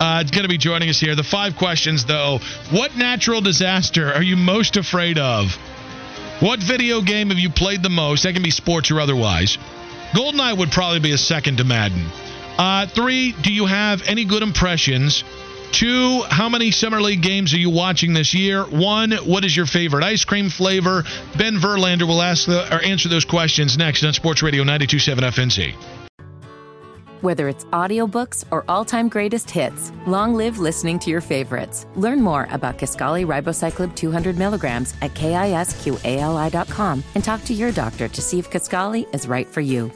Uh, 0.00 0.22
is 0.24 0.30
going 0.30 0.42
to 0.42 0.48
be 0.48 0.58
joining 0.58 0.88
us 0.88 0.98
here. 0.98 1.14
The 1.14 1.22
five 1.22 1.56
questions, 1.56 2.04
though. 2.04 2.38
What 2.70 2.96
natural 2.96 3.40
disaster 3.40 4.12
are 4.12 4.22
you 4.22 4.36
most 4.36 4.76
afraid 4.76 5.18
of? 5.18 5.56
What 6.40 6.60
video 6.60 7.02
game 7.02 7.28
have 7.28 7.38
you 7.38 7.50
played 7.50 7.82
the 7.82 7.90
most? 7.90 8.24
That 8.24 8.32
can 8.34 8.42
be 8.42 8.50
sports 8.50 8.90
or 8.90 9.00
otherwise. 9.00 9.58
GoldenEye 10.12 10.58
would 10.58 10.70
probably 10.70 11.00
be 11.00 11.12
a 11.12 11.18
second 11.18 11.58
to 11.58 11.64
Madden. 11.64 12.06
Uh, 12.58 12.86
three, 12.86 13.32
do 13.32 13.52
you 13.52 13.66
have 13.66 14.02
any 14.06 14.24
good 14.24 14.42
impressions? 14.42 15.24
Two, 15.72 16.22
how 16.28 16.50
many 16.50 16.70
Summer 16.70 17.00
League 17.00 17.22
games 17.22 17.54
are 17.54 17.58
you 17.58 17.70
watching 17.70 18.12
this 18.12 18.34
year? 18.34 18.64
One, 18.64 19.12
what 19.12 19.42
is 19.42 19.56
your 19.56 19.64
favorite 19.64 20.04
ice 20.04 20.22
cream 20.22 20.50
flavor? 20.50 21.02
Ben 21.38 21.56
Verlander 21.56 22.06
will 22.06 22.20
ask 22.20 22.46
the, 22.46 22.72
or 22.72 22.80
answer 22.82 23.08
those 23.08 23.24
questions 23.24 23.78
next 23.78 24.04
on 24.04 24.12
Sports 24.12 24.42
Radio 24.42 24.62
927 24.64 25.24
FNZ. 25.24 25.74
Whether 27.22 27.48
it's 27.48 27.64
audiobooks 27.66 28.44
or 28.50 28.64
all-time 28.68 29.08
greatest 29.08 29.50
hits, 29.50 29.92
long 30.06 30.34
live 30.34 30.58
listening 30.58 30.98
to 31.00 31.10
your 31.10 31.20
favorites. 31.20 31.86
Learn 31.96 32.20
more 32.20 32.48
about 32.50 32.78
Kisqali 32.78 33.24
Ribociclib 33.24 33.94
200 33.94 34.36
milligrams 34.36 34.94
at 35.00 35.14
kisqali.com 35.14 37.04
and 37.14 37.24
talk 37.24 37.44
to 37.44 37.54
your 37.54 37.72
doctor 37.72 38.08
to 38.08 38.20
see 38.20 38.38
if 38.38 38.50
Kisqali 38.50 39.12
is 39.14 39.26
right 39.26 39.48
for 39.48 39.62
you. 39.62 39.90